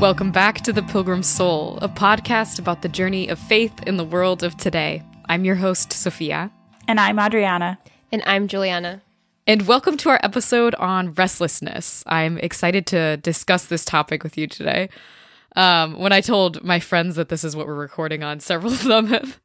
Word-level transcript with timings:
Welcome 0.00 0.30
back 0.30 0.60
to 0.60 0.72
The 0.72 0.84
Pilgrim 0.84 1.24
Soul, 1.24 1.76
a 1.82 1.88
podcast 1.88 2.60
about 2.60 2.82
the 2.82 2.88
journey 2.88 3.26
of 3.26 3.36
faith 3.36 3.72
in 3.84 3.96
the 3.96 4.04
world 4.04 4.44
of 4.44 4.56
today. 4.56 5.02
I'm 5.28 5.44
your 5.44 5.56
host, 5.56 5.92
Sophia. 5.92 6.52
And 6.86 7.00
I'm 7.00 7.18
Adriana. 7.18 7.80
And 8.12 8.22
I'm 8.24 8.46
Juliana. 8.46 9.02
And 9.44 9.66
welcome 9.66 9.96
to 9.96 10.10
our 10.10 10.20
episode 10.22 10.76
on 10.76 11.14
restlessness. 11.14 12.04
I'm 12.06 12.38
excited 12.38 12.86
to 12.86 13.16
discuss 13.16 13.66
this 13.66 13.84
topic 13.84 14.22
with 14.22 14.38
you 14.38 14.46
today. 14.46 14.88
Um, 15.56 15.98
when 15.98 16.12
I 16.12 16.20
told 16.20 16.62
my 16.62 16.78
friends 16.78 17.16
that 17.16 17.28
this 17.28 17.42
is 17.42 17.56
what 17.56 17.66
we're 17.66 17.74
recording 17.74 18.22
on, 18.22 18.38
several 18.38 18.74
of 18.74 18.84
them 18.84 19.08
have, 19.08 19.40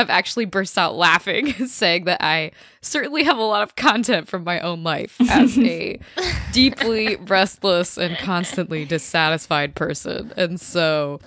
have 0.00 0.10
actually 0.10 0.44
burst 0.44 0.76
out 0.76 0.96
laughing, 0.96 1.52
saying 1.66 2.04
that 2.04 2.22
I 2.22 2.50
certainly 2.82 3.24
have 3.24 3.38
a 3.38 3.42
lot 3.42 3.62
of 3.62 3.76
content 3.76 4.28
from 4.28 4.44
my 4.44 4.60
own 4.60 4.82
life 4.82 5.16
as 5.30 5.56
a 5.58 6.00
deeply 6.52 7.16
restless 7.16 7.96
and 7.96 8.16
constantly 8.18 8.84
dissatisfied 8.84 9.74
person. 9.74 10.32
And 10.36 10.60
so, 10.60 11.20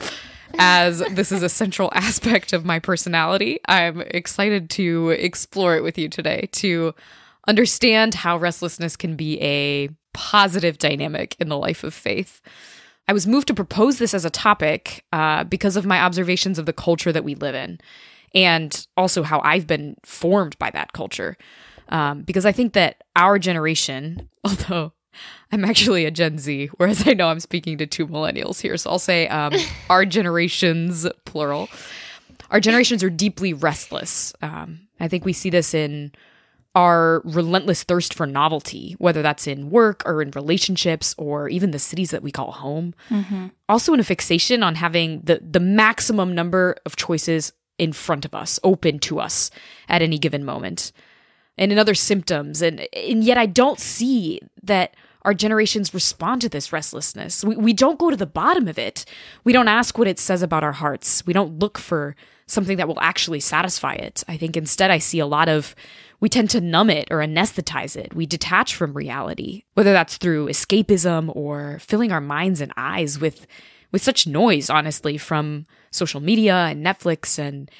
as 0.59 0.99
this 1.11 1.31
is 1.31 1.41
a 1.41 1.49
central 1.49 1.89
aspect 1.95 2.53
of 2.53 2.65
my 2.65 2.79
personality, 2.79 3.59
I'm 3.67 4.01
excited 4.01 4.69
to 4.71 5.09
explore 5.11 5.75
it 5.75 5.83
with 5.83 5.97
you 5.97 6.09
today 6.09 6.49
to 6.53 6.93
understand 7.47 8.15
how 8.15 8.37
restlessness 8.37 8.95
can 8.95 9.15
be 9.15 9.41
a 9.41 9.89
positive 10.13 10.77
dynamic 10.77 11.35
in 11.39 11.49
the 11.49 11.57
life 11.57 11.83
of 11.83 11.93
faith. 11.93 12.41
I 13.07 13.13
was 13.13 13.27
moved 13.27 13.47
to 13.47 13.53
propose 13.53 13.97
this 13.97 14.13
as 14.13 14.23
a 14.23 14.29
topic 14.29 15.03
uh, 15.11 15.43
because 15.43 15.75
of 15.75 15.85
my 15.85 15.99
observations 15.99 16.57
of 16.57 16.65
the 16.65 16.73
culture 16.73 17.11
that 17.11 17.25
we 17.25 17.35
live 17.35 17.55
in 17.55 17.79
and 18.33 18.87
also 18.97 19.23
how 19.23 19.41
I've 19.43 19.67
been 19.67 19.95
formed 20.03 20.57
by 20.59 20.71
that 20.71 20.93
culture. 20.93 21.37
Um, 21.89 22.23
because 22.23 22.45
I 22.45 22.51
think 22.51 22.73
that 22.73 23.03
our 23.15 23.37
generation, 23.37 24.29
although 24.43 24.93
I'm 25.51 25.63
actually 25.63 26.05
a 26.05 26.11
Gen 26.11 26.37
Z, 26.37 26.69
whereas 26.77 27.07
I 27.07 27.13
know 27.13 27.27
I'm 27.27 27.39
speaking 27.39 27.77
to 27.77 27.85
two 27.85 28.07
millennials 28.07 28.59
here, 28.61 28.77
so 28.77 28.89
I'll 28.89 28.99
say 28.99 29.27
um, 29.27 29.53
our 29.89 30.05
generations, 30.05 31.07
plural. 31.25 31.69
Our 32.49 32.59
generations 32.59 33.03
are 33.03 33.09
deeply 33.09 33.53
restless. 33.53 34.33
Um, 34.41 34.87
I 34.99 35.07
think 35.07 35.25
we 35.25 35.33
see 35.33 35.49
this 35.49 35.73
in 35.73 36.11
our 36.75 37.21
relentless 37.23 37.83
thirst 37.83 38.13
for 38.13 38.25
novelty, 38.25 38.95
whether 38.97 39.21
that's 39.21 39.45
in 39.45 39.69
work 39.69 40.01
or 40.05 40.21
in 40.21 40.31
relationships 40.31 41.13
or 41.17 41.47
even 41.49 41.71
the 41.71 41.79
cities 41.79 42.09
that 42.09 42.23
we 42.23 42.31
call 42.31 42.51
home. 42.51 42.95
Mm-hmm. 43.09 43.47
Also, 43.69 43.93
in 43.93 43.99
a 43.99 44.03
fixation 44.03 44.63
on 44.63 44.75
having 44.75 45.21
the, 45.21 45.39
the 45.47 45.59
maximum 45.59 46.33
number 46.33 46.75
of 46.85 46.95
choices 46.95 47.53
in 47.83 47.93
front 47.93 48.25
of 48.25 48.33
us, 48.33 48.59
open 48.63 48.99
to 48.99 49.19
us 49.19 49.51
at 49.89 50.01
any 50.01 50.17
given 50.17 50.43
moment. 50.43 50.91
And 51.57 51.71
in 51.71 51.77
other 51.77 51.93
symptoms. 51.93 52.63
And, 52.63 52.87
and 52.93 53.23
yet, 53.23 53.37
I 53.37 53.45
don't 53.45 53.79
see 53.79 54.39
that 54.63 54.95
our 55.21 55.33
generations 55.33 55.93
respond 55.93 56.41
to 56.41 56.49
this 56.49 56.73
restlessness. 56.73 57.43
We, 57.43 57.55
we 57.55 57.73
don't 57.73 57.99
go 57.99 58.09
to 58.09 58.17
the 58.17 58.25
bottom 58.25 58.67
of 58.67 58.79
it. 58.79 59.05
We 59.43 59.53
don't 59.53 59.67
ask 59.67 59.97
what 59.97 60.07
it 60.07 60.19
says 60.19 60.41
about 60.41 60.63
our 60.63 60.71
hearts. 60.71 61.25
We 61.27 61.33
don't 61.33 61.59
look 61.59 61.77
for 61.77 62.15
something 62.47 62.77
that 62.77 62.87
will 62.87 62.99
actually 62.99 63.39
satisfy 63.39 63.93
it. 63.93 64.23
I 64.27 64.37
think 64.37 64.57
instead, 64.57 64.91
I 64.91 64.97
see 64.97 65.19
a 65.19 65.27
lot 65.27 65.47
of 65.47 65.75
we 66.19 66.29
tend 66.29 66.49
to 66.51 66.61
numb 66.61 66.89
it 66.89 67.09
or 67.11 67.17
anesthetize 67.17 67.97
it. 67.97 68.15
We 68.15 68.25
detach 68.25 68.75
from 68.75 68.93
reality, 68.93 69.63
whether 69.73 69.91
that's 69.91 70.15
through 70.15 70.47
escapism 70.47 71.35
or 71.35 71.79
filling 71.79 72.13
our 72.13 72.21
minds 72.21 72.61
and 72.61 72.71
eyes 72.77 73.19
with 73.19 73.45
with 73.93 74.03
such 74.03 74.27
noise, 74.27 74.69
honestly, 74.69 75.17
from 75.17 75.65
social 75.91 76.19
media 76.19 76.55
and 76.55 76.85
Netflix 76.85 77.39
and 77.39 77.71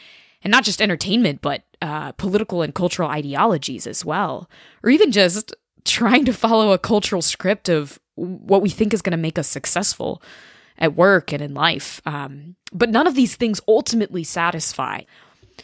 and 0.44 0.52
not 0.52 0.64
just 0.64 0.82
entertainment, 0.82 1.42
but 1.42 1.64
uh, 1.82 2.12
political 2.14 2.62
and 2.62 2.76
cultural 2.76 3.10
ideologies 3.10 3.88
as 3.88 4.04
well, 4.04 4.50
or 4.84 4.90
even 4.90 5.12
just 5.12 5.56
trying 5.86 6.26
to 6.26 6.34
follow 6.34 6.72
a 6.72 6.78
cultural 6.78 7.22
script 7.22 7.70
of 7.70 8.00
what 8.16 8.62
we 8.62 8.70
think 8.70 8.94
is 8.94 9.02
going 9.02 9.12
to 9.12 9.18
make 9.18 9.40
us 9.40 9.48
successful 9.48 10.22
at 10.78 10.96
work 10.96 11.32
and 11.32 11.42
in 11.42 11.54
life. 11.54 12.02
Um, 12.06 12.56
but 12.74 12.90
none 12.90 13.08
of 13.08 13.16
these 13.16 13.36
things 13.36 13.62
ultimately 13.68 14.24
satisfy. 14.24 15.02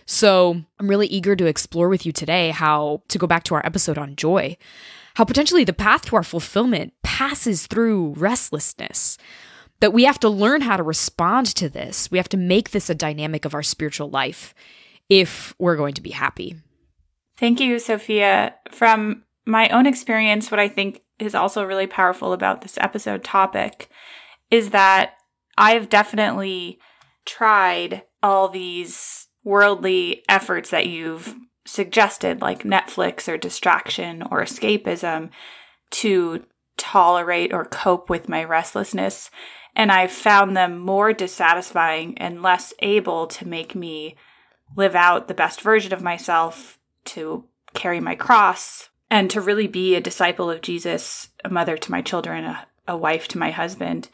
So 0.06 0.62
I'm 0.80 0.88
really 0.88 1.08
eager 1.08 1.36
to 1.36 1.46
explore 1.46 1.90
with 1.90 2.06
you 2.06 2.12
today 2.12 2.52
how 2.52 3.02
to 3.10 3.18
go 3.18 3.28
back 3.28 3.44
to 3.46 3.56
our 3.56 3.66
episode 3.66 3.98
on 3.98 4.16
joy, 4.16 4.58
how 5.16 5.26
potentially 5.26 5.66
the 5.66 5.74
path 5.74 6.06
to 6.06 6.16
our 6.16 6.24
fulfillment 6.24 6.94
passes 7.04 7.68
through 7.68 8.14
restlessness. 8.16 9.18
That 9.82 9.94
we 9.94 10.04
have 10.04 10.20
to 10.20 10.30
learn 10.30 10.62
how 10.62 10.78
to 10.78 10.84
respond 10.84 11.48
to 11.56 11.70
this. 11.70 12.12
We 12.12 12.18
have 12.18 12.30
to 12.30 12.38
make 12.38 12.72
this 12.72 12.90
a 12.90 12.96
dynamic 12.96 13.46
of 13.46 13.54
our 13.54 13.64
spiritual 13.64 14.10
life 14.10 14.54
if 15.08 15.56
we're 15.58 15.78
going 15.78 15.94
to 15.94 16.02
be 16.02 16.12
happy. 16.12 16.56
Thank 17.38 17.62
you, 17.62 17.80
Sophia. 17.80 18.56
From 18.72 19.24
my 19.46 19.70
own 19.70 19.86
experience, 19.86 20.52
what 20.52 20.60
I 20.60 20.68
think 20.68 21.02
is 21.18 21.34
also 21.34 21.64
really 21.64 21.88
powerful 21.88 22.34
about 22.34 22.62
this 22.62 22.78
episode 22.80 23.24
topic 23.24 23.90
is 24.52 24.72
that 24.72 25.14
I've 25.58 25.90
definitely 25.90 26.80
tried 27.26 28.04
all 28.22 28.50
these 28.50 29.28
worldly 29.44 30.24
efforts 30.28 30.70
that 30.72 30.88
you've 30.88 31.36
suggested, 31.66 32.42
like 32.42 32.64
Netflix 32.64 33.28
or 33.32 33.38
distraction 33.38 34.24
or 34.24 34.44
escapism, 34.44 35.30
to 35.92 36.46
tolerate 36.78 37.54
or 37.54 37.66
cope 37.66 38.10
with 38.10 38.30
my 38.30 38.44
restlessness. 38.44 39.30
And 39.80 39.94
I've 39.94 40.12
found 40.12 40.58
them 40.58 40.78
more 40.78 41.14
dissatisfying 41.14 42.18
and 42.18 42.42
less 42.42 42.74
able 42.80 43.28
to 43.28 43.48
make 43.48 43.76
me 43.76 44.18
live 44.76 44.94
out 44.94 45.30
the 45.30 45.34
best 45.34 45.62
version 45.62 45.94
of 45.94 46.04
myself, 46.04 46.78
to 47.06 47.46
carry 47.74 48.02
my 48.02 48.16
cross, 48.16 48.90
and 49.10 49.32
to 49.32 49.40
really 49.40 49.68
be 49.68 49.96
a 49.96 50.02
disciple 50.02 50.52
of 50.52 50.60
Jesus, 50.60 51.30
a 51.46 51.50
mother 51.50 51.78
to 51.78 51.92
my 51.92 52.02
children, 52.02 52.44
a, 52.44 52.68
a 52.90 52.98
wife 52.98 53.30
to 53.30 53.38
my 53.38 53.52
husband. 53.52 54.10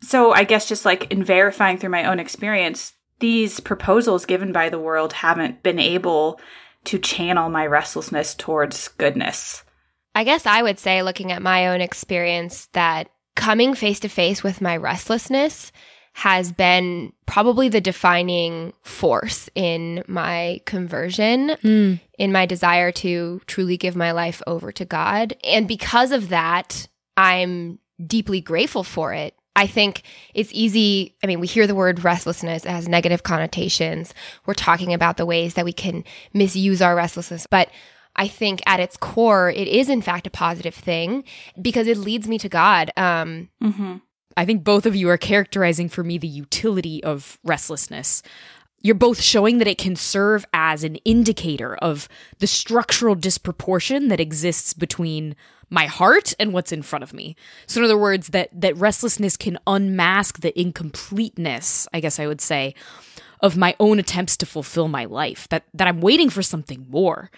So 0.00 0.32
I 0.32 0.44
guess 0.44 0.66
just 0.66 0.86
like 0.86 1.12
in 1.12 1.22
verifying 1.22 1.76
through 1.76 1.90
my 1.90 2.06
own 2.06 2.18
experience, 2.18 2.94
these 3.18 3.60
proposals 3.60 4.24
given 4.24 4.52
by 4.52 4.70
the 4.70 4.80
world 4.80 5.12
haven't 5.12 5.62
been 5.62 5.78
able 5.78 6.40
to 6.84 6.98
channel 6.98 7.50
my 7.50 7.66
restlessness 7.66 8.34
towards 8.34 8.88
goodness. 8.88 9.64
I 10.14 10.24
guess 10.24 10.46
I 10.46 10.62
would 10.62 10.78
say, 10.78 11.02
looking 11.02 11.30
at 11.30 11.42
my 11.42 11.68
own 11.68 11.82
experience, 11.82 12.68
that 12.72 13.10
coming 13.40 13.74
face 13.74 14.00
to 14.00 14.08
face 14.08 14.42
with 14.42 14.60
my 14.60 14.76
restlessness 14.76 15.72
has 16.12 16.52
been 16.52 17.12
probably 17.26 17.68
the 17.68 17.80
defining 17.80 18.72
force 18.82 19.48
in 19.54 20.04
my 20.06 20.60
conversion, 20.66 21.50
mm. 21.62 22.00
in 22.18 22.32
my 22.32 22.44
desire 22.44 22.92
to 22.92 23.40
truly 23.46 23.76
give 23.76 23.96
my 23.96 24.12
life 24.12 24.42
over 24.46 24.70
to 24.72 24.84
God. 24.84 25.34
And 25.44 25.66
because 25.66 26.12
of 26.12 26.28
that, 26.28 26.86
I'm 27.16 27.78
deeply 28.06 28.40
grateful 28.40 28.84
for 28.84 29.12
it 29.14 29.34
I 29.56 29.66
think 29.66 30.04
it's 30.32 30.50
easy. 30.54 31.16
I 31.22 31.26
mean, 31.26 31.40
we 31.40 31.46
hear 31.46 31.66
the 31.66 31.74
word 31.74 32.04
restlessness, 32.04 32.64
it 32.64 32.70
has 32.70 32.88
negative 32.88 33.24
connotations. 33.24 34.14
We're 34.46 34.54
talking 34.54 34.94
about 34.94 35.16
the 35.16 35.26
ways 35.26 35.54
that 35.54 35.64
we 35.64 35.72
can 35.72 36.04
misuse 36.32 36.80
our 36.80 36.94
restlessness. 36.94 37.46
But 37.50 37.68
I 38.20 38.28
think 38.28 38.60
at 38.66 38.80
its 38.80 38.98
core, 38.98 39.48
it 39.48 39.66
is 39.66 39.88
in 39.88 40.02
fact 40.02 40.26
a 40.26 40.30
positive 40.30 40.74
thing 40.74 41.24
because 41.60 41.86
it 41.86 41.96
leads 41.96 42.28
me 42.28 42.36
to 42.36 42.50
God. 42.50 42.90
Um, 42.94 43.48
mm-hmm. 43.62 43.96
I 44.36 44.44
think 44.44 44.62
both 44.62 44.84
of 44.84 44.94
you 44.94 45.08
are 45.08 45.16
characterizing 45.16 45.88
for 45.88 46.04
me 46.04 46.18
the 46.18 46.28
utility 46.28 47.02
of 47.02 47.38
restlessness. 47.44 48.22
You're 48.82 48.94
both 48.94 49.22
showing 49.22 49.56
that 49.56 49.66
it 49.66 49.78
can 49.78 49.96
serve 49.96 50.44
as 50.52 50.84
an 50.84 50.96
indicator 50.96 51.76
of 51.76 52.10
the 52.40 52.46
structural 52.46 53.14
disproportion 53.14 54.08
that 54.08 54.20
exists 54.20 54.74
between 54.74 55.34
my 55.70 55.86
heart 55.86 56.34
and 56.38 56.52
what's 56.52 56.72
in 56.72 56.82
front 56.82 57.02
of 57.02 57.14
me. 57.14 57.36
So 57.66 57.80
in 57.80 57.86
other 57.86 57.96
words, 57.96 58.28
that 58.28 58.50
that 58.52 58.76
restlessness 58.76 59.38
can 59.38 59.58
unmask 59.66 60.40
the 60.40 60.58
incompleteness, 60.60 61.88
I 61.94 62.00
guess 62.00 62.20
I 62.20 62.26
would 62.26 62.42
say, 62.42 62.74
of 63.40 63.56
my 63.56 63.74
own 63.80 63.98
attempts 63.98 64.36
to 64.38 64.46
fulfill 64.46 64.88
my 64.88 65.06
life. 65.06 65.48
That 65.48 65.64
that 65.72 65.88
I'm 65.88 66.02
waiting 66.02 66.28
for 66.28 66.42
something 66.42 66.86
more. 66.90 67.30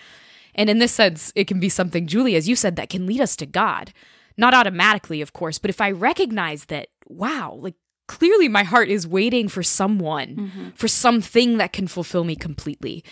And 0.54 0.68
in 0.68 0.78
this 0.78 0.92
sense, 0.92 1.32
it 1.34 1.46
can 1.46 1.60
be 1.60 1.68
something, 1.68 2.06
Julie, 2.06 2.36
as 2.36 2.48
you 2.48 2.56
said, 2.56 2.76
that 2.76 2.90
can 2.90 3.06
lead 3.06 3.20
us 3.20 3.36
to 3.36 3.46
God. 3.46 3.92
Not 4.36 4.54
automatically, 4.54 5.20
of 5.20 5.32
course, 5.32 5.58
but 5.58 5.70
if 5.70 5.80
I 5.80 5.90
recognize 5.90 6.66
that, 6.66 6.88
wow, 7.06 7.58
like 7.60 7.74
clearly 8.08 8.48
my 8.48 8.62
heart 8.62 8.88
is 8.88 9.06
waiting 9.06 9.48
for 9.48 9.62
someone, 9.62 10.36
mm-hmm. 10.36 10.68
for 10.74 10.88
something 10.88 11.58
that 11.58 11.72
can 11.72 11.86
fulfill 11.86 12.24
me 12.24 12.36
completely. 12.36 13.04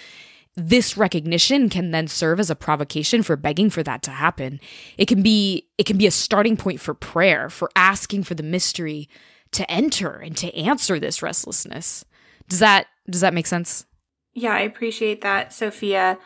This 0.57 0.97
recognition 0.97 1.69
can 1.69 1.91
then 1.91 2.09
serve 2.09 2.41
as 2.41 2.51
a 2.51 2.57
provocation 2.57 3.23
for 3.23 3.37
begging 3.37 3.71
for 3.71 3.83
that 3.83 4.03
to 4.03 4.11
happen. 4.11 4.61
It 4.99 5.07
can 5.07 5.23
be 5.23 5.69
it 5.79 5.85
can 5.85 5.97
be 5.97 6.07
a 6.07 6.11
starting 6.11 6.57
point 6.57 6.81
for 6.81 6.93
prayer 6.93 7.49
for 7.49 7.71
asking 7.77 8.25
for 8.25 8.35
the 8.35 8.43
mystery 8.43 9.09
to 9.53 9.71
enter 9.71 10.17
and 10.17 10.37
to 10.39 10.55
answer 10.55 10.99
this 10.99 11.23
restlessness. 11.23 12.05
Does 12.49 12.59
that 12.59 12.87
does 13.09 13.21
that 13.21 13.33
make 13.33 13.47
sense? 13.47 13.87
Yeah 14.35 14.55
i 14.55 14.61
appreciate 14.61 15.21
that 15.23 15.53
sophia 15.53 16.19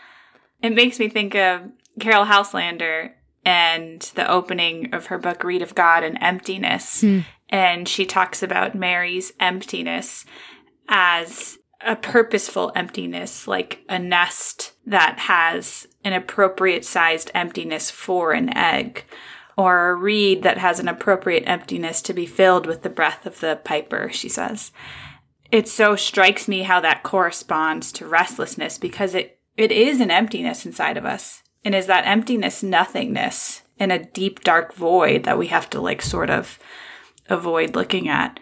it 0.65 0.75
makes 0.75 0.99
me 0.99 1.09
think 1.09 1.35
of 1.35 1.63
Caryll 2.01 2.27
Houselander 2.27 3.13
and 3.45 4.01
the 4.15 4.31
opening 4.31 4.95
of 4.95 5.07
her 5.07 5.19
book 5.19 5.45
Reed 5.45 5.63
of 5.63 5.75
God 5.75 6.03
and 6.03 6.19
emptiness 6.21 7.03
hmm. 7.03 7.21
and 7.49 7.89
she 7.89 8.07
talks 8.07 8.43
about 8.43 8.75
mary's 8.75 9.33
emptiness 9.39 10.25
as 10.89 11.59
a 11.85 11.97
purposeful 11.97 12.73
emptiness, 12.75 13.47
like 13.47 13.85
a 13.89 13.99
nest 13.99 14.73
that 14.87 15.19
has 15.21 15.87
an 16.03 16.13
appropriate 16.13 16.85
sized 16.85 17.31
emptiness 17.35 17.91
for 17.91 18.33
an 18.33 18.57
egg, 18.57 19.05
or 19.57 19.91
a 19.91 19.95
reed 19.95 20.43
that 20.43 20.59
has 20.59 20.81
an 20.81 20.89
appropriate 20.89 21.45
emptiness 21.47 22.01
to 22.03 22.13
be 22.13 22.27
filled 22.27 22.67
with 22.67 22.83
the 22.83 22.91
breath 22.91 23.27
of 23.27 23.41
the 23.41 23.61
piper, 23.65 24.11
she 24.11 24.29
says. 24.29 24.73
It 25.53 25.69
so 25.69 25.95
strikes 25.95 26.49
me 26.49 26.63
how 26.63 26.81
that 26.81 27.03
corresponds 27.03 27.93
to 27.93 28.07
restlessness 28.07 28.79
because 28.79 29.15
it, 29.15 29.39
it 29.57 29.73
is 29.73 30.01
an 30.01 30.11
emptiness 30.11 30.67
inside 30.67 30.97
of 30.97 31.05
us. 31.05 31.43
And 31.65 31.75
is 31.75 31.87
that 31.87 32.07
emptiness 32.07 32.63
nothingness 32.63 33.63
in 33.79 33.91
a 33.91 34.05
deep, 34.05 34.45
dark 34.45 34.75
void 34.75 35.25
that 35.25 35.39
we 35.39 35.47
have 35.49 35.71
to 35.71 35.81
like 35.81 36.03
sort 36.03 36.31
of 36.31 36.59
avoid 37.29 37.75
looking 37.75 38.09
at? 38.09 38.39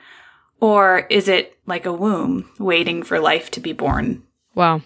Or 0.60 1.06
is 1.10 1.28
it 1.28 1.58
like 1.66 1.86
a 1.86 1.92
womb 1.92 2.50
waiting 2.58 3.02
for 3.02 3.18
life 3.18 3.50
to 3.52 3.60
be 3.60 3.72
born? 3.72 4.22
Wow. 4.54 4.82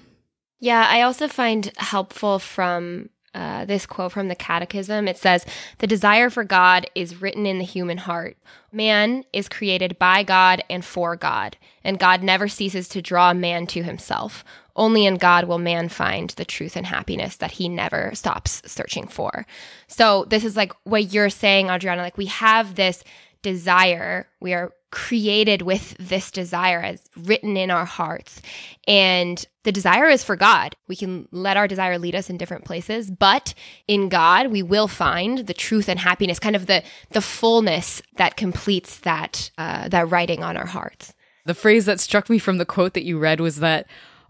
Yeah, 0.58 0.86
I 0.88 1.02
also 1.02 1.28
find 1.28 1.70
helpful 1.76 2.38
from 2.38 3.10
uh, 3.34 3.66
this 3.66 3.84
quote 3.84 4.12
from 4.12 4.28
the 4.28 4.34
Catechism. 4.34 5.06
It 5.06 5.18
says, 5.18 5.44
The 5.78 5.86
desire 5.86 6.30
for 6.30 6.44
God 6.44 6.88
is 6.94 7.20
written 7.20 7.44
in 7.44 7.58
the 7.58 7.64
human 7.64 7.98
heart. 7.98 8.38
Man 8.72 9.24
is 9.34 9.48
created 9.48 9.98
by 9.98 10.22
God 10.22 10.64
and 10.70 10.82
for 10.82 11.16
God, 11.16 11.58
and 11.84 11.98
God 11.98 12.22
never 12.22 12.48
ceases 12.48 12.88
to 12.88 13.02
draw 13.02 13.34
man 13.34 13.66
to 13.68 13.82
himself. 13.82 14.42
Only 14.76 15.06
in 15.06 15.16
God 15.16 15.46
will 15.46 15.58
man 15.58 15.88
find 15.88 16.30
the 16.30 16.44
truth 16.44 16.76
and 16.76 16.86
happiness 16.86 17.36
that 17.36 17.50
he 17.50 17.68
never 17.68 18.14
stops 18.14 18.62
searching 18.66 19.08
for. 19.08 19.46
So, 19.88 20.24
this 20.26 20.44
is 20.44 20.56
like 20.56 20.72
what 20.84 21.12
you're 21.12 21.30
saying, 21.30 21.70
Adriana. 21.70 22.02
Like, 22.02 22.18
we 22.18 22.26
have 22.26 22.74
this 22.74 23.02
desire, 23.42 24.28
we 24.40 24.54
are 24.54 24.72
created 24.90 25.62
with 25.62 25.94
this 25.98 26.30
desire 26.30 26.80
as 26.80 27.02
written 27.16 27.56
in 27.56 27.70
our 27.70 27.84
hearts. 27.84 28.40
And 28.86 29.44
the 29.64 29.72
desire 29.72 30.08
is 30.08 30.24
for 30.24 30.36
God. 30.36 30.74
We 30.88 30.96
can 30.96 31.28
let 31.32 31.56
our 31.56 31.68
desire 31.68 31.98
lead 31.98 32.14
us 32.14 32.30
in 32.30 32.38
different 32.38 32.64
places, 32.64 33.10
but 33.10 33.52
in 33.86 34.08
God, 34.08 34.48
we 34.48 34.62
will 34.62 34.88
find 34.88 35.40
the 35.40 35.54
truth 35.54 35.88
and 35.88 35.98
happiness, 35.98 36.38
kind 36.38 36.56
of 36.56 36.66
the, 36.66 36.82
the 37.10 37.20
fullness 37.20 38.00
that 38.16 38.36
completes 38.36 39.00
that, 39.00 39.50
uh, 39.58 39.88
that 39.88 40.10
writing 40.10 40.42
on 40.42 40.56
our 40.56 40.66
hearts. 40.66 41.14
The 41.44 41.54
phrase 41.54 41.84
that 41.84 42.00
struck 42.00 42.30
me 42.30 42.38
from 42.38 42.58
the 42.58 42.64
quote 42.64 42.94
that 42.94 43.04
you 43.04 43.18
read 43.18 43.40
was 43.40 43.56
that 43.56 43.86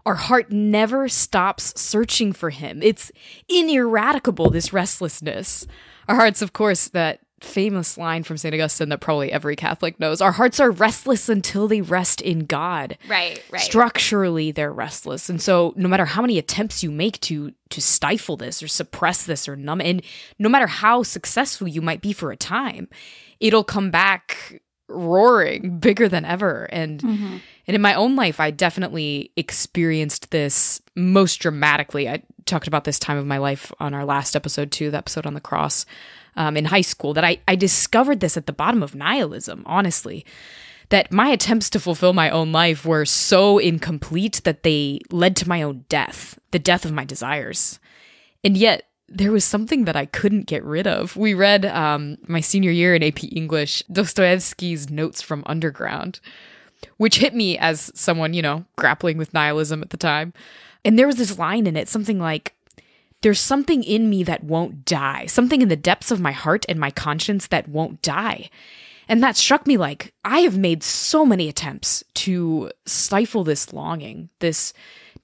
our 0.07 0.15
heart 0.15 0.53
never 0.53 1.09
stops 1.09 1.79
searching 1.79 2.31
for 2.31 2.49
him. 2.49 2.81
It's 2.81 3.11
ineradicable, 3.49 4.49
this 4.49 4.71
restlessness. 4.71 5.67
Our 6.07 6.15
hearts, 6.15 6.41
of 6.41 6.53
course, 6.53 6.87
that 6.87 7.19
famous 7.41 7.97
line 7.97 8.23
from 8.23 8.37
St. 8.37 8.55
Augustine 8.55 8.87
that 8.87 9.01
probably 9.01 9.33
every 9.33 9.57
Catholic 9.57 9.99
knows 9.99 10.21
our 10.21 10.31
hearts 10.31 10.61
are 10.61 10.71
restless 10.71 11.27
until 11.27 11.67
they 11.67 11.81
rest 11.81 12.21
in 12.21 12.45
God. 12.45 12.97
Right, 13.09 13.43
right. 13.51 13.61
Structurally, 13.61 14.51
they're 14.51 14.71
restless. 14.71 15.29
And 15.29 15.41
so, 15.41 15.73
no 15.75 15.89
matter 15.89 16.05
how 16.05 16.21
many 16.21 16.37
attempts 16.37 16.83
you 16.83 16.89
make 16.89 17.19
to 17.21 17.53
to 17.69 17.81
stifle 17.81 18.37
this 18.37 18.63
or 18.63 18.69
suppress 18.69 19.25
this 19.25 19.49
or 19.49 19.57
numb 19.57 19.81
and 19.81 20.01
no 20.39 20.47
matter 20.47 20.67
how 20.67 21.03
successful 21.03 21.67
you 21.67 21.81
might 21.81 22.01
be 22.01 22.13
for 22.13 22.31
a 22.31 22.37
time, 22.37 22.87
it'll 23.41 23.65
come 23.65 23.91
back 23.91 24.61
roaring 24.87 25.79
bigger 25.79 26.07
than 26.07 26.23
ever 26.23 26.63
and 26.71 27.01
mm-hmm. 27.01 27.37
And 27.67 27.75
in 27.75 27.81
my 27.81 27.93
own 27.93 28.15
life 28.15 28.39
I 28.39 28.51
definitely 28.51 29.31
experienced 29.35 30.31
this 30.31 30.81
most 30.95 31.37
dramatically. 31.37 32.09
I 32.09 32.23
talked 32.45 32.67
about 32.67 32.85
this 32.85 32.99
time 32.99 33.17
of 33.17 33.25
my 33.25 33.37
life 33.37 33.71
on 33.79 33.93
our 33.93 34.05
last 34.05 34.35
episode 34.35 34.71
too, 34.71 34.89
the 34.89 34.97
episode 34.97 35.25
on 35.25 35.33
the 35.33 35.41
cross 35.41 35.85
um, 36.37 36.55
in 36.55 36.65
high 36.65 36.81
school 36.81 37.13
that 37.13 37.25
I, 37.25 37.39
I 37.47 37.55
discovered 37.55 38.19
this 38.19 38.37
at 38.37 38.45
the 38.45 38.53
bottom 38.53 38.81
of 38.81 38.95
nihilism, 38.95 39.63
honestly. 39.65 40.25
That 40.89 41.11
my 41.11 41.27
attempts 41.27 41.69
to 41.71 41.81
fulfill 41.81 42.13
my 42.13 42.29
own 42.29 42.53
life 42.53 42.85
were 42.85 43.03
so 43.03 43.57
incomplete 43.57 44.39
that 44.45 44.63
they 44.63 45.01
led 45.11 45.35
to 45.35 45.49
my 45.49 45.61
own 45.61 45.83
death, 45.89 46.39
the 46.51 46.59
death 46.59 46.85
of 46.85 46.93
my 46.93 47.03
desires. 47.03 47.77
And 48.41 48.55
yet, 48.55 48.83
there 49.09 49.33
was 49.33 49.43
something 49.43 49.83
that 49.83 49.97
I 49.97 50.05
couldn't 50.05 50.47
get 50.47 50.63
rid 50.63 50.87
of. 50.87 51.17
We 51.17 51.33
read 51.33 51.65
um, 51.65 52.17
my 52.27 52.39
senior 52.39 52.71
year 52.71 52.95
in 52.95 53.03
AP 53.03 53.23
English 53.25 53.83
Dostoevsky's 53.91 54.89
Notes 54.89 55.21
from 55.21 55.43
Underground, 55.45 56.21
which 56.97 57.17
hit 57.17 57.33
me 57.33 57.57
as 57.57 57.91
someone, 57.95 58.33
you 58.33 58.41
know, 58.41 58.65
grappling 58.75 59.17
with 59.17 59.33
nihilism 59.33 59.81
at 59.81 59.89
the 59.89 59.97
time. 59.97 60.33
And 60.85 60.97
there 60.97 61.07
was 61.07 61.17
this 61.17 61.37
line 61.37 61.67
in 61.67 61.75
it, 61.75 61.87
something 61.87 62.19
like, 62.19 62.53
there's 63.21 63.39
something 63.39 63.83
in 63.83 64.09
me 64.09 64.23
that 64.23 64.43
won't 64.43 64.85
die, 64.85 65.25
something 65.25 65.61
in 65.61 65.69
the 65.69 65.75
depths 65.75 66.11
of 66.11 66.21
my 66.21 66.31
heart 66.31 66.65
and 66.69 66.79
my 66.79 66.91
conscience 66.91 67.47
that 67.47 67.67
won't 67.67 68.01
die. 68.01 68.49
And 69.09 69.23
that 69.23 69.37
struck 69.37 69.65
me 69.65 69.77
like 69.77 70.13
I 70.23 70.39
have 70.41 70.57
made 70.57 70.83
so 70.83 71.25
many 71.25 71.49
attempts 71.49 72.03
to 72.15 72.71
stifle 72.85 73.43
this 73.43 73.73
longing, 73.73 74.29
this 74.39 74.73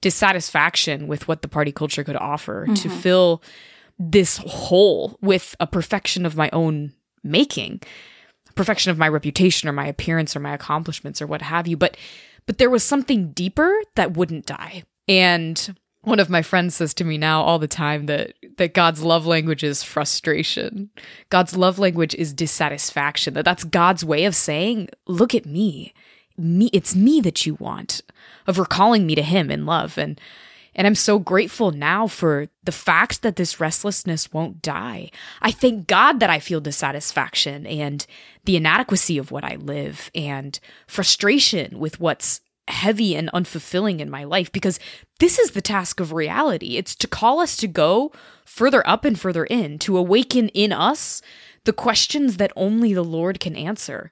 dissatisfaction 0.00 1.06
with 1.06 1.28
what 1.28 1.42
the 1.42 1.48
party 1.48 1.70
culture 1.70 2.02
could 2.04 2.16
offer, 2.16 2.64
mm-hmm. 2.64 2.74
to 2.74 2.88
fill 2.88 3.42
this 3.98 4.38
hole 4.38 5.16
with 5.20 5.54
a 5.60 5.66
perfection 5.66 6.26
of 6.26 6.36
my 6.36 6.50
own 6.52 6.92
making, 7.22 7.80
perfection 8.54 8.90
of 8.90 8.98
my 8.98 9.08
reputation 9.08 9.68
or 9.68 9.72
my 9.72 9.86
appearance 9.86 10.34
or 10.34 10.40
my 10.40 10.54
accomplishments 10.54 11.20
or 11.20 11.26
what 11.26 11.42
have 11.42 11.66
you. 11.66 11.76
But 11.76 11.96
but 12.46 12.58
there 12.58 12.70
was 12.70 12.84
something 12.84 13.32
deeper 13.32 13.74
that 13.94 14.16
wouldn't 14.16 14.46
die. 14.46 14.84
And 15.08 15.76
one 16.02 16.20
of 16.20 16.28
my 16.28 16.42
friends 16.42 16.74
says 16.74 16.92
to 16.94 17.04
me 17.04 17.16
now 17.16 17.42
all 17.42 17.58
the 17.58 17.66
time 17.66 18.06
that 18.06 18.34
that 18.58 18.74
God's 18.74 19.02
love 19.02 19.26
language 19.26 19.64
is 19.64 19.82
frustration. 19.82 20.90
God's 21.30 21.56
love 21.56 21.78
language 21.78 22.14
is 22.14 22.32
dissatisfaction. 22.32 23.34
That 23.34 23.44
that's 23.44 23.64
God's 23.64 24.04
way 24.04 24.24
of 24.24 24.34
saying, 24.34 24.88
"Look 25.06 25.34
at 25.34 25.46
me. 25.46 25.94
Me 26.36 26.68
it's 26.72 26.94
me 26.94 27.20
that 27.20 27.46
you 27.46 27.54
want." 27.54 28.02
Of 28.46 28.58
recalling 28.58 29.06
me 29.06 29.14
to 29.14 29.22
him 29.22 29.50
in 29.50 29.64
love 29.64 29.96
and 29.96 30.20
and 30.74 30.86
I'm 30.86 30.94
so 30.94 31.18
grateful 31.18 31.70
now 31.70 32.06
for 32.06 32.48
the 32.64 32.72
fact 32.72 33.22
that 33.22 33.36
this 33.36 33.60
restlessness 33.60 34.32
won't 34.32 34.62
die. 34.62 35.10
I 35.40 35.50
thank 35.50 35.86
God 35.86 36.20
that 36.20 36.30
I 36.30 36.40
feel 36.40 36.60
dissatisfaction 36.60 37.66
and 37.66 38.06
the 38.44 38.56
inadequacy 38.56 39.18
of 39.18 39.30
what 39.30 39.44
I 39.44 39.56
live 39.56 40.10
and 40.14 40.58
frustration 40.86 41.78
with 41.78 42.00
what's 42.00 42.40
heavy 42.68 43.14
and 43.14 43.30
unfulfilling 43.32 44.00
in 44.00 44.10
my 44.10 44.24
life 44.24 44.50
because 44.50 44.80
this 45.20 45.38
is 45.38 45.50
the 45.50 45.60
task 45.60 46.00
of 46.00 46.12
reality. 46.12 46.76
It's 46.76 46.94
to 46.96 47.06
call 47.06 47.40
us 47.40 47.56
to 47.58 47.68
go 47.68 48.10
further 48.44 48.86
up 48.86 49.04
and 49.04 49.18
further 49.18 49.44
in, 49.44 49.78
to 49.80 49.96
awaken 49.96 50.48
in 50.48 50.72
us 50.72 51.22
the 51.64 51.72
questions 51.72 52.36
that 52.38 52.52
only 52.56 52.94
the 52.94 53.04
Lord 53.04 53.40
can 53.40 53.56
answer. 53.56 54.10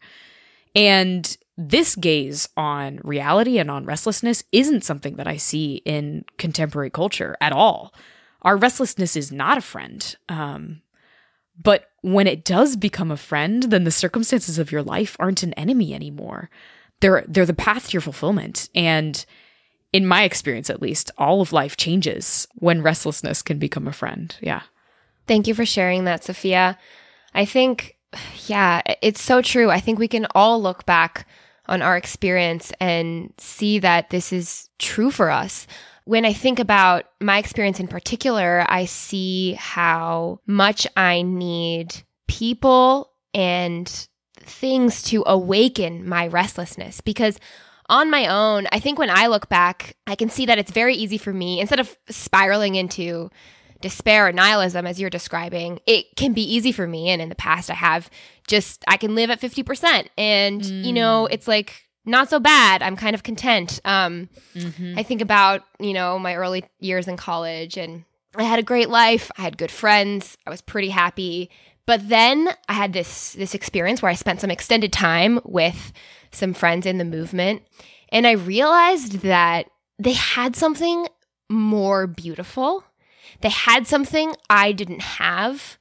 And 0.75 1.37
this 1.57 1.97
gaze 1.97 2.49
on 2.57 3.01
reality 3.05 3.59
and 3.59 3.71
on 3.71 3.85
restlessness 3.85 4.43
isn't 4.53 4.85
something 4.85 5.17
that 5.17 5.27
I 5.27 5.37
see 5.37 5.83
in 5.85 6.25
contemporary 6.39 6.91
culture 6.91 7.37
at 7.41 7.53
all. 7.53 7.95
Our 8.43 8.57
restlessness 8.57 9.17
is 9.17 9.31
not 9.31 9.59
a 9.59 9.63
friend. 9.63 10.17
Um, 10.29 10.83
but 11.61 11.91
when 12.01 12.27
it 12.27 12.45
does 12.45 12.77
become 12.77 13.11
a 13.11 13.17
friend, 13.17 13.65
then 13.65 13.85
the 13.85 13.91
circumstances 13.91 14.59
of 14.59 14.73
your 14.73 14.83
life 14.83 15.17
aren't 15.21 15.43
an 15.43 15.53
enemy 15.55 15.95
anymore. 15.95 16.51
They're 17.01 17.25
they're 17.29 17.47
the 17.47 17.55
path 17.55 17.89
to 17.89 17.93
your 17.93 18.01
fulfillment. 18.01 18.69
And 18.75 19.25
in 19.93 20.07
my 20.07 20.23
experience 20.23 20.71
at 20.71 20.81
least 20.81 21.11
all 21.19 21.43
of 21.43 21.53
life 21.53 21.77
changes 21.77 22.49
when 22.55 22.83
restlessness 22.83 23.43
can 23.43 23.59
become 23.59 23.87
a 23.87 23.93
friend. 23.93 24.35
Yeah. 24.41 24.63
Thank 25.27 25.47
you 25.47 25.55
for 25.55 25.67
sharing 25.67 26.05
that 26.05 26.25
sophia. 26.25 26.79
I 27.35 27.45
think 27.45 27.97
yeah 28.47 28.83
it's 29.03 29.21
so 29.21 29.43
true. 29.43 29.71
I 29.71 29.81
think 29.81 29.99
we 29.99 30.09
can 30.09 30.27
all 30.35 30.61
look 30.61 30.87
back 30.87 31.27
on 31.67 31.83
our 31.83 31.97
experience 31.97 32.73
and 32.81 33.33
see 33.39 33.79
that 33.79 34.11
this 34.11 34.33
is 34.33 34.69
true 34.79 35.11
for 35.11 35.31
us. 35.31 35.67
When 36.05 36.25
I 36.25 36.33
think 36.33 36.59
about 36.59 37.05
my 37.21 37.39
experience 37.39 37.79
in 37.79 37.87
particular, 37.87 38.65
I 38.69 38.87
see 38.87 39.53
how 39.55 40.41
much 40.47 40.87
I 40.97 41.23
need 41.23 41.95
people 42.27 43.13
and 43.33 44.09
things 44.41 45.03
to 45.05 45.23
awaken 45.27 46.09
my 46.09 46.27
restlessness 46.27 47.01
because 47.01 47.39
on 47.89 48.11
my 48.11 48.27
own, 48.27 48.67
I 48.73 48.81
think 48.81 48.99
when 48.99 49.11
I 49.11 49.27
look 49.27 49.49
back, 49.49 49.97
I 50.07 50.15
can 50.15 50.31
see 50.31 50.47
that 50.47 50.59
it's 50.59 50.73
very 50.73 50.95
easy 50.95 51.19
for 51.19 51.33
me, 51.33 51.61
instead 51.61 51.81
of 51.81 51.97
spiraling 52.09 52.75
into 52.75 53.31
despair 53.83 54.29
or 54.29 54.33
nihilism 54.33 54.87
as 54.87 55.01
you're 55.01 55.11
describing, 55.11 55.81
it 55.87 56.17
can 56.17 56.33
be 56.33 56.43
easy 56.43 56.73
for 56.73 56.87
me. 56.87 57.09
And 57.11 57.21
in 57.21 57.29
the 57.29 57.35
past, 57.35 57.71
I 57.71 57.75
have 57.75 58.09
just, 58.47 58.85
I 58.89 58.97
can 58.97 59.15
live 59.15 59.31
at 59.31 59.41
50%. 59.41 60.09
And, 60.17 60.63
mm. 60.63 60.85
you 60.85 60.93
know, 60.93 61.27
it's 61.27 61.47
like, 61.47 61.83
not 62.05 62.29
so 62.29 62.41
bad. 62.41 62.83
I'm 62.83 62.97
kind 62.97 63.15
of 63.15 63.23
content. 63.23 63.81
Um, 63.85 64.29
mm-hmm. 64.55 64.99
I 64.99 65.03
think 65.03 65.21
about, 65.21 65.63
you 65.79 65.93
know, 65.93 66.19
my 66.19 66.35
early 66.35 66.65
years 66.81 67.07
in 67.07 67.17
college 67.17 67.77
and 67.77 68.05
I 68.35 68.43
had 68.43 68.59
a 68.59 68.65
great 68.65 68.89
life. 68.89 69.31
I 69.37 69.43
had 69.43 69.59
good 69.59 69.71
friends. 69.71 70.37
I 70.47 70.51
was 70.51 70.63
pretty 70.63 70.89
happy. 70.89 71.51
But 71.87 72.09
then 72.09 72.49
I 72.69 72.73
had 72.73 72.93
this 72.93 73.35
this 73.35 73.55
experience 73.55 74.03
where 74.03 74.11
I 74.11 74.15
spent 74.15 74.41
some 74.41 74.51
extended 74.51 74.93
time 74.93 75.41
with 75.45 75.93
some 76.31 76.55
friends 76.55 76.87
in 76.87 76.99
the 76.99 77.05
movement 77.05 77.63
and 78.09 78.27
I 78.27 78.33
realized 78.33 79.21
that 79.21 79.69
they 79.99 80.13
had 80.13 80.57
something 80.57 81.09
more 81.49 82.07
beautiful. 82.07 82.85
They 83.43 83.51
had 83.51 83.87
something 83.87 84.35
I 84.49 84.73
didn't 84.73 85.03
have 85.03 85.79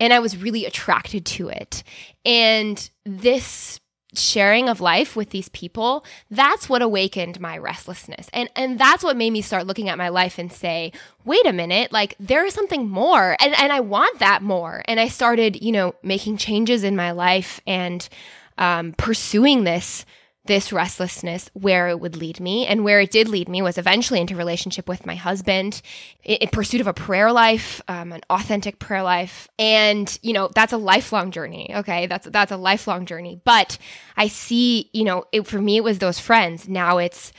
and 0.00 0.12
I 0.12 0.18
was 0.18 0.36
really 0.36 0.64
attracted 0.64 1.24
to 1.26 1.48
it. 1.48 1.82
And 2.24 2.88
this 3.04 3.80
sharing 4.14 4.70
of 4.70 4.80
life 4.80 5.14
with 5.14 5.28
these 5.30 5.50
people 5.50 6.02
that's 6.30 6.66
what 6.66 6.80
awakened 6.80 7.38
my 7.40 7.58
restlessness. 7.58 8.28
And 8.32 8.48
and 8.56 8.78
that's 8.78 9.04
what 9.04 9.18
made 9.18 9.30
me 9.30 9.42
start 9.42 9.66
looking 9.66 9.90
at 9.90 9.98
my 9.98 10.08
life 10.08 10.38
and 10.38 10.50
say 10.50 10.92
wait 11.26 11.44
a 11.46 11.52
minute 11.52 11.92
like 11.92 12.16
there 12.18 12.46
is 12.46 12.54
something 12.54 12.88
more. 12.88 13.36
And 13.38 13.54
and 13.58 13.70
I 13.70 13.80
want 13.80 14.18
that 14.20 14.42
more. 14.42 14.82
And 14.86 14.98
I 14.98 15.08
started 15.08 15.62
you 15.62 15.72
know 15.72 15.94
making 16.02 16.38
changes 16.38 16.84
in 16.84 16.96
my 16.96 17.10
life 17.10 17.60
and 17.66 18.08
um, 18.56 18.94
pursuing 18.96 19.64
this 19.64 20.04
this 20.48 20.72
restlessness 20.72 21.48
where 21.52 21.88
it 21.88 22.00
would 22.00 22.16
lead 22.16 22.40
me. 22.40 22.66
And 22.66 22.82
where 22.82 23.00
it 23.00 23.12
did 23.12 23.28
lead 23.28 23.48
me 23.48 23.62
was 23.62 23.78
eventually 23.78 24.20
into 24.20 24.34
relationship 24.34 24.88
with 24.88 25.06
my 25.06 25.14
husband 25.14 25.80
in, 26.24 26.38
in 26.38 26.48
pursuit 26.48 26.80
of 26.80 26.88
a 26.88 26.92
prayer 26.92 27.30
life 27.30 27.80
um, 27.86 28.12
an 28.12 28.22
authentic 28.28 28.80
prayer 28.80 29.02
life. 29.02 29.48
And 29.58 30.18
you 30.22 30.32
know 30.32 30.48
that's 30.52 30.72
a 30.72 30.78
lifelong 30.78 31.30
journey 31.30 31.70
okay? 31.72 32.06
That's 32.06 32.26
that's 32.26 32.50
a 32.50 32.56
lifelong 32.56 33.06
journey. 33.06 33.40
But 33.44 33.78
i 34.16 34.26
see 34.26 34.90
you 34.92 35.04
know 35.04 35.24
it, 35.30 35.46
for 35.46 35.60
me 35.60 35.76
it 35.76 35.84
was 35.84 36.00
those 36.00 36.18
friends. 36.18 36.68
Now 36.68 36.98
it's 36.98 37.32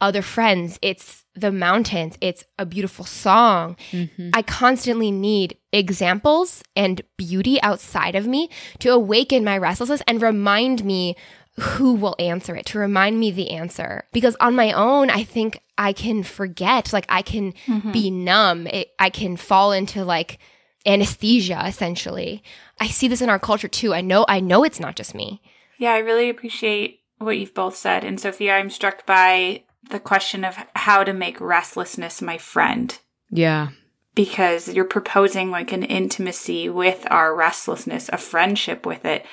other 0.00 0.22
friends. 0.22 0.78
It's 0.82 1.24
the 1.34 1.52
mountains. 1.52 2.18
It's 2.20 2.44
a 2.58 2.66
beautiful 2.66 3.04
song. 3.04 3.76
Mm-hmm. 3.90 4.30
i 4.34 4.42
constantly 4.42 5.10
need 5.10 5.56
examples 5.72 6.62
and 6.76 7.00
beauty 7.16 7.60
outside 7.62 8.14
of 8.14 8.26
me 8.26 8.50
to 8.78 8.90
awaken 8.90 9.42
my 9.42 9.56
restlessness 9.56 10.02
and 10.06 10.20
remind 10.20 10.84
me 10.84 11.16
who 11.60 11.94
will 11.94 12.16
answer 12.18 12.56
it 12.56 12.66
to 12.66 12.78
remind 12.78 13.20
me 13.20 13.30
the 13.30 13.50
answer. 13.50 14.04
Because 14.12 14.36
on 14.40 14.56
my 14.56 14.72
own, 14.72 15.10
I 15.10 15.22
think 15.22 15.60
I 15.76 15.92
can 15.92 16.22
forget, 16.22 16.92
like 16.92 17.06
I 17.08 17.22
can 17.22 17.52
mm-hmm. 17.66 17.92
be 17.92 18.10
numb. 18.10 18.66
It, 18.66 18.92
I 18.98 19.10
can 19.10 19.36
fall 19.36 19.72
into 19.72 20.04
like 20.04 20.38
anesthesia 20.86 21.62
essentially. 21.66 22.42
I 22.80 22.88
see 22.88 23.06
this 23.06 23.20
in 23.20 23.28
our 23.28 23.38
culture 23.38 23.68
too. 23.68 23.94
I 23.94 24.00
know 24.00 24.24
I 24.28 24.40
know 24.40 24.64
it's 24.64 24.80
not 24.80 24.96
just 24.96 25.14
me. 25.14 25.42
Yeah, 25.78 25.92
I 25.92 25.98
really 25.98 26.30
appreciate 26.30 27.00
what 27.18 27.38
you've 27.38 27.54
both 27.54 27.76
said. 27.76 28.04
And 28.04 28.18
Sophia, 28.18 28.56
I'm 28.56 28.70
struck 28.70 29.04
by 29.04 29.64
the 29.90 30.00
question 30.00 30.44
of 30.44 30.56
how 30.74 31.04
to 31.04 31.12
make 31.12 31.40
restlessness 31.40 32.22
my 32.22 32.38
friend. 32.38 32.98
Yeah. 33.30 33.68
Because 34.14 34.68
you're 34.68 34.84
proposing 34.84 35.50
like 35.50 35.72
an 35.72 35.82
intimacy 35.82 36.68
with 36.68 37.06
our 37.10 37.34
restlessness, 37.34 38.08
a 38.10 38.18
friendship 38.18 38.84
with 38.86 39.04
it 39.04 39.24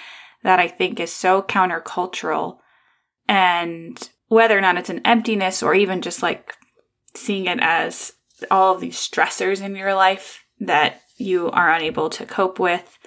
that 0.44 0.60
I 0.60 0.68
think 0.68 1.00
is 1.00 1.14
so 1.14 1.42
countercultural. 1.42 2.58
And 3.28 4.10
whether 4.28 4.58
or 4.58 4.62
not 4.62 4.78
it's 4.78 4.90
an 4.90 5.02
emptiness 5.06 5.62
or 5.62 5.74
even 5.74 6.02
just 6.02 6.24
like 6.24 6.56
seeing 7.16 7.46
it 7.46 7.60
as 7.62 8.14
all 8.50 8.76
of 8.76 8.82
these 8.82 8.98
stressors 8.98 9.62
in 9.62 9.76
your 9.76 9.94
life 9.94 10.46
that 10.60 11.02
you 11.18 11.50
are 11.52 11.72
unable 11.72 12.10
to 12.10 12.26
cope 12.26 12.60
with, 12.60 12.98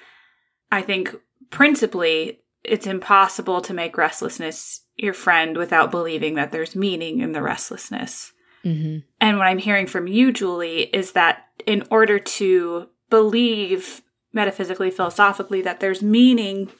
I 0.71 0.83
think 0.83 1.15
principally 1.51 2.41
it's 2.65 2.87
impossible 2.87 3.61
to 3.63 3.75
make 3.75 3.97
restlessness 3.97 4.83
your 4.97 5.15
friend 5.15 5.57
without 5.57 5.91
believing 5.91 6.35
that 6.35 6.53
there's 6.53 6.77
meaning 6.77 7.21
in 7.21 7.33
the 7.33 7.43
restlessness. 7.43 8.33
Mm-hmm. 8.65 8.99
And 9.21 9.39
what 9.39 9.47
I'm 9.47 9.59
hearing 9.59 9.87
from 9.87 10.07
you, 10.07 10.33
Julie, 10.33 10.83
is 10.83 11.13
that 11.13 11.47
in 11.67 11.85
order 11.91 12.19
to 12.19 12.89
believe 13.11 14.03
metaphysically, 14.33 14.91
philosophically, 14.91 15.63
that 15.63 15.81
there's 15.81 16.03
meaning 16.03 16.71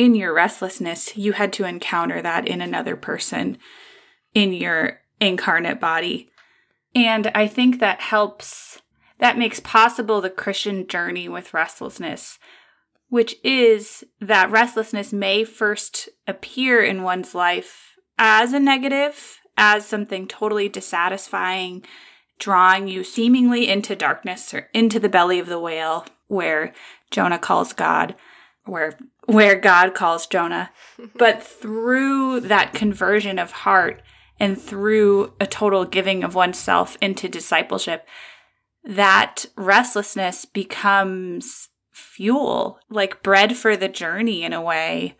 in 0.00 0.14
your 0.14 0.32
restlessness, 0.32 1.14
you 1.14 1.32
had 1.32 1.52
to 1.52 1.66
encounter 1.66 2.22
that 2.22 2.48
in 2.48 2.62
another 2.62 2.96
person 2.96 3.58
in 4.32 4.50
your 4.50 4.98
incarnate 5.20 5.78
body. 5.78 6.30
And 6.94 7.30
I 7.34 7.46
think 7.46 7.80
that 7.80 8.00
helps, 8.00 8.80
that 9.18 9.36
makes 9.36 9.60
possible 9.60 10.22
the 10.22 10.30
Christian 10.30 10.86
journey 10.86 11.28
with 11.28 11.52
restlessness, 11.52 12.38
which 13.10 13.36
is 13.44 14.02
that 14.22 14.50
restlessness 14.50 15.12
may 15.12 15.44
first 15.44 16.08
appear 16.26 16.82
in 16.82 17.02
one's 17.02 17.34
life 17.34 17.90
as 18.16 18.54
a 18.54 18.58
negative, 18.58 19.40
as 19.58 19.84
something 19.84 20.26
totally 20.26 20.70
dissatisfying, 20.70 21.84
drawing 22.38 22.88
you 22.88 23.04
seemingly 23.04 23.68
into 23.68 23.94
darkness 23.94 24.54
or 24.54 24.70
into 24.72 24.98
the 24.98 25.10
belly 25.10 25.38
of 25.38 25.48
the 25.48 25.60
whale, 25.60 26.06
where 26.26 26.72
Jonah 27.10 27.38
calls 27.38 27.74
God 27.74 28.14
where 28.64 28.96
where 29.26 29.58
God 29.58 29.94
calls 29.94 30.26
Jonah. 30.26 30.70
but 31.14 31.42
through 31.42 32.40
that 32.40 32.74
conversion 32.74 33.38
of 33.38 33.52
heart 33.52 34.02
and 34.38 34.60
through 34.60 35.34
a 35.40 35.46
total 35.46 35.84
giving 35.84 36.24
of 36.24 36.34
oneself 36.34 36.96
into 37.00 37.28
discipleship, 37.28 38.06
that 38.84 39.46
restlessness 39.56 40.44
becomes 40.44 41.68
fuel, 41.92 42.78
like 42.88 43.22
bread 43.22 43.56
for 43.56 43.76
the 43.76 43.88
journey 43.88 44.42
in 44.42 44.52
a 44.52 44.62
way. 44.62 45.16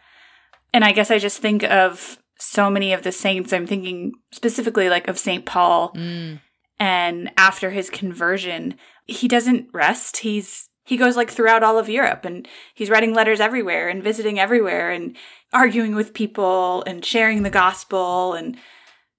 And 0.72 0.84
I 0.84 0.92
guess 0.92 1.10
I 1.10 1.18
just 1.18 1.38
think 1.38 1.62
of 1.64 2.18
so 2.38 2.70
many 2.70 2.92
of 2.92 3.02
the 3.02 3.12
saints. 3.12 3.52
I'm 3.52 3.66
thinking 3.66 4.12
specifically 4.32 4.88
like 4.88 5.08
of 5.08 5.18
St. 5.18 5.44
Paul. 5.44 5.92
Mm. 5.94 6.40
And 6.78 7.30
after 7.36 7.70
his 7.70 7.90
conversion, 7.90 8.76
he 9.06 9.28
doesn't 9.28 9.68
rest. 9.74 10.18
He's 10.18 10.69
he 10.90 10.96
goes 10.96 11.16
like 11.16 11.30
throughout 11.30 11.62
all 11.62 11.78
of 11.78 11.88
Europe 11.88 12.24
and 12.24 12.48
he's 12.74 12.90
writing 12.90 13.14
letters 13.14 13.38
everywhere 13.38 13.88
and 13.88 14.02
visiting 14.02 14.40
everywhere 14.40 14.90
and 14.90 15.16
arguing 15.52 15.94
with 15.94 16.12
people 16.12 16.82
and 16.84 17.04
sharing 17.04 17.44
the 17.44 17.48
gospel 17.48 18.34
and 18.34 18.56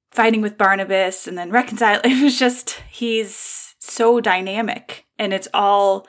fighting 0.10 0.42
with 0.42 0.58
Barnabas 0.58 1.28
and 1.28 1.38
then 1.38 1.50
reconciling. 1.50 2.02
It 2.12 2.22
was 2.22 2.38
just, 2.38 2.72
he's 2.90 3.74
so 3.80 4.20
dynamic 4.20 5.06
and 5.18 5.34
it's 5.34 5.48
all 5.54 6.06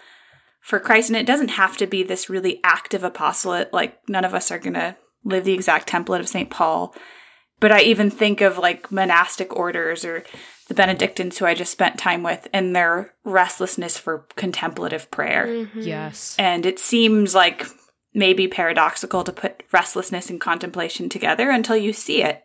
for 0.60 0.80
Christ. 0.80 1.10
And 1.10 1.16
it 1.16 1.26
doesn't 1.26 1.50
have 1.50 1.76
to 1.76 1.86
be 1.86 2.02
this 2.02 2.28
really 2.28 2.58
active 2.64 3.04
apostolate. 3.04 3.72
Like 3.72 4.00
none 4.08 4.24
of 4.24 4.34
us 4.34 4.50
are 4.50 4.58
going 4.58 4.74
to 4.74 4.96
live 5.22 5.44
the 5.44 5.52
exact 5.52 5.88
template 5.88 6.18
of 6.18 6.28
St. 6.28 6.50
Paul. 6.50 6.92
But 7.60 7.70
I 7.70 7.82
even 7.82 8.10
think 8.10 8.40
of 8.40 8.58
like 8.58 8.90
monastic 8.90 9.54
orders 9.54 10.04
or 10.04 10.24
the 10.68 10.74
Benedictines 10.74 11.38
who 11.38 11.46
I 11.46 11.54
just 11.54 11.72
spent 11.72 11.98
time 11.98 12.22
with 12.22 12.48
and 12.52 12.74
their 12.74 13.14
restlessness 13.24 13.98
for 13.98 14.26
contemplative 14.36 15.10
prayer. 15.10 15.46
Mm-hmm. 15.46 15.80
Yes. 15.80 16.36
And 16.38 16.64
it 16.64 16.78
seems 16.78 17.34
like 17.34 17.66
maybe 18.14 18.48
paradoxical 18.48 19.24
to 19.24 19.32
put 19.32 19.62
restlessness 19.72 20.30
and 20.30 20.40
contemplation 20.40 21.08
together 21.08 21.50
until 21.50 21.76
you 21.76 21.92
see 21.92 22.22
it. 22.22 22.44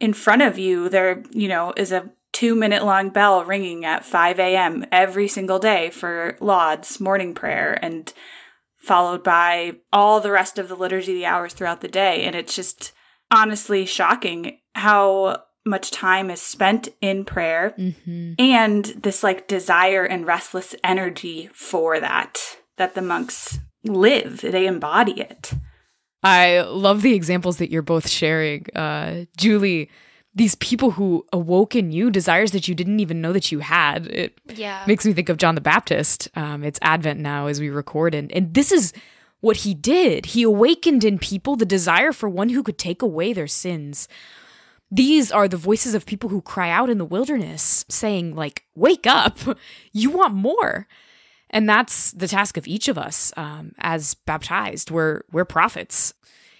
In 0.00 0.12
front 0.12 0.42
of 0.42 0.58
you, 0.58 0.88
there, 0.88 1.22
you 1.30 1.48
know, 1.48 1.72
is 1.76 1.92
a 1.92 2.10
two 2.32 2.54
minute 2.54 2.84
long 2.84 3.10
bell 3.10 3.44
ringing 3.44 3.84
at 3.84 4.04
5 4.04 4.38
a.m. 4.38 4.84
every 4.92 5.28
single 5.28 5.58
day 5.58 5.90
for 5.90 6.36
Lauds 6.40 7.00
morning 7.00 7.34
prayer 7.34 7.78
and 7.80 8.12
followed 8.76 9.24
by 9.24 9.76
all 9.92 10.20
the 10.20 10.30
rest 10.30 10.58
of 10.58 10.68
the 10.68 10.76
liturgy, 10.76 11.14
the 11.14 11.26
hours 11.26 11.54
throughout 11.54 11.80
the 11.80 11.88
day. 11.88 12.24
And 12.24 12.36
it's 12.36 12.54
just 12.54 12.92
honestly 13.30 13.86
shocking 13.86 14.58
how 14.74 15.44
much 15.66 15.90
time 15.90 16.30
is 16.30 16.40
spent 16.40 16.88
in 17.00 17.24
prayer 17.24 17.74
mm-hmm. 17.76 18.34
and 18.38 18.84
this 18.84 19.22
like 19.22 19.48
desire 19.48 20.04
and 20.04 20.26
restless 20.26 20.74
energy 20.84 21.50
for 21.52 21.98
that 22.00 22.40
that 22.76 22.94
the 22.94 23.02
monks 23.02 23.58
live 23.84 24.40
they 24.40 24.66
embody 24.66 25.20
it. 25.20 25.52
I 26.22 26.60
love 26.62 27.02
the 27.02 27.14
examples 27.14 27.58
that 27.58 27.70
you're 27.70 27.82
both 27.82 28.08
sharing 28.08 28.66
uh 28.74 29.24
julie. 29.36 29.90
These 30.34 30.54
people 30.56 30.90
who 30.90 31.24
awoke 31.32 31.74
in 31.74 31.92
you 31.92 32.10
desires 32.10 32.50
that 32.50 32.68
you 32.68 32.74
didn't 32.74 33.00
even 33.00 33.22
know 33.22 33.32
that 33.32 33.50
you 33.50 33.60
had. 33.60 34.06
It 34.08 34.38
yeah. 34.54 34.84
makes 34.86 35.04
me 35.04 35.12
think 35.12 35.28
of 35.28 35.38
john 35.38 35.56
the 35.56 35.60
baptist. 35.60 36.28
Um, 36.36 36.62
it's 36.62 36.78
advent 36.82 37.20
now 37.20 37.48
as 37.48 37.60
we 37.60 37.70
record 37.70 38.14
and, 38.14 38.30
and 38.32 38.54
this 38.54 38.70
is 38.70 38.92
what 39.40 39.58
he 39.58 39.74
did. 39.74 40.26
He 40.26 40.42
awakened 40.42 41.04
in 41.04 41.18
people 41.18 41.56
the 41.56 41.66
desire 41.66 42.12
for 42.12 42.28
one 42.28 42.48
who 42.48 42.62
could 42.62 42.78
take 42.78 43.02
away 43.02 43.32
their 43.32 43.46
sins 43.46 44.08
these 44.90 45.32
are 45.32 45.48
the 45.48 45.56
voices 45.56 45.94
of 45.94 46.06
people 46.06 46.30
who 46.30 46.40
cry 46.40 46.70
out 46.70 46.90
in 46.90 46.98
the 46.98 47.04
wilderness, 47.04 47.84
saying, 47.88 48.34
like, 48.34 48.64
wake 48.74 49.06
up, 49.06 49.38
you 49.92 50.10
want 50.10 50.34
more. 50.34 50.86
And 51.50 51.68
that's 51.68 52.12
the 52.12 52.28
task 52.28 52.56
of 52.56 52.66
each 52.66 52.88
of 52.88 52.98
us 52.98 53.32
um, 53.36 53.72
as 53.78 54.14
baptized. 54.14 54.90
We're, 54.90 55.22
we're 55.30 55.44
prophets. 55.44 56.14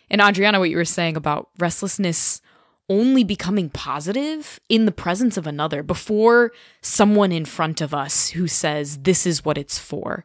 And 0.09 0.21
Adriana, 0.21 0.59
what 0.59 0.71
you 0.71 0.77
were 0.77 0.85
saying 0.85 1.17
about 1.17 1.51
restlessness 1.59 2.41
only 2.89 3.25
becoming 3.25 3.69
positive 3.69 4.61
in 4.69 4.87
the 4.87 4.93
presence 4.93 5.37
of 5.37 5.47
another 5.47 5.83
before 5.83 6.53
someone 6.81 7.33
in 7.33 7.45
front 7.45 7.81
of 7.81 7.93
us 7.93 8.31
who 8.31 8.47
says, 8.47 8.99
this 8.99 9.27
is 9.27 9.45
what 9.45 9.59
it's 9.59 9.79
for. 9.79 10.25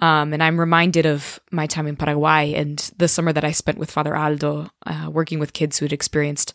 Um, 0.00 0.32
and 0.32 0.42
I'm 0.42 0.58
reminded 0.58 1.04
of 1.04 1.38
my 1.50 1.66
time 1.66 1.86
in 1.86 1.96
Paraguay 1.96 2.54
and 2.54 2.78
the 2.96 3.08
summer 3.08 3.34
that 3.34 3.44
I 3.44 3.50
spent 3.50 3.76
with 3.76 3.90
Father 3.90 4.16
Aldo, 4.16 4.70
uh, 4.86 5.10
working 5.12 5.38
with 5.38 5.52
kids 5.52 5.78
who 5.78 5.84
had 5.84 5.92
experienced 5.92 6.54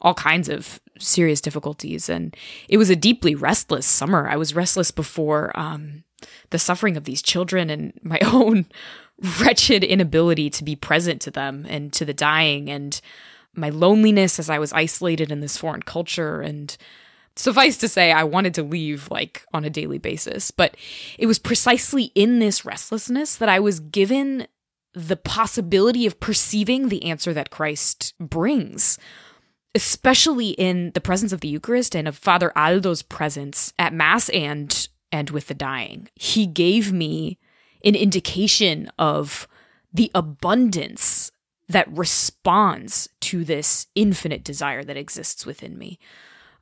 all 0.00 0.14
kinds 0.14 0.48
of 0.48 0.80
serious 0.98 1.40
difficulties. 1.40 2.08
And 2.08 2.36
it 2.68 2.78
was 2.78 2.90
a 2.90 2.96
deeply 2.96 3.34
restless 3.34 3.86
summer. 3.86 4.28
I 4.28 4.36
was 4.36 4.54
restless 4.54 4.90
before 4.90 5.58
um, 5.58 6.04
the 6.50 6.58
suffering 6.58 6.96
of 6.96 7.04
these 7.04 7.22
children 7.22 7.70
and 7.70 7.92
my 8.02 8.18
own 8.24 8.66
wretched 9.40 9.82
inability 9.82 10.50
to 10.50 10.64
be 10.64 10.76
present 10.76 11.20
to 11.22 11.30
them 11.30 11.66
and 11.68 11.92
to 11.94 12.04
the 12.04 12.14
dying 12.14 12.68
and 12.68 13.00
my 13.54 13.70
loneliness 13.70 14.38
as 14.38 14.50
I 14.50 14.58
was 14.58 14.72
isolated 14.74 15.32
in 15.32 15.40
this 15.40 15.56
foreign 15.56 15.82
culture. 15.82 16.42
And 16.42 16.76
suffice 17.36 17.76
to 17.78 17.88
say, 17.88 18.12
I 18.12 18.24
wanted 18.24 18.54
to 18.54 18.62
leave 18.62 19.10
like 19.10 19.44
on 19.52 19.64
a 19.64 19.70
daily 19.70 19.98
basis. 19.98 20.50
But 20.50 20.76
it 21.18 21.26
was 21.26 21.38
precisely 21.38 22.04
in 22.14 22.38
this 22.38 22.64
restlessness 22.64 23.36
that 23.36 23.48
I 23.48 23.60
was 23.60 23.80
given 23.80 24.46
the 24.94 25.16
possibility 25.16 26.06
of 26.06 26.18
perceiving 26.20 26.88
the 26.88 27.04
answer 27.04 27.34
that 27.34 27.50
Christ 27.50 28.14
brings, 28.18 28.98
especially 29.76 30.50
in 30.50 30.90
the 30.94 31.02
presence 31.02 31.32
of 31.32 31.40
the 31.40 31.48
Eucharist 31.48 31.94
and 31.94 32.08
of 32.08 32.16
Father 32.16 32.50
Aldo's 32.56 33.02
presence 33.02 33.74
at 33.78 33.92
Mass 33.92 34.30
and 34.30 34.88
and 35.12 35.30
with 35.30 35.48
the 35.48 35.54
dying. 35.54 36.08
He 36.14 36.46
gave 36.46 36.92
me 36.92 37.38
an 37.84 37.94
indication 37.94 38.90
of 38.98 39.46
the 39.92 40.10
abundance 40.14 41.30
that 41.68 41.86
responds 41.94 43.08
to 43.20 43.44
this 43.44 43.86
infinite 43.94 44.42
desire 44.42 44.82
that 44.82 44.96
exists 44.96 45.44
within 45.44 45.76
me. 45.76 45.98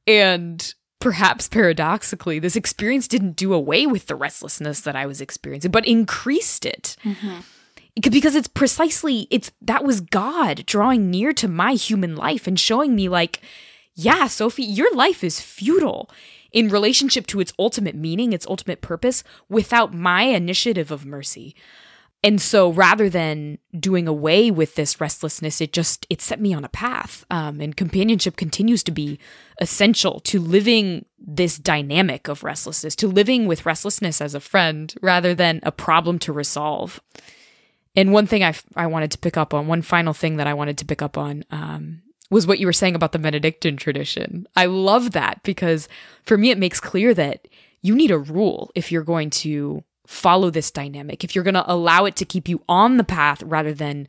And 0.07 0.75
perhaps 0.99 1.49
paradoxically, 1.49 2.41
this 2.41 2.57
experience 2.57 3.07
didn't 3.07 3.37
do 3.37 3.55
away 3.55 3.87
with 3.87 4.07
the 4.07 4.17
restlessness 4.17 4.81
that 4.81 4.97
I 4.97 5.07
was 5.07 5.21
experiencing, 5.21 5.71
but 5.71 5.87
increased 5.87 6.67
it. 6.67 6.97
Mm-hmm. 7.05 7.41
Because 8.01 8.35
it's 8.35 8.49
precisely 8.49 9.29
it's 9.31 9.53
that 9.63 9.85
was 9.85 10.01
God 10.01 10.65
drawing 10.67 11.11
near 11.11 11.33
to 11.35 11.47
my 11.47 11.75
human 11.75 12.17
life 12.17 12.47
and 12.47 12.59
showing 12.59 12.97
me 12.97 13.09
like, 13.09 13.41
yeah, 13.95 14.27
Sophie, 14.27 14.65
your 14.65 14.93
life 14.95 15.23
is 15.23 15.41
futile 15.41 16.11
in 16.51 16.69
relationship 16.69 17.27
to 17.29 17.41
its 17.41 17.53
ultimate 17.59 17.95
meaning, 17.95 18.33
its 18.33 18.47
ultimate 18.47 18.81
purpose, 18.81 19.23
without 19.49 19.95
my 19.95 20.23
initiative 20.23 20.91
of 20.91 21.07
mercy. 21.07 21.55
And 22.25 22.41
so 22.41 22.71
rather 22.71 23.11
than 23.11 23.59
doing 23.79 24.09
away 24.09 24.51
with 24.51 24.77
this 24.77 24.99
restlessness, 24.99 25.61
it 25.61 25.75
just 25.75 26.07
it 26.09 26.23
set 26.23 26.41
me 26.41 26.55
on 26.55 26.65
a 26.65 26.71
path. 26.71 27.27
Um, 27.31 27.61
and 27.61 27.77
companionship 27.77 28.37
continues 28.37 28.83
to 28.85 28.93
be 28.93 29.19
essential 29.61 30.21
to 30.21 30.41
living 30.41 31.05
this 31.19 31.59
dynamic 31.59 32.27
of 32.27 32.43
restlessness, 32.43 32.97
to 32.97 33.09
living 33.09 33.47
with 33.47 33.67
restlessness 33.67 34.23
as 34.23 34.35
a 34.35 34.41
friend 34.41 34.95
rather 35.03 35.35
than 35.35 35.61
a 35.65 35.71
problem 35.71 36.19
to 36.21 36.33
resolve. 36.33 36.99
And 37.97 38.13
one 38.13 38.27
thing 38.27 38.43
I, 38.43 38.55
I 38.75 38.87
wanted 38.87 39.11
to 39.13 39.19
pick 39.19 39.37
up 39.37 39.55
on, 39.55 39.67
one 39.67 39.83
final 39.83 40.13
thing 40.13 40.37
that 40.37 40.47
I 40.47 40.55
wanted 40.55 40.79
to 40.79 40.85
pick 40.85 41.03
up 41.03 41.17
on, 41.17 41.45
um, 41.51 42.03
was 42.31 42.47
what 42.47 42.59
you 42.59 42.67
were 42.67 42.73
saying 42.73 42.95
about 42.95 43.13
the 43.13 43.19
Benedictine 43.19 43.77
tradition. 43.77 44.47
I 44.57 44.67
love 44.67 45.13
that 45.13 45.43
because 45.43 45.89
for 46.25 46.37
me, 46.37 46.51
it 46.51 46.59
makes 46.59 46.81
clear 46.81 47.15
that 47.15 47.47
you 47.83 47.95
need 47.95 48.11
a 48.11 48.19
rule 48.19 48.73
if 48.75 48.91
you're 48.91 49.03
going 49.03 49.31
to 49.31 49.85
follow 50.07 50.51
this 50.51 50.71
dynamic, 50.71 51.23
if 51.23 51.35
you're 51.35 51.45
going 51.45 51.55
to 51.55 51.71
allow 51.73 52.05
it 52.05 52.17
to 52.17 52.25
keep 52.25 52.49
you 52.49 52.63
on 52.69 52.97
the 52.97 53.05
path 53.05 53.43
rather 53.43 53.73
than 53.73 54.09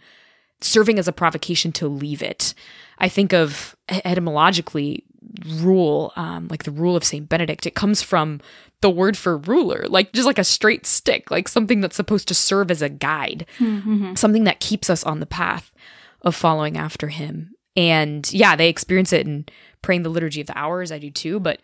serving 0.62 0.98
as 0.98 1.08
a 1.08 1.14
provocation 1.14 1.72
to 1.74 1.88
leave 1.88 2.24
it. 2.24 2.54
I 2.98 3.10
think 3.10 3.34
of 3.34 3.76
etymologically 3.90 5.04
rule, 5.48 6.14
um, 6.16 6.48
like 6.50 6.64
the 6.64 6.72
rule 6.72 6.96
of 6.96 7.04
St. 7.04 7.28
Benedict, 7.28 7.66
it 7.66 7.76
comes 7.76 8.02
from 8.02 8.42
the 8.82 8.90
word 8.90 9.18
for 9.18 9.38
ruler, 9.38 9.86
like 9.88 10.14
just 10.14 10.26
like 10.26 10.40
a 10.40 10.44
straight 10.44 10.86
stick, 10.86 11.32
like 11.32 11.48
something 11.48 11.82
that's 11.82 11.96
supposed 11.96 12.28
to 12.28 12.36
serve 12.36 12.70
as 12.72 12.82
a 12.82 12.90
guide, 12.90 13.46
mm-hmm. 13.58 14.16
something 14.16 14.44
that 14.44 14.60
keeps 14.60 14.90
us 14.90 15.04
on 15.04 15.20
the 15.20 15.26
path 15.26 15.74
of 16.22 16.36
following 16.36 16.78
after 16.78 17.08
him. 17.08 17.54
And 17.76 18.32
yeah, 18.32 18.56
they 18.56 18.70
experience 18.70 19.12
it 19.12 19.26
in 19.26 19.46
praying 19.82 20.04
the 20.04 20.10
liturgy 20.10 20.42
of 20.42 20.48
the 20.48 20.58
hours. 20.58 20.92
I 20.92 21.00
do 21.00 21.12
too, 21.12 21.40
but 21.40 21.62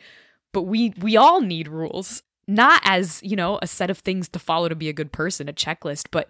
but 0.54 0.64
we 0.64 0.94
we 1.00 1.16
all 1.16 1.42
need 1.42 1.68
rules 1.68 2.24
not 2.48 2.82
as, 2.84 3.22
you 3.24 3.36
know, 3.36 3.60
a 3.62 3.68
set 3.68 3.90
of 3.90 4.00
things 4.00 4.28
to 4.30 4.40
follow 4.40 4.68
to 4.68 4.76
be 4.76 4.90
a 4.90 4.94
good 4.94 5.12
person, 5.12 5.48
a 5.48 5.54
checklist, 5.54 6.08
but 6.12 6.30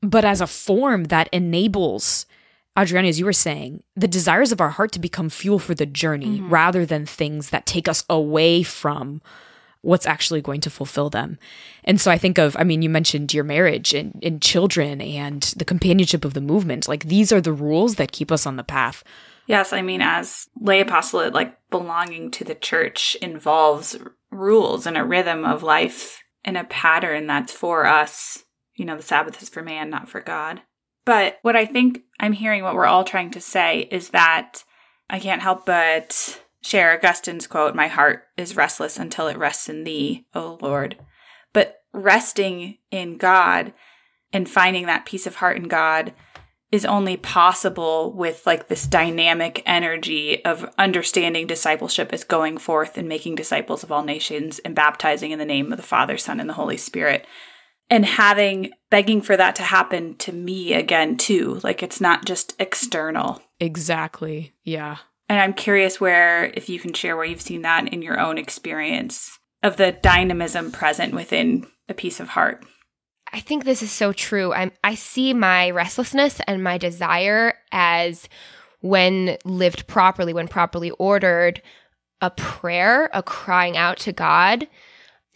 but 0.00 0.24
as 0.24 0.40
a 0.40 0.46
form 0.46 1.04
that 1.04 1.28
enables 1.32 2.26
Adriana, 2.78 3.08
as 3.08 3.18
you 3.18 3.26
were 3.26 3.32
saying, 3.32 3.82
the 3.94 4.08
desires 4.08 4.50
of 4.50 4.60
our 4.60 4.70
heart 4.70 4.92
to 4.92 4.98
become 4.98 5.28
fuel 5.28 5.58
for 5.58 5.74
the 5.74 5.86
journey 5.86 6.38
mm-hmm. 6.38 6.48
rather 6.48 6.86
than 6.86 7.04
things 7.04 7.50
that 7.50 7.66
take 7.66 7.86
us 7.86 8.04
away 8.08 8.62
from 8.62 9.20
what's 9.82 10.06
actually 10.06 10.40
going 10.40 10.60
to 10.60 10.70
fulfill 10.70 11.10
them. 11.10 11.38
And 11.84 12.00
so 12.00 12.10
I 12.10 12.16
think 12.16 12.38
of, 12.38 12.56
I 12.58 12.64
mean, 12.64 12.82
you 12.82 12.88
mentioned 12.88 13.34
your 13.34 13.44
marriage 13.44 13.92
and, 13.92 14.18
and 14.22 14.40
children 14.40 15.00
and 15.00 15.42
the 15.56 15.64
companionship 15.64 16.24
of 16.24 16.34
the 16.34 16.40
movement. 16.40 16.88
Like 16.88 17.04
these 17.04 17.32
are 17.32 17.40
the 17.40 17.52
rules 17.52 17.96
that 17.96 18.12
keep 18.12 18.32
us 18.32 18.46
on 18.46 18.56
the 18.56 18.64
path. 18.64 19.04
Yes, 19.46 19.72
I 19.72 19.82
mean, 19.82 20.00
as 20.00 20.48
lay 20.60 20.80
apostolate, 20.80 21.34
like 21.34 21.58
belonging 21.68 22.30
to 22.32 22.44
the 22.44 22.54
church 22.54 23.16
involves 23.16 23.98
rules 24.30 24.86
and 24.86 24.96
a 24.96 25.04
rhythm 25.04 25.44
of 25.44 25.64
life 25.64 26.22
and 26.44 26.56
a 26.56 26.64
pattern 26.64 27.26
that's 27.26 27.52
for 27.52 27.84
us. 27.86 28.44
You 28.76 28.84
know, 28.84 28.96
the 28.96 29.02
Sabbath 29.02 29.42
is 29.42 29.48
for 29.48 29.62
man, 29.62 29.90
not 29.90 30.08
for 30.08 30.20
God. 30.20 30.62
But 31.04 31.38
what 31.42 31.56
I 31.56 31.66
think 31.66 32.02
I'm 32.20 32.32
hearing, 32.32 32.62
what 32.62 32.74
we're 32.74 32.86
all 32.86 33.04
trying 33.04 33.30
to 33.32 33.40
say, 33.40 33.88
is 33.90 34.10
that 34.10 34.64
I 35.10 35.18
can't 35.18 35.42
help 35.42 35.66
but 35.66 36.40
share 36.62 36.92
Augustine's 36.92 37.46
quote 37.46 37.74
My 37.74 37.88
heart 37.88 38.24
is 38.36 38.56
restless 38.56 38.98
until 38.98 39.28
it 39.28 39.36
rests 39.36 39.68
in 39.68 39.84
thee, 39.84 40.26
O 40.34 40.58
Lord. 40.60 40.96
But 41.52 41.82
resting 41.92 42.78
in 42.90 43.18
God 43.18 43.72
and 44.32 44.48
finding 44.48 44.86
that 44.86 45.04
peace 45.04 45.26
of 45.26 45.36
heart 45.36 45.56
in 45.56 45.68
God 45.68 46.12
is 46.70 46.86
only 46.86 47.18
possible 47.18 48.10
with 48.14 48.46
like 48.46 48.68
this 48.68 48.86
dynamic 48.86 49.62
energy 49.66 50.42
of 50.42 50.72
understanding 50.78 51.46
discipleship 51.46 52.10
as 52.14 52.24
going 52.24 52.56
forth 52.56 52.96
and 52.96 53.06
making 53.06 53.34
disciples 53.34 53.82
of 53.82 53.92
all 53.92 54.02
nations 54.02 54.58
and 54.60 54.74
baptizing 54.74 55.32
in 55.32 55.38
the 55.38 55.44
name 55.44 55.70
of 55.70 55.76
the 55.76 55.82
Father, 55.82 56.16
Son, 56.16 56.40
and 56.40 56.48
the 56.48 56.54
Holy 56.54 56.78
Spirit. 56.78 57.26
And 57.92 58.06
having, 58.06 58.72
begging 58.90 59.20
for 59.20 59.36
that 59.36 59.54
to 59.56 59.62
happen 59.62 60.16
to 60.16 60.32
me 60.32 60.72
again, 60.72 61.18
too. 61.18 61.60
Like 61.62 61.82
it's 61.82 62.00
not 62.00 62.24
just 62.24 62.54
external. 62.58 63.42
Exactly. 63.60 64.54
Yeah. 64.64 64.96
And 65.28 65.38
I'm 65.38 65.52
curious 65.52 66.00
where, 66.00 66.46
if 66.54 66.70
you 66.70 66.80
can 66.80 66.94
share 66.94 67.16
where 67.16 67.26
you've 67.26 67.42
seen 67.42 67.62
that 67.62 67.92
in 67.92 68.00
your 68.00 68.18
own 68.18 68.38
experience 68.38 69.38
of 69.62 69.76
the 69.76 69.92
dynamism 69.92 70.72
present 70.72 71.14
within 71.14 71.66
a 71.88 71.94
piece 71.94 72.18
of 72.18 72.30
heart. 72.30 72.64
I 73.30 73.40
think 73.40 73.64
this 73.64 73.82
is 73.82 73.92
so 73.92 74.12
true. 74.12 74.52
I'm, 74.52 74.72
I 74.82 74.94
see 74.94 75.34
my 75.34 75.70
restlessness 75.70 76.40
and 76.46 76.64
my 76.64 76.78
desire 76.78 77.54
as 77.72 78.28
when 78.80 79.36
lived 79.44 79.86
properly, 79.86 80.32
when 80.32 80.48
properly 80.48 80.90
ordered, 80.92 81.60
a 82.20 82.30
prayer, 82.30 83.10
a 83.12 83.22
crying 83.22 83.76
out 83.76 83.98
to 83.98 84.12
God. 84.12 84.66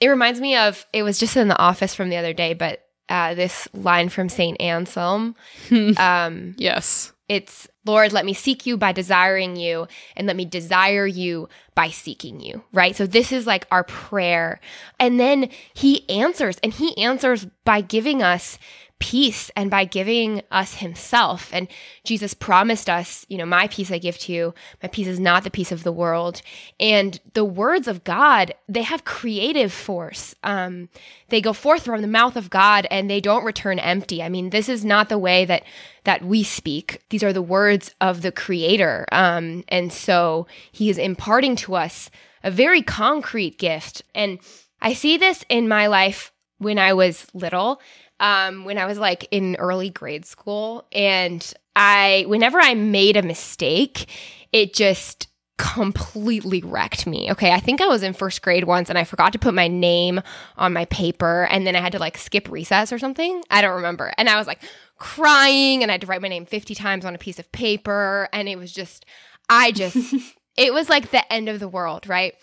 It 0.00 0.08
reminds 0.08 0.40
me 0.40 0.56
of, 0.56 0.86
it 0.92 1.02
was 1.02 1.18
just 1.18 1.36
in 1.36 1.48
the 1.48 1.58
office 1.58 1.94
from 1.94 2.10
the 2.10 2.16
other 2.16 2.32
day, 2.32 2.54
but 2.54 2.82
uh, 3.08 3.34
this 3.34 3.68
line 3.72 4.08
from 4.08 4.28
St. 4.28 4.60
Anselm. 4.60 5.36
um, 5.98 6.54
yes. 6.58 7.12
It's, 7.28 7.66
Lord, 7.84 8.12
let 8.12 8.24
me 8.24 8.34
seek 8.34 8.66
you 8.66 8.76
by 8.76 8.92
desiring 8.92 9.56
you, 9.56 9.88
and 10.16 10.26
let 10.28 10.36
me 10.36 10.44
desire 10.44 11.06
you 11.06 11.48
by 11.74 11.88
seeking 11.88 12.40
you, 12.40 12.62
right? 12.72 12.94
So 12.94 13.06
this 13.06 13.32
is 13.32 13.46
like 13.46 13.66
our 13.70 13.82
prayer. 13.82 14.60
And 15.00 15.18
then 15.18 15.50
he 15.74 16.08
answers, 16.08 16.58
and 16.62 16.72
he 16.72 16.96
answers 17.02 17.46
by 17.64 17.80
giving 17.80 18.22
us 18.22 18.58
peace 18.98 19.50
and 19.54 19.70
by 19.70 19.84
giving 19.84 20.42
us 20.50 20.74
himself. 20.74 21.50
And 21.52 21.68
Jesus 22.04 22.34
promised 22.34 22.88
us, 22.88 23.26
you 23.28 23.36
know, 23.36 23.46
my 23.46 23.68
peace 23.68 23.90
I 23.90 23.98
give 23.98 24.18
to 24.20 24.32
you. 24.32 24.54
My 24.82 24.88
peace 24.88 25.06
is 25.06 25.20
not 25.20 25.44
the 25.44 25.50
peace 25.50 25.70
of 25.70 25.82
the 25.82 25.92
world. 25.92 26.40
And 26.80 27.20
the 27.34 27.44
words 27.44 27.88
of 27.88 28.04
God, 28.04 28.54
they 28.68 28.82
have 28.82 29.04
creative 29.04 29.72
force. 29.72 30.34
Um, 30.42 30.88
they 31.28 31.40
go 31.40 31.52
forth 31.52 31.84
from 31.84 32.00
the 32.00 32.08
mouth 32.08 32.36
of 32.36 32.50
God 32.50 32.86
and 32.90 33.10
they 33.10 33.20
don't 33.20 33.44
return 33.44 33.78
empty. 33.78 34.22
I 34.22 34.28
mean, 34.28 34.50
this 34.50 34.68
is 34.68 34.84
not 34.84 35.08
the 35.08 35.18
way 35.18 35.44
that 35.44 35.62
that 36.04 36.24
we 36.24 36.42
speak. 36.42 37.02
These 37.10 37.24
are 37.24 37.32
the 37.32 37.42
words 37.42 37.94
of 38.00 38.22
the 38.22 38.32
creator. 38.32 39.06
Um, 39.10 39.64
and 39.68 39.92
so 39.92 40.46
he 40.70 40.88
is 40.88 40.98
imparting 40.98 41.56
to 41.56 41.74
us 41.74 42.10
a 42.44 42.50
very 42.50 42.80
concrete 42.80 43.58
gift. 43.58 44.02
And 44.14 44.38
I 44.80 44.92
see 44.92 45.16
this 45.16 45.44
in 45.48 45.68
my 45.68 45.88
life 45.88 46.32
when 46.58 46.78
I 46.78 46.94
was 46.94 47.26
little 47.34 47.80
um, 48.20 48.64
when 48.64 48.78
I 48.78 48.86
was 48.86 48.98
like 48.98 49.28
in 49.30 49.56
early 49.56 49.90
grade 49.90 50.24
school. 50.24 50.86
And 50.92 51.52
I, 51.74 52.24
whenever 52.28 52.58
I 52.60 52.74
made 52.74 53.16
a 53.16 53.22
mistake, 53.22 54.08
it 54.52 54.74
just 54.74 55.28
completely 55.58 56.62
wrecked 56.62 57.06
me. 57.06 57.30
Okay. 57.30 57.50
I 57.50 57.60
think 57.60 57.80
I 57.80 57.86
was 57.86 58.02
in 58.02 58.12
first 58.12 58.42
grade 58.42 58.64
once 58.64 58.90
and 58.90 58.98
I 58.98 59.04
forgot 59.04 59.32
to 59.32 59.38
put 59.38 59.54
my 59.54 59.68
name 59.68 60.20
on 60.56 60.72
my 60.72 60.84
paper 60.86 61.46
and 61.50 61.66
then 61.66 61.74
I 61.74 61.80
had 61.80 61.92
to 61.92 61.98
like 61.98 62.18
skip 62.18 62.50
recess 62.50 62.92
or 62.92 62.98
something. 62.98 63.42
I 63.50 63.62
don't 63.62 63.76
remember. 63.76 64.12
And 64.18 64.28
I 64.28 64.36
was 64.36 64.46
like 64.46 64.62
crying 64.98 65.82
and 65.82 65.90
I 65.90 65.94
had 65.94 66.02
to 66.02 66.06
write 66.06 66.20
my 66.20 66.28
name 66.28 66.44
50 66.44 66.74
times 66.74 67.04
on 67.04 67.14
a 67.14 67.18
piece 67.18 67.38
of 67.38 67.50
paper. 67.52 68.28
And 68.32 68.48
it 68.48 68.58
was 68.58 68.70
just, 68.72 69.06
I 69.48 69.72
just, 69.72 69.96
it 70.56 70.74
was 70.74 70.90
like 70.90 71.10
the 71.10 71.32
end 71.32 71.48
of 71.48 71.58
the 71.58 71.68
world. 71.68 72.06
Right. 72.06 72.34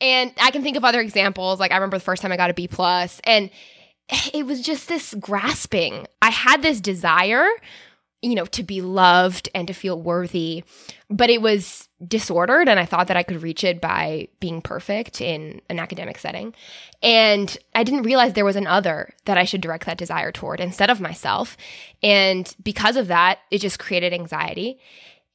And 0.00 0.32
I 0.40 0.50
can 0.50 0.62
think 0.62 0.76
of 0.76 0.84
other 0.84 1.00
examples. 1.00 1.60
Like 1.60 1.72
I 1.72 1.74
remember 1.74 1.98
the 1.98 2.04
first 2.04 2.22
time 2.22 2.32
I 2.32 2.36
got 2.36 2.50
a 2.50 2.54
B 2.54 2.68
plus 2.68 3.20
and 3.24 3.50
it 4.34 4.46
was 4.46 4.60
just 4.60 4.88
this 4.88 5.14
grasping. 5.14 6.06
I 6.20 6.30
had 6.30 6.62
this 6.62 6.80
desire, 6.80 7.46
you 8.20 8.34
know, 8.34 8.46
to 8.46 8.62
be 8.62 8.80
loved 8.80 9.48
and 9.54 9.66
to 9.68 9.74
feel 9.74 10.00
worthy, 10.00 10.64
but 11.10 11.30
it 11.30 11.42
was 11.42 11.88
disordered 12.06 12.68
and 12.68 12.78
I 12.78 12.84
thought 12.84 13.08
that 13.08 13.16
I 13.16 13.22
could 13.22 13.42
reach 13.42 13.64
it 13.64 13.80
by 13.80 14.28
being 14.40 14.60
perfect 14.60 15.20
in 15.20 15.60
an 15.68 15.78
academic 15.78 16.18
setting. 16.18 16.54
And 17.02 17.56
I 17.74 17.84
didn't 17.84 18.02
realize 18.02 18.32
there 18.32 18.44
was 18.44 18.56
an 18.56 18.66
other 18.66 19.14
that 19.24 19.38
I 19.38 19.44
should 19.44 19.60
direct 19.60 19.86
that 19.86 19.98
desire 19.98 20.32
toward 20.32 20.60
instead 20.60 20.90
of 20.90 21.00
myself. 21.00 21.56
And 22.02 22.54
because 22.62 22.96
of 22.96 23.08
that, 23.08 23.40
it 23.50 23.58
just 23.58 23.78
created 23.78 24.12
anxiety. 24.12 24.80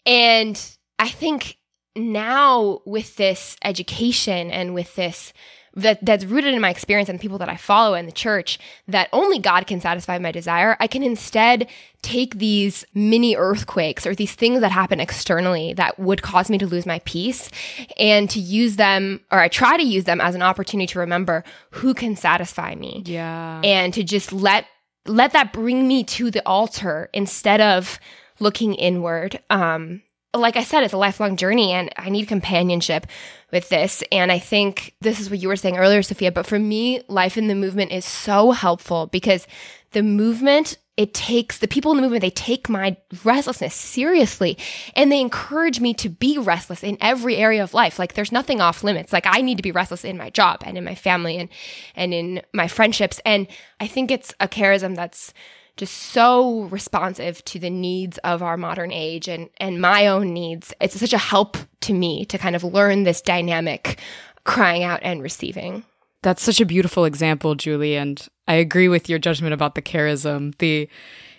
And 0.05 0.59
I 0.99 1.09
think 1.09 1.57
now 1.95 2.81
with 2.85 3.15
this 3.15 3.57
education 3.63 4.51
and 4.51 4.73
with 4.73 4.95
this 4.95 5.33
that 5.77 6.03
that's 6.03 6.25
rooted 6.25 6.53
in 6.53 6.59
my 6.59 6.71
experience 6.71 7.07
and 7.07 7.17
the 7.17 7.21
people 7.21 7.37
that 7.37 7.49
I 7.49 7.55
follow 7.55 7.93
in 7.93 8.07
the 8.07 8.11
church 8.11 8.57
that 8.87 9.09
only 9.13 9.37
God 9.37 9.67
can 9.67 9.79
satisfy 9.79 10.17
my 10.17 10.31
desire, 10.31 10.75
I 10.79 10.87
can 10.87 11.03
instead 11.03 11.67
take 12.01 12.39
these 12.39 12.83
mini 12.93 13.35
earthquakes 13.35 14.05
or 14.05 14.15
these 14.15 14.33
things 14.33 14.61
that 14.61 14.71
happen 14.71 14.99
externally 14.99 15.73
that 15.73 15.99
would 15.99 16.23
cause 16.23 16.49
me 16.49 16.57
to 16.57 16.65
lose 16.65 16.85
my 16.85 16.99
peace 17.05 17.51
and 17.97 18.29
to 18.31 18.39
use 18.39 18.75
them 18.75 19.21
or 19.31 19.39
I 19.39 19.47
try 19.49 19.77
to 19.77 19.83
use 19.83 20.05
them 20.05 20.19
as 20.19 20.33
an 20.33 20.41
opportunity 20.41 20.87
to 20.87 20.99
remember 20.99 21.43
who 21.71 21.93
can 21.93 22.15
satisfy 22.15 22.73
me. 22.73 23.03
Yeah. 23.05 23.61
And 23.63 23.93
to 23.93 24.03
just 24.03 24.33
let 24.33 24.65
let 25.05 25.31
that 25.33 25.53
bring 25.53 25.87
me 25.87 26.03
to 26.03 26.31
the 26.31 26.45
altar 26.45 27.09
instead 27.13 27.61
of 27.61 27.99
looking 28.39 28.73
inward. 28.73 29.39
Um 29.51 30.01
like 30.39 30.55
I 30.55 30.63
said, 30.63 30.83
it's 30.83 30.93
a 30.93 30.97
lifelong 30.97 31.37
journey 31.37 31.71
and 31.71 31.89
I 31.97 32.09
need 32.09 32.27
companionship 32.27 33.07
with 33.51 33.69
this. 33.69 34.03
And 34.11 34.31
I 34.31 34.39
think 34.39 34.93
this 35.01 35.19
is 35.19 35.29
what 35.29 35.39
you 35.39 35.47
were 35.47 35.55
saying 35.55 35.77
earlier, 35.77 36.01
Sophia. 36.01 36.31
But 36.31 36.45
for 36.45 36.59
me, 36.59 37.01
life 37.07 37.37
in 37.37 37.47
the 37.47 37.55
movement 37.55 37.91
is 37.91 38.05
so 38.05 38.51
helpful 38.51 39.07
because 39.07 39.47
the 39.91 40.03
movement, 40.03 40.77
it 40.97 41.13
takes 41.13 41.59
the 41.59 41.67
people 41.67 41.91
in 41.91 41.97
the 41.97 42.01
movement, 42.01 42.21
they 42.21 42.29
take 42.29 42.67
my 42.67 42.97
restlessness 43.23 43.73
seriously 43.73 44.57
and 44.95 45.11
they 45.11 45.21
encourage 45.21 45.79
me 45.79 45.93
to 45.93 46.09
be 46.09 46.37
restless 46.37 46.83
in 46.83 46.97
every 46.99 47.37
area 47.37 47.63
of 47.63 47.73
life. 47.73 47.97
Like 47.97 48.13
there's 48.13 48.31
nothing 48.31 48.59
off 48.59 48.83
limits. 48.83 49.13
Like 49.13 49.25
I 49.27 49.41
need 49.41 49.57
to 49.57 49.63
be 49.63 49.71
restless 49.71 50.03
in 50.03 50.17
my 50.17 50.29
job 50.29 50.61
and 50.65 50.77
in 50.77 50.83
my 50.83 50.95
family 50.95 51.37
and, 51.37 51.49
and 51.95 52.13
in 52.13 52.41
my 52.53 52.67
friendships. 52.67 53.21
And 53.25 53.47
I 53.79 53.87
think 53.87 54.11
it's 54.11 54.33
a 54.39 54.47
charism 54.47 54.95
that's 54.95 55.33
just 55.77 55.95
so 55.95 56.63
responsive 56.63 57.43
to 57.45 57.59
the 57.59 57.69
needs 57.69 58.17
of 58.19 58.43
our 58.43 58.57
modern 58.57 58.91
age 58.91 59.27
and, 59.27 59.49
and 59.57 59.79
my 59.79 60.07
own 60.07 60.33
needs. 60.33 60.73
It's 60.81 60.99
such 60.99 61.13
a 61.13 61.17
help 61.17 61.57
to 61.81 61.93
me 61.93 62.25
to 62.25 62.37
kind 62.37 62.55
of 62.55 62.63
learn 62.63 63.03
this 63.03 63.21
dynamic 63.21 63.99
crying 64.43 64.83
out 64.83 64.99
and 65.03 65.21
receiving. 65.21 65.83
That's 66.23 66.41
such 66.41 66.59
a 66.59 66.65
beautiful 66.65 67.05
example, 67.05 67.55
Julie. 67.55 67.95
And 67.95 68.27
I 68.47 68.55
agree 68.55 68.87
with 68.87 69.07
your 69.07 69.19
judgment 69.19 69.53
about 69.53 69.75
the 69.75 69.81
charism. 69.81 70.57
The 70.57 70.89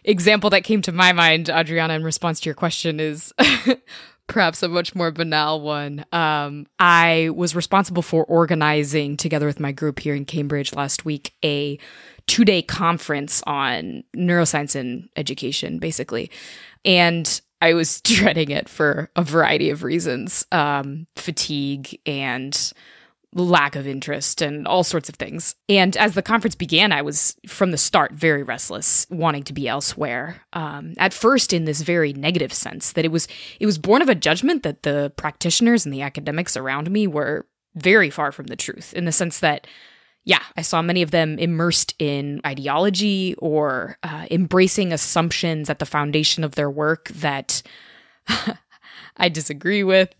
example 0.05 0.51
that 0.51 0.64
came 0.64 0.83
to 0.83 0.92
my 0.92 1.12
mind, 1.12 1.51
Adriana, 1.51 1.94
in 1.94 2.05
response 2.05 2.40
to 2.40 2.46
your 2.46 2.55
question 2.55 3.01
is 3.01 3.33
perhaps 4.29 4.62
a 4.62 4.68
much 4.68 4.94
more 4.94 5.11
banal 5.11 5.61
one. 5.61 6.05
Um, 6.12 6.66
I 6.79 7.31
was 7.35 7.57
responsible 7.57 8.03
for 8.03 8.24
organizing, 8.24 9.16
together 9.16 9.46
with 9.46 9.59
my 9.59 9.72
group 9.72 9.98
here 9.98 10.14
in 10.14 10.24
Cambridge 10.24 10.74
last 10.74 11.05
week, 11.05 11.35
a 11.44 11.79
two 12.28 12.44
day 12.44 12.62
conference 12.62 13.42
on 13.46 14.04
neuroscience 14.16 14.76
and 14.76 15.08
education, 15.16 15.80
basically. 15.80 16.30
And 16.84 17.40
I 17.60 17.74
was 17.74 18.00
dreading 18.02 18.50
it 18.50 18.68
for 18.68 19.10
a 19.16 19.22
variety 19.22 19.70
of 19.70 19.82
reasons 19.82 20.46
um, 20.52 21.08
fatigue 21.16 21.98
and 22.06 22.72
lack 23.34 23.76
of 23.76 23.86
interest 23.86 24.40
and 24.40 24.66
all 24.66 24.82
sorts 24.82 25.08
of 25.08 25.16
things. 25.16 25.54
And 25.68 25.96
as 25.96 26.14
the 26.14 26.22
conference 26.22 26.54
began, 26.54 26.92
I 26.92 27.02
was 27.02 27.36
from 27.46 27.72
the 27.72 27.78
start 27.78 28.12
very 28.12 28.42
restless, 28.42 29.06
wanting 29.10 29.42
to 29.44 29.52
be 29.52 29.68
elsewhere. 29.68 30.42
Um, 30.54 30.94
at 30.98 31.12
first, 31.12 31.52
in 31.52 31.64
this 31.64 31.82
very 31.82 32.12
negative 32.12 32.52
sense, 32.52 32.92
that 32.92 33.04
it 33.04 33.12
was 33.12 33.28
it 33.60 33.66
was 33.66 33.78
born 33.78 34.00
of 34.00 34.08
a 34.08 34.14
judgment 34.14 34.62
that 34.62 34.82
the 34.82 35.12
practitioners 35.16 35.84
and 35.84 35.92
the 35.92 36.02
academics 36.02 36.56
around 36.56 36.90
me 36.90 37.06
were 37.06 37.46
very 37.74 38.10
far 38.10 38.32
from 38.32 38.46
the 38.46 38.56
truth, 38.56 38.94
in 38.94 39.04
the 39.04 39.12
sense 39.12 39.40
that 39.40 39.66
yeah, 40.28 40.42
I 40.58 40.62
saw 40.62 40.82
many 40.82 41.00
of 41.00 41.10
them 41.10 41.38
immersed 41.38 41.94
in 41.98 42.42
ideology 42.44 43.34
or 43.38 43.96
uh, 44.02 44.26
embracing 44.30 44.92
assumptions 44.92 45.70
at 45.70 45.78
the 45.78 45.86
foundation 45.86 46.44
of 46.44 46.54
their 46.54 46.70
work 46.70 47.08
that 47.08 47.62
I 49.16 49.30
disagree 49.30 49.82
with. 49.82 50.14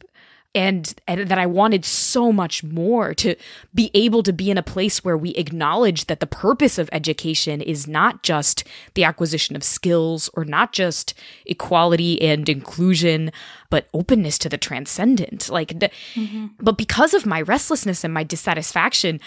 And, 0.55 0.93
and 1.07 1.29
that 1.29 1.39
I 1.39 1.45
wanted 1.45 1.85
so 1.85 2.33
much 2.33 2.65
more 2.65 3.13
to 3.15 3.37
be 3.75 3.91
able 3.93 4.23
to 4.23 4.33
be 4.33 4.51
in 4.51 4.57
a 4.57 4.63
place 4.63 5.05
where 5.05 5.17
we 5.17 5.31
acknowledge 5.33 6.07
that 6.07 6.21
the 6.21 6.27
purpose 6.27 6.79
of 6.79 6.89
education 6.91 7.61
is 7.61 7.87
not 7.87 8.23
just 8.23 8.65
the 8.95 9.05
acquisition 9.05 9.55
of 9.57 9.63
skills 9.63 10.31
or 10.33 10.47
not 10.47 10.73
just 10.73 11.13
equality 11.45 12.21
and 12.23 12.49
inclusion, 12.49 13.31
but 13.69 13.89
openness 13.93 14.39
to 14.39 14.49
the 14.49 14.57
transcendent. 14.57 15.51
Like, 15.51 15.69
mm-hmm. 15.69 16.47
but 16.59 16.79
because 16.79 17.13
of 17.13 17.27
my 17.27 17.43
restlessness 17.43 18.03
and 18.03 18.13
my 18.13 18.25
dissatisfaction, 18.25 19.21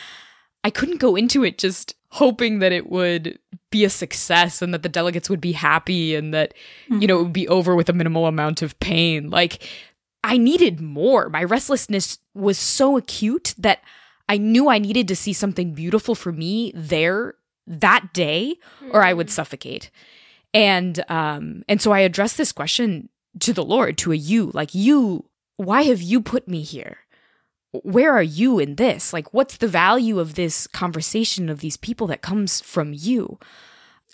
I 0.63 0.69
couldn't 0.69 0.99
go 0.99 1.15
into 1.15 1.43
it 1.43 1.57
just 1.57 1.95
hoping 2.09 2.59
that 2.59 2.71
it 2.71 2.89
would 2.89 3.39
be 3.71 3.85
a 3.85 3.89
success 3.89 4.61
and 4.61 4.73
that 4.73 4.83
the 4.83 4.89
delegates 4.89 5.29
would 5.29 5.41
be 5.41 5.53
happy 5.53 6.13
and 6.13 6.33
that, 6.33 6.53
mm-hmm. 6.89 7.01
you 7.01 7.07
know, 7.07 7.19
it 7.19 7.23
would 7.23 7.33
be 7.33 7.47
over 7.47 7.75
with 7.75 7.89
a 7.89 7.93
minimal 7.93 8.27
amount 8.27 8.61
of 8.61 8.79
pain. 8.79 9.29
Like, 9.29 9.67
I 10.23 10.37
needed 10.37 10.81
more. 10.81 11.29
My 11.29 11.43
restlessness 11.43 12.19
was 12.33 12.57
so 12.57 12.97
acute 12.97 13.55
that 13.57 13.81
I 14.29 14.37
knew 14.37 14.69
I 14.69 14.77
needed 14.77 15.07
to 15.07 15.15
see 15.15 15.33
something 15.33 15.73
beautiful 15.73 16.15
for 16.15 16.31
me 16.31 16.71
there 16.75 17.35
that 17.67 18.13
day 18.13 18.55
or 18.91 19.03
I 19.03 19.13
would 19.13 19.27
mm. 19.27 19.31
suffocate. 19.31 19.89
And 20.53 21.03
um 21.09 21.63
and 21.67 21.81
so 21.81 21.91
I 21.91 21.99
addressed 21.99 22.37
this 22.37 22.51
question 22.51 23.09
to 23.39 23.53
the 23.53 23.63
Lord, 23.63 23.97
to 23.99 24.11
a 24.11 24.15
you, 24.15 24.51
like 24.53 24.75
you, 24.75 25.25
why 25.57 25.83
have 25.83 26.01
you 26.01 26.21
put 26.21 26.47
me 26.47 26.61
here? 26.61 26.97
Where 27.71 28.13
are 28.13 28.23
you 28.23 28.59
in 28.59 28.75
this? 28.75 29.13
Like, 29.13 29.33
what's 29.33 29.57
the 29.57 29.67
value 29.67 30.19
of 30.19 30.35
this 30.35 30.67
conversation 30.67 31.49
of 31.49 31.59
these 31.59 31.77
people 31.77 32.07
that 32.07 32.21
comes 32.21 32.61
from 32.61 32.93
you? 32.93 33.39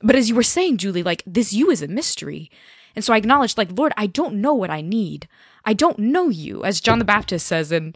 But 0.03 0.15
as 0.15 0.29
you 0.29 0.35
were 0.35 0.43
saying, 0.43 0.77
Julie, 0.77 1.03
like, 1.03 1.23
this 1.25 1.53
you 1.53 1.71
is 1.71 1.81
a 1.81 1.87
mystery. 1.87 2.51
And 2.95 3.03
so 3.03 3.13
I 3.13 3.17
acknowledged, 3.17 3.57
like, 3.57 3.77
Lord, 3.77 3.93
I 3.97 4.07
don't 4.07 4.35
know 4.35 4.53
what 4.53 4.69
I 4.69 4.81
need. 4.81 5.27
I 5.65 5.73
don't 5.73 5.99
know 5.99 6.29
you. 6.29 6.63
As 6.63 6.81
John 6.81 6.99
the 6.99 7.05
Baptist 7.05 7.47
says 7.47 7.71
in, 7.71 7.95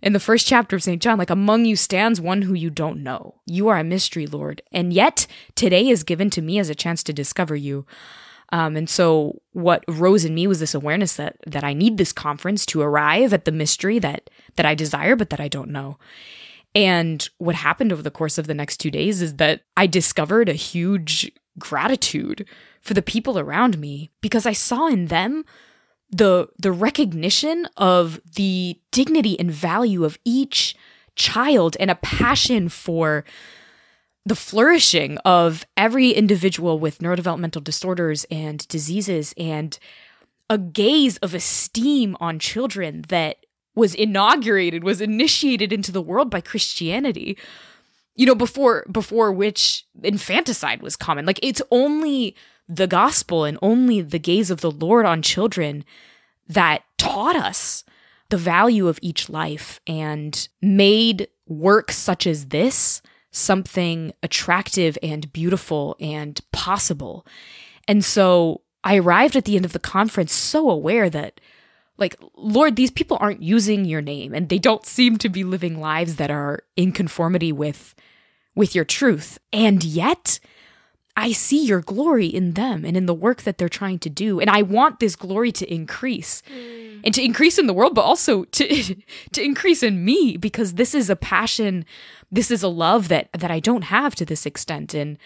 in 0.00 0.14
the 0.14 0.20
first 0.20 0.46
chapter 0.46 0.76
of 0.76 0.82
St. 0.82 1.00
John, 1.00 1.18
like, 1.18 1.30
among 1.30 1.66
you 1.66 1.76
stands 1.76 2.20
one 2.20 2.42
who 2.42 2.54
you 2.54 2.70
don't 2.70 3.02
know. 3.02 3.36
You 3.46 3.68
are 3.68 3.78
a 3.78 3.84
mystery, 3.84 4.26
Lord. 4.26 4.62
And 4.72 4.92
yet, 4.92 5.26
today 5.54 5.88
is 5.88 6.04
given 6.04 6.30
to 6.30 6.42
me 6.42 6.58
as 6.58 6.70
a 6.70 6.74
chance 6.74 7.02
to 7.04 7.12
discover 7.12 7.54
you. 7.54 7.86
Um, 8.52 8.76
and 8.76 8.88
so 8.88 9.40
what 9.52 9.82
rose 9.88 10.24
in 10.24 10.34
me 10.34 10.46
was 10.46 10.60
this 10.60 10.74
awareness 10.74 11.16
that 11.16 11.36
that 11.46 11.64
I 11.64 11.72
need 11.72 11.96
this 11.96 12.12
conference 12.12 12.64
to 12.66 12.82
arrive 12.82 13.32
at 13.32 13.46
the 13.46 13.52
mystery 13.52 13.98
that 13.98 14.30
that 14.56 14.66
I 14.66 14.74
desire, 14.74 15.16
but 15.16 15.30
that 15.30 15.40
I 15.40 15.48
don't 15.48 15.70
know. 15.70 15.98
And 16.74 17.28
what 17.38 17.54
happened 17.54 17.92
over 17.92 18.02
the 18.02 18.10
course 18.10 18.38
of 18.38 18.46
the 18.46 18.54
next 18.54 18.76
two 18.78 18.90
days 18.90 19.20
is 19.20 19.36
that 19.36 19.62
I 19.76 19.86
discovered 19.86 20.48
a 20.48 20.54
huge 20.54 21.30
gratitude 21.58 22.46
for 22.80 22.94
the 22.94 23.02
people 23.02 23.38
around 23.38 23.78
me 23.78 24.10
because 24.20 24.46
I 24.46 24.52
saw 24.52 24.86
in 24.86 25.06
them 25.06 25.44
the 26.10 26.48
the 26.58 26.72
recognition 26.72 27.66
of 27.78 28.20
the 28.36 28.78
dignity 28.90 29.38
and 29.40 29.50
value 29.50 30.04
of 30.04 30.18
each 30.24 30.76
child 31.14 31.76
and 31.80 31.90
a 31.90 31.96
passion 31.96 32.68
for 32.68 33.24
the 34.24 34.36
flourishing 34.36 35.18
of 35.18 35.66
every 35.76 36.10
individual 36.10 36.78
with 36.78 36.98
neurodevelopmental 36.98 37.62
disorders 37.64 38.24
and 38.30 38.66
diseases 38.68 39.34
and 39.36 39.78
a 40.48 40.58
gaze 40.58 41.16
of 41.18 41.34
esteem 41.34 42.16
on 42.20 42.38
children 42.38 43.04
that 43.08 43.38
was 43.74 43.94
inaugurated 43.94 44.84
was 44.84 45.00
initiated 45.00 45.72
into 45.72 45.90
the 45.90 46.02
world 46.02 46.30
by 46.30 46.40
Christianity 46.40 47.36
you 48.14 48.26
know 48.26 48.34
before 48.34 48.84
before 48.90 49.32
which 49.32 49.86
infanticide 50.02 50.82
was 50.82 50.96
common. 50.96 51.26
Like 51.26 51.40
it's 51.42 51.62
only 51.70 52.36
the 52.68 52.86
gospel 52.86 53.44
and 53.44 53.58
only 53.62 54.00
the 54.00 54.18
gaze 54.18 54.50
of 54.50 54.60
the 54.60 54.70
Lord 54.70 55.06
on 55.06 55.22
children 55.22 55.84
that 56.48 56.82
taught 56.98 57.36
us 57.36 57.84
the 58.28 58.36
value 58.36 58.88
of 58.88 58.98
each 59.02 59.28
life 59.28 59.80
and 59.86 60.48
made 60.60 61.28
work 61.46 61.92
such 61.92 62.26
as 62.26 62.46
this 62.46 63.02
something 63.32 64.12
attractive 64.22 64.96
and 65.02 65.32
beautiful 65.32 65.96
and 65.98 66.40
possible. 66.52 67.26
And 67.88 68.04
so 68.04 68.60
I 68.84 68.98
arrived 68.98 69.34
at 69.34 69.46
the 69.46 69.56
end 69.56 69.64
of 69.64 69.72
the 69.72 69.78
conference 69.78 70.32
so 70.32 70.70
aware 70.70 71.10
that, 71.10 71.40
like, 71.98 72.16
Lord, 72.36 72.76
these 72.76 72.90
people 72.90 73.16
aren't 73.20 73.42
using 73.42 73.84
your 73.84 74.02
name 74.02 74.34
and 74.34 74.48
they 74.48 74.58
don't 74.58 74.86
seem 74.86 75.18
to 75.18 75.28
be 75.28 75.44
living 75.44 75.80
lives 75.80 76.16
that 76.16 76.30
are 76.30 76.62
in 76.76 76.92
conformity 76.92 77.52
with 77.52 77.94
with 78.54 78.74
your 78.74 78.84
truth. 78.84 79.38
And 79.52 79.82
yet, 79.82 80.38
I 81.16 81.32
see 81.32 81.64
your 81.64 81.82
glory 81.82 82.26
in 82.26 82.52
them 82.52 82.84
and 82.84 82.96
in 82.96 83.06
the 83.06 83.14
work 83.14 83.42
that 83.42 83.58
they're 83.58 83.68
trying 83.68 83.98
to 84.00 84.10
do. 84.10 84.40
And 84.40 84.48
I 84.48 84.62
want 84.62 84.98
this 84.98 85.14
glory 85.14 85.52
to 85.52 85.72
increase 85.72 86.42
mm. 86.50 87.00
and 87.04 87.14
to 87.14 87.22
increase 87.22 87.58
in 87.58 87.66
the 87.66 87.74
world, 87.74 87.94
but 87.94 88.02
also 88.02 88.44
to, 88.44 88.94
to 89.32 89.42
increase 89.42 89.82
in 89.82 90.04
me 90.04 90.36
because 90.36 90.74
this 90.74 90.94
is 90.94 91.10
a 91.10 91.16
passion 91.16 91.84
this 92.32 92.50
is 92.50 92.62
a 92.62 92.68
love 92.68 93.08
that 93.08 93.28
that 93.38 93.50
I 93.50 93.60
don't 93.60 93.82
have 93.82 94.14
to 94.16 94.24
this 94.24 94.46
extent 94.46 94.94
and 94.94 95.18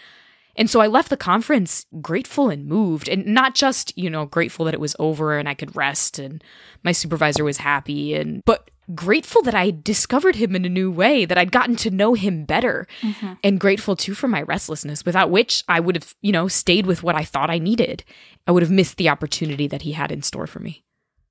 and 0.57 0.69
so 0.69 0.81
I 0.81 0.87
left 0.87 1.09
the 1.09 1.17
conference 1.17 1.85
grateful 2.01 2.49
and 2.49 2.65
moved 2.65 3.07
and 3.07 3.27
not 3.27 3.53
just, 3.53 3.95
you 3.95 4.09
know, 4.09 4.25
grateful 4.25 4.65
that 4.65 4.73
it 4.73 4.79
was 4.79 4.95
over 4.97 5.37
and 5.37 5.47
I 5.47 5.53
could 5.53 5.75
rest 5.75 6.17
and 6.17 6.43
my 6.83 6.91
supervisor 6.91 7.43
was 7.43 7.57
happy 7.57 8.15
and 8.15 8.43
but 8.43 8.69
grateful 8.95 9.41
that 9.43 9.55
I 9.55 9.71
discovered 9.71 10.35
him 10.35 10.55
in 10.55 10.65
a 10.65 10.69
new 10.69 10.89
way, 10.91 11.25
that 11.25 11.37
I'd 11.37 11.51
gotten 11.51 11.75
to 11.77 11.91
know 11.91 12.13
him 12.13 12.45
better 12.45 12.87
mm-hmm. 13.01 13.33
and 13.43 13.59
grateful 13.59 13.95
too 13.95 14.13
for 14.13 14.27
my 14.27 14.41
restlessness 14.41 15.05
without 15.05 15.29
which 15.29 15.63
I 15.67 15.79
would 15.79 15.95
have, 15.95 16.15
you 16.21 16.31
know, 16.31 16.47
stayed 16.47 16.85
with 16.85 17.03
what 17.03 17.15
I 17.15 17.23
thought 17.23 17.49
I 17.49 17.59
needed. 17.59 18.03
I 18.45 18.51
would 18.51 18.63
have 18.63 18.71
missed 18.71 18.97
the 18.97 19.09
opportunity 19.09 19.67
that 19.67 19.81
he 19.81 19.91
had 19.93 20.11
in 20.11 20.21
store 20.21 20.47
for 20.47 20.59
me. 20.59 20.83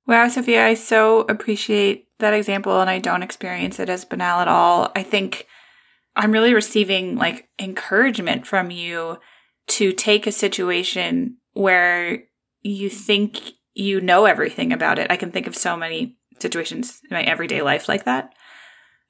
Wow, 0.05 0.27
Sophia, 0.29 0.65
I 0.65 0.75
so 0.75 1.21
appreciate 1.21 2.07
that 2.19 2.33
example 2.33 2.79
and 2.79 2.89
I 2.89 2.99
don't 2.99 3.23
experience 3.23 3.79
it 3.79 3.89
as 3.89 4.05
banal 4.05 4.39
at 4.39 4.47
all. 4.47 4.91
I 4.95 5.03
think 5.03 5.47
I'm 6.15 6.31
really 6.31 6.53
receiving 6.53 7.15
like 7.15 7.49
encouragement 7.59 8.47
from 8.47 8.71
you 8.71 9.17
to 9.67 9.91
take 9.91 10.25
a 10.25 10.31
situation 10.31 11.37
where 11.53 12.23
you 12.61 12.89
think 12.89 13.39
you 13.73 14.01
know 14.01 14.25
everything 14.25 14.73
about 14.73 14.97
it. 14.97 15.11
I 15.11 15.17
can 15.17 15.31
think 15.31 15.45
of 15.45 15.55
so 15.55 15.77
many 15.77 16.16
situations 16.39 17.01
in 17.09 17.15
my 17.15 17.23
everyday 17.23 17.61
life 17.61 17.87
like 17.87 18.05
that. 18.05 18.33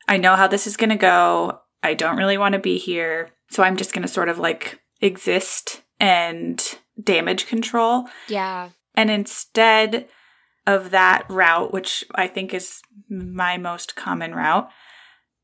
I 0.07 0.17
know 0.17 0.35
how 0.35 0.47
this 0.47 0.67
is 0.67 0.77
going 0.77 0.89
to 0.89 0.95
go. 0.95 1.59
I 1.83 1.93
don't 1.93 2.17
really 2.17 2.37
want 2.37 2.53
to 2.53 2.59
be 2.59 2.77
here. 2.77 3.29
So 3.49 3.63
I'm 3.63 3.77
just 3.77 3.93
going 3.93 4.03
to 4.03 4.07
sort 4.07 4.29
of 4.29 4.39
like 4.39 4.79
exist 5.01 5.83
and 5.99 6.63
damage 7.01 7.47
control. 7.47 8.05
Yeah. 8.27 8.69
And 8.95 9.11
instead 9.11 10.07
of 10.65 10.91
that 10.91 11.25
route, 11.29 11.71
which 11.71 12.03
I 12.15 12.27
think 12.27 12.53
is 12.53 12.81
my 13.09 13.57
most 13.57 13.95
common 13.95 14.33
route, 14.33 14.69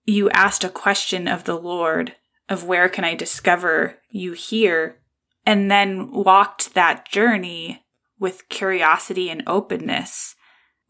you 0.05 0.29
asked 0.31 0.63
a 0.63 0.69
question 0.69 1.27
of 1.27 1.45
the 1.45 1.57
Lord 1.57 2.15
of 2.49 2.65
where 2.65 2.89
can 2.89 3.05
I 3.05 3.15
discover 3.15 3.99
you 4.09 4.33
here? 4.33 4.99
And 5.45 5.69
then 5.71 6.11
walked 6.11 6.73
that 6.73 7.07
journey 7.09 7.85
with 8.19 8.47
curiosity 8.49 9.29
and 9.29 9.43
openness, 9.47 10.35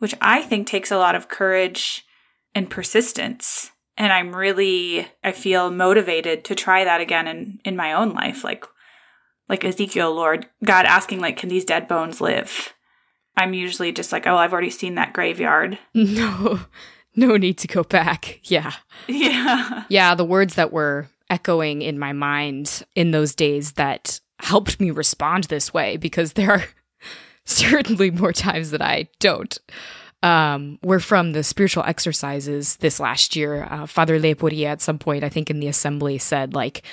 which 0.03 0.13
I 0.19 0.41
think 0.41 0.67
takes 0.67 0.91
a 0.91 0.97
lot 0.97 1.15
of 1.15 1.29
courage 1.29 2.05
and 2.53 2.69
persistence. 2.69 3.71
And 3.95 4.11
I'm 4.11 4.35
really, 4.35 5.07
I 5.23 5.31
feel 5.31 5.71
motivated 5.71 6.43
to 6.43 6.55
try 6.55 6.83
that 6.83 6.99
again 6.99 7.25
in, 7.25 7.59
in 7.63 7.77
my 7.77 7.93
own 7.93 8.13
life. 8.13 8.43
Like, 8.43 8.65
like 9.47 9.63
Ezekiel, 9.63 10.13
Lord, 10.13 10.45
God 10.61 10.85
asking, 10.85 11.21
like, 11.21 11.37
can 11.37 11.47
these 11.47 11.63
dead 11.63 11.87
bones 11.87 12.19
live? 12.19 12.73
I'm 13.37 13.53
usually 13.53 13.93
just 13.93 14.11
like, 14.11 14.27
oh, 14.27 14.35
I've 14.35 14.51
already 14.51 14.71
seen 14.71 14.95
that 14.95 15.13
graveyard. 15.13 15.79
No, 15.93 16.59
no 17.15 17.37
need 17.37 17.57
to 17.59 17.69
go 17.69 17.83
back. 17.83 18.41
Yeah. 18.43 18.73
Yeah. 19.07 19.85
Yeah. 19.87 20.15
The 20.15 20.25
words 20.25 20.55
that 20.55 20.73
were 20.73 21.07
echoing 21.29 21.81
in 21.81 21.97
my 21.97 22.11
mind 22.11 22.83
in 22.93 23.11
those 23.11 23.35
days 23.35 23.73
that 23.73 24.19
helped 24.39 24.81
me 24.81 24.91
respond 24.91 25.45
this 25.45 25.73
way 25.73 25.95
because 25.95 26.33
there 26.33 26.51
are 26.51 26.65
certainly 27.45 28.11
more 28.11 28.33
times 28.33 28.71
that 28.71 28.81
I 28.81 29.07
don't. 29.19 29.57
Um, 30.21 30.79
were 30.81 31.01
from 31.01 31.33
the 31.33 31.43
spiritual 31.43 31.83
exercises 31.83 32.77
this 32.77 32.97
last 32.97 33.35
year. 33.35 33.67
Uh, 33.69 33.85
Father 33.85 34.17
Lepori 34.17 34.63
at 34.63 34.81
some 34.81 34.97
point, 34.97 35.21
I 35.21 35.27
think 35.27 35.49
in 35.49 35.59
the 35.59 35.67
assembly, 35.67 36.17
said, 36.17 36.53
like, 36.53 36.83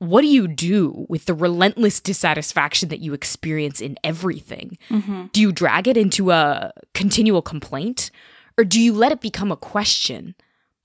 what 0.00 0.22
do 0.22 0.26
you 0.26 0.48
do 0.48 1.06
with 1.08 1.26
the 1.26 1.34
relentless 1.34 2.00
dissatisfaction 2.00 2.88
that 2.88 3.00
you 3.00 3.12
experience 3.12 3.82
in 3.82 3.98
everything? 4.02 4.78
Mm-hmm. 4.88 5.26
Do 5.32 5.40
you 5.42 5.52
drag 5.52 5.86
it 5.86 5.96
into 5.98 6.30
a 6.30 6.72
continual 6.94 7.42
complaint? 7.42 8.10
Or 8.56 8.64
do 8.64 8.80
you 8.80 8.94
let 8.94 9.12
it 9.12 9.20
become 9.20 9.52
a 9.52 9.56
question, 9.56 10.34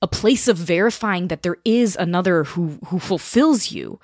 a 0.01 0.07
place 0.07 0.49
of 0.49 0.57
verifying 0.57 1.29
that 1.29 1.43
there 1.43 1.57
is 1.63 1.95
another 1.95 2.43
who, 2.43 2.77
who 2.87 2.99
fulfills 2.99 3.71
you 3.71 4.01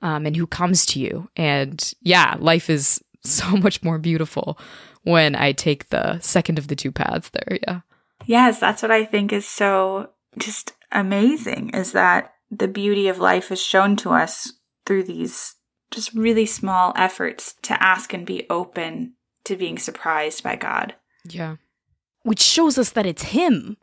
um, 0.00 0.24
and 0.24 0.34
who 0.36 0.46
comes 0.46 0.86
to 0.86 1.00
you? 1.00 1.28
And 1.36 1.92
yeah, 2.00 2.36
life 2.38 2.70
is 2.70 3.04
so 3.28 3.56
much 3.56 3.82
more 3.82 3.98
beautiful 3.98 4.58
when 5.02 5.34
I 5.34 5.52
take 5.52 5.88
the 5.88 6.18
second 6.20 6.58
of 6.58 6.68
the 6.68 6.76
two 6.76 6.92
paths 6.92 7.30
there. 7.30 7.58
Yeah. 7.66 7.80
Yes, 8.26 8.58
that's 8.58 8.82
what 8.82 8.90
I 8.90 9.04
think 9.04 9.32
is 9.32 9.46
so 9.46 10.10
just 10.38 10.72
amazing 10.92 11.70
is 11.70 11.92
that 11.92 12.32
the 12.50 12.68
beauty 12.68 13.08
of 13.08 13.18
life 13.18 13.50
is 13.50 13.62
shown 13.62 13.96
to 13.96 14.10
us 14.10 14.52
through 14.84 15.04
these 15.04 15.56
just 15.90 16.12
really 16.14 16.46
small 16.46 16.92
efforts 16.96 17.54
to 17.62 17.80
ask 17.82 18.12
and 18.12 18.26
be 18.26 18.46
open 18.50 19.14
to 19.44 19.56
being 19.56 19.78
surprised 19.78 20.42
by 20.42 20.56
God. 20.56 20.94
Yeah. 21.28 21.56
Which 22.22 22.40
shows 22.40 22.78
us 22.78 22.90
that 22.90 23.06
it's 23.06 23.24
Him. 23.24 23.76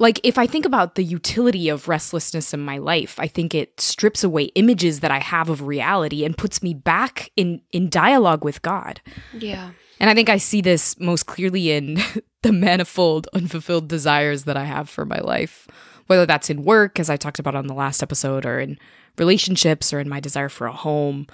Like, 0.00 0.20
if 0.22 0.38
I 0.38 0.46
think 0.46 0.64
about 0.64 0.94
the 0.94 1.02
utility 1.02 1.68
of 1.68 1.88
restlessness 1.88 2.54
in 2.54 2.60
my 2.60 2.78
life, 2.78 3.18
I 3.18 3.26
think 3.26 3.52
it 3.52 3.80
strips 3.80 4.22
away 4.22 4.44
images 4.54 5.00
that 5.00 5.10
I 5.10 5.18
have 5.18 5.48
of 5.48 5.62
reality 5.62 6.24
and 6.24 6.38
puts 6.38 6.62
me 6.62 6.72
back 6.72 7.32
in, 7.34 7.62
in 7.72 7.88
dialogue 7.88 8.44
with 8.44 8.62
God. 8.62 9.00
Yeah. 9.32 9.72
And 9.98 10.08
I 10.08 10.14
think 10.14 10.28
I 10.28 10.36
see 10.36 10.60
this 10.60 10.98
most 11.00 11.26
clearly 11.26 11.72
in 11.72 11.98
the 12.42 12.52
manifold 12.52 13.28
unfulfilled 13.34 13.88
desires 13.88 14.44
that 14.44 14.56
I 14.56 14.64
have 14.64 14.88
for 14.88 15.04
my 15.04 15.18
life, 15.18 15.66
whether 16.06 16.26
that's 16.26 16.48
in 16.48 16.64
work, 16.64 17.00
as 17.00 17.10
I 17.10 17.16
talked 17.16 17.40
about 17.40 17.56
on 17.56 17.66
the 17.66 17.74
last 17.74 18.00
episode, 18.00 18.46
or 18.46 18.60
in 18.60 18.78
relationships, 19.16 19.92
or 19.92 19.98
in 19.98 20.08
my 20.08 20.20
desire 20.20 20.48
for 20.48 20.68
a 20.68 20.72
home. 20.72 21.26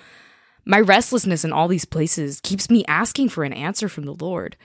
My 0.65 0.81
restlessness 0.81 1.45
in 1.45 1.53
all 1.53 1.69
these 1.69 1.85
places 1.85 2.41
keeps 2.41 2.71
me 2.71 2.83
asking 2.89 3.29
for 3.29 3.45
an 3.45 3.53
answer 3.53 3.91
from 3.91 4.05
the 4.05 4.15
Lord, 4.15 4.57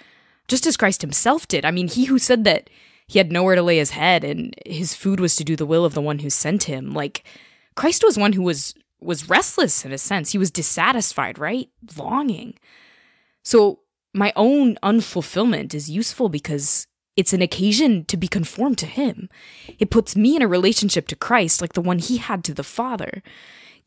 just 0.48 0.66
as 0.66 0.78
Christ 0.78 1.02
himself 1.02 1.50
did. 1.50 1.66
I 1.66 1.72
mean, 1.72 1.90
he 1.90 2.06
who 2.06 2.18
said 2.18 2.46
that 2.46 2.70
he 3.10 3.18
had 3.18 3.32
nowhere 3.32 3.56
to 3.56 3.64
lay 3.64 3.78
his 3.78 3.90
head 3.90 4.24
and 4.24 4.54
his 4.68 4.94
food 4.94 5.20
was 5.20 5.36
to 5.36 5.44
do 5.44 5.56
the 5.56 5.66
will 5.66 5.84
of 5.84 5.96
the 5.96 6.02
one 6.02 6.20
who 6.20 6.30
sent 6.30 6.64
him, 6.64 6.92
like 6.92 7.24
Christ 7.76 8.04
was 8.06 8.18
one 8.18 8.34
who 8.34 8.44
was 8.44 8.76
was 9.02 9.28
restless 9.28 9.84
in 9.84 9.92
a 9.92 9.98
sense. 9.98 10.32
He 10.32 10.38
was 10.38 10.52
dissatisfied, 10.52 11.40
right? 11.40 11.70
Longing. 11.98 12.54
So 13.42 13.80
my 14.14 14.32
own 14.36 14.78
unfulfillment 14.84 15.74
is 15.74 15.90
useful 15.90 16.30
because 16.30 16.86
it's 17.16 17.34
an 17.34 17.42
occasion 17.42 18.06
to 18.06 18.18
be 18.18 18.28
conformed 18.28 18.78
to 18.80 18.86
Him. 18.86 19.28
It 19.80 19.90
puts 19.90 20.16
me 20.16 20.36
in 20.36 20.44
a 20.44 20.48
relationship 20.48 21.08
to 21.08 21.16
Christ 21.16 21.62
like 21.62 21.74
the 21.74 21.82
one 21.82 21.98
He 21.98 22.18
had 22.18 22.44
to 22.44 22.54
the 22.54 22.64
Father. 22.64 23.24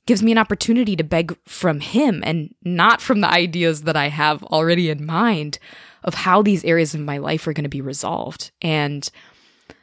Gives 0.05 0.23
me 0.23 0.33
an 0.33 0.39
opportunity 0.39 0.97
to 0.97 1.05
beg 1.05 1.39
from 1.47 1.79
Him 1.79 2.25
and 2.27 2.55
not 2.65 3.01
from 3.01 3.21
the 3.21 3.31
ideas 3.31 3.83
that 3.83 3.97
I 3.97 4.09
have 4.09 4.43
already 4.45 4.91
in 4.91 5.07
mind 5.07 5.61
of 6.05 6.15
how 6.15 6.43
these 6.43 6.65
areas 6.65 6.95
of 6.95 7.01
my 7.01 7.19
life 7.19 7.47
are 7.47 7.53
going 7.53 7.65
to 7.65 7.69
be 7.69 7.81
resolved. 7.81 8.51
And 8.61 9.09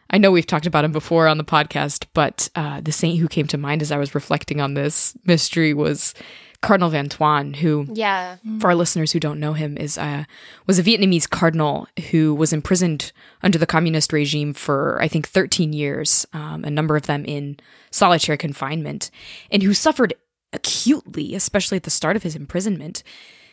I 0.09 0.17
know 0.17 0.31
we've 0.31 0.47
talked 0.47 0.65
about 0.65 0.85
him 0.85 0.91
before 0.91 1.27
on 1.27 1.37
the 1.37 1.43
podcast, 1.43 2.05
but 2.13 2.49
uh, 2.55 2.81
the 2.81 2.91
saint 2.91 3.19
who 3.19 3.27
came 3.27 3.47
to 3.47 3.57
mind 3.57 3.81
as 3.81 3.91
I 3.91 3.97
was 3.97 4.15
reflecting 4.15 4.59
on 4.59 4.73
this 4.73 5.15
mystery 5.25 5.73
was 5.73 6.13
Cardinal 6.61 6.89
Van 6.89 7.07
Thuan, 7.07 7.55
who 7.55 7.85
Yeah. 7.93 8.35
for 8.59 8.67
our 8.67 8.75
listeners 8.75 9.11
who 9.13 9.19
don't 9.19 9.39
know 9.39 9.53
him, 9.53 9.77
is 9.77 9.97
uh, 9.97 10.25
was 10.67 10.77
a 10.77 10.83
Vietnamese 10.83 11.29
cardinal 11.29 11.87
who 12.11 12.35
was 12.35 12.51
imprisoned 12.51 13.13
under 13.43 13.57
the 13.57 13.65
communist 13.67 14.11
regime 14.11 14.53
for 14.53 15.01
I 15.01 15.07
think 15.07 15.25
13 15.27 15.71
years, 15.71 16.25
um, 16.33 16.65
a 16.65 16.69
number 16.69 16.97
of 16.97 17.05
them 17.05 17.23
in 17.23 17.57
solitary 17.91 18.37
confinement, 18.37 19.09
and 19.51 19.63
who 19.63 19.73
suffered 19.73 20.13
acutely, 20.51 21.35
especially 21.35 21.77
at 21.77 21.83
the 21.83 21.89
start 21.89 22.15
of 22.15 22.23
his 22.23 22.35
imprisonment, 22.35 23.03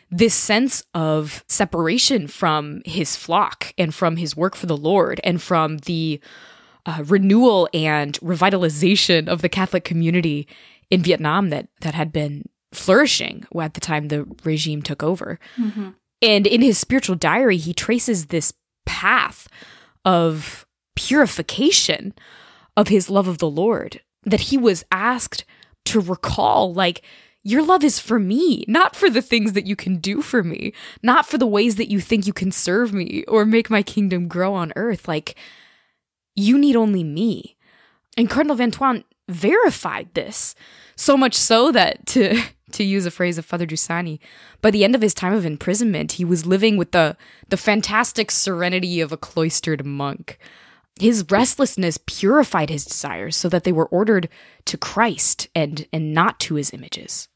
this 0.09 0.33
sense 0.33 0.83
of 0.93 1.43
separation 1.47 2.27
from 2.27 2.81
his 2.85 3.15
flock 3.15 3.73
and 3.77 3.93
from 3.93 4.17
his 4.17 4.37
work 4.37 4.55
for 4.55 4.65
the 4.65 4.77
Lord 4.77 5.19
and 5.23 5.41
from 5.41 5.79
the 5.79 6.21
uh, 6.85 7.03
renewal 7.05 7.67
and 7.73 8.17
revitalization 8.19 9.27
of 9.27 9.41
the 9.41 9.49
Catholic 9.49 9.83
community 9.83 10.47
in 10.89 11.03
Vietnam 11.03 11.49
that 11.49 11.67
that 11.81 11.93
had 11.93 12.13
been 12.13 12.45
flourishing 12.73 13.45
at 13.59 13.73
the 13.73 13.81
time 13.81 14.07
the 14.07 14.25
regime 14.43 14.81
took 14.81 15.03
over. 15.03 15.39
And 16.21 16.47
in 16.47 16.61
his 16.61 16.77
spiritual 16.77 17.15
diary, 17.15 17.57
he 17.57 17.73
traces 17.73 18.27
this 18.27 18.53
path 18.85 19.47
of 20.05 20.65
purification 20.95 22.13
of 22.75 22.87
his 22.87 23.09
love 23.09 23.27
of 23.27 23.37
the 23.39 23.49
Lord 23.49 24.01
that 24.23 24.39
he 24.41 24.57
was 24.57 24.85
asked 24.91 25.43
to 25.85 25.99
recall 25.99 26.73
like 26.73 27.01
your 27.47 27.63
love 27.63 27.81
is 27.81 27.97
for 27.97 28.19
me, 28.19 28.65
not 28.67 28.93
for 28.93 29.09
the 29.09 29.21
things 29.21 29.53
that 29.53 29.65
you 29.65 29.77
can 29.77 29.99
do 29.99 30.21
for 30.21 30.43
me, 30.43 30.73
not 31.01 31.25
for 31.25 31.37
the 31.37 31.47
ways 31.47 31.77
that 31.77 31.89
you 31.89 32.01
think 32.01 32.27
you 32.27 32.33
can 32.33 32.51
serve 32.51 32.91
me 32.91 33.23
or 33.25 33.45
make 33.45 33.69
my 33.69 33.81
kingdom 33.81 34.27
grow 34.27 34.53
on 34.53 34.73
earth. 34.75 35.07
Like, 35.07 35.35
you 36.35 36.57
need 36.57 36.75
only 36.75 37.05
me. 37.05 37.55
And 38.17 38.29
Cardinal 38.29 38.57
Van 38.57 38.71
Thuan 38.71 39.05
verified 39.29 40.13
this 40.13 40.55
so 40.97 41.15
much 41.15 41.35
so 41.35 41.71
that 41.71 42.05
to 42.07 42.37
to 42.73 42.83
use 42.83 43.05
a 43.05 43.11
phrase 43.11 43.37
of 43.37 43.45
Father 43.45 43.65
Giussani, 43.65 44.19
by 44.61 44.71
the 44.71 44.83
end 44.83 44.93
of 44.93 45.01
his 45.01 45.13
time 45.13 45.31
of 45.31 45.45
imprisonment, 45.45 46.13
he 46.13 46.25
was 46.25 46.45
living 46.45 46.75
with 46.75 46.91
the 46.91 47.15
the 47.47 47.55
fantastic 47.55 48.29
serenity 48.29 48.99
of 48.99 49.13
a 49.13 49.17
cloistered 49.17 49.85
monk. 49.85 50.37
His 50.99 51.23
restlessness 51.29 51.97
purified 52.05 52.69
his 52.69 52.83
desires 52.83 53.37
so 53.37 53.47
that 53.47 53.63
they 53.63 53.71
were 53.71 53.85
ordered 53.85 54.27
to 54.65 54.77
Christ 54.77 55.47
and 55.55 55.87
and 55.93 56.13
not 56.13 56.41
to 56.41 56.55
his 56.55 56.73
images. 56.73 57.29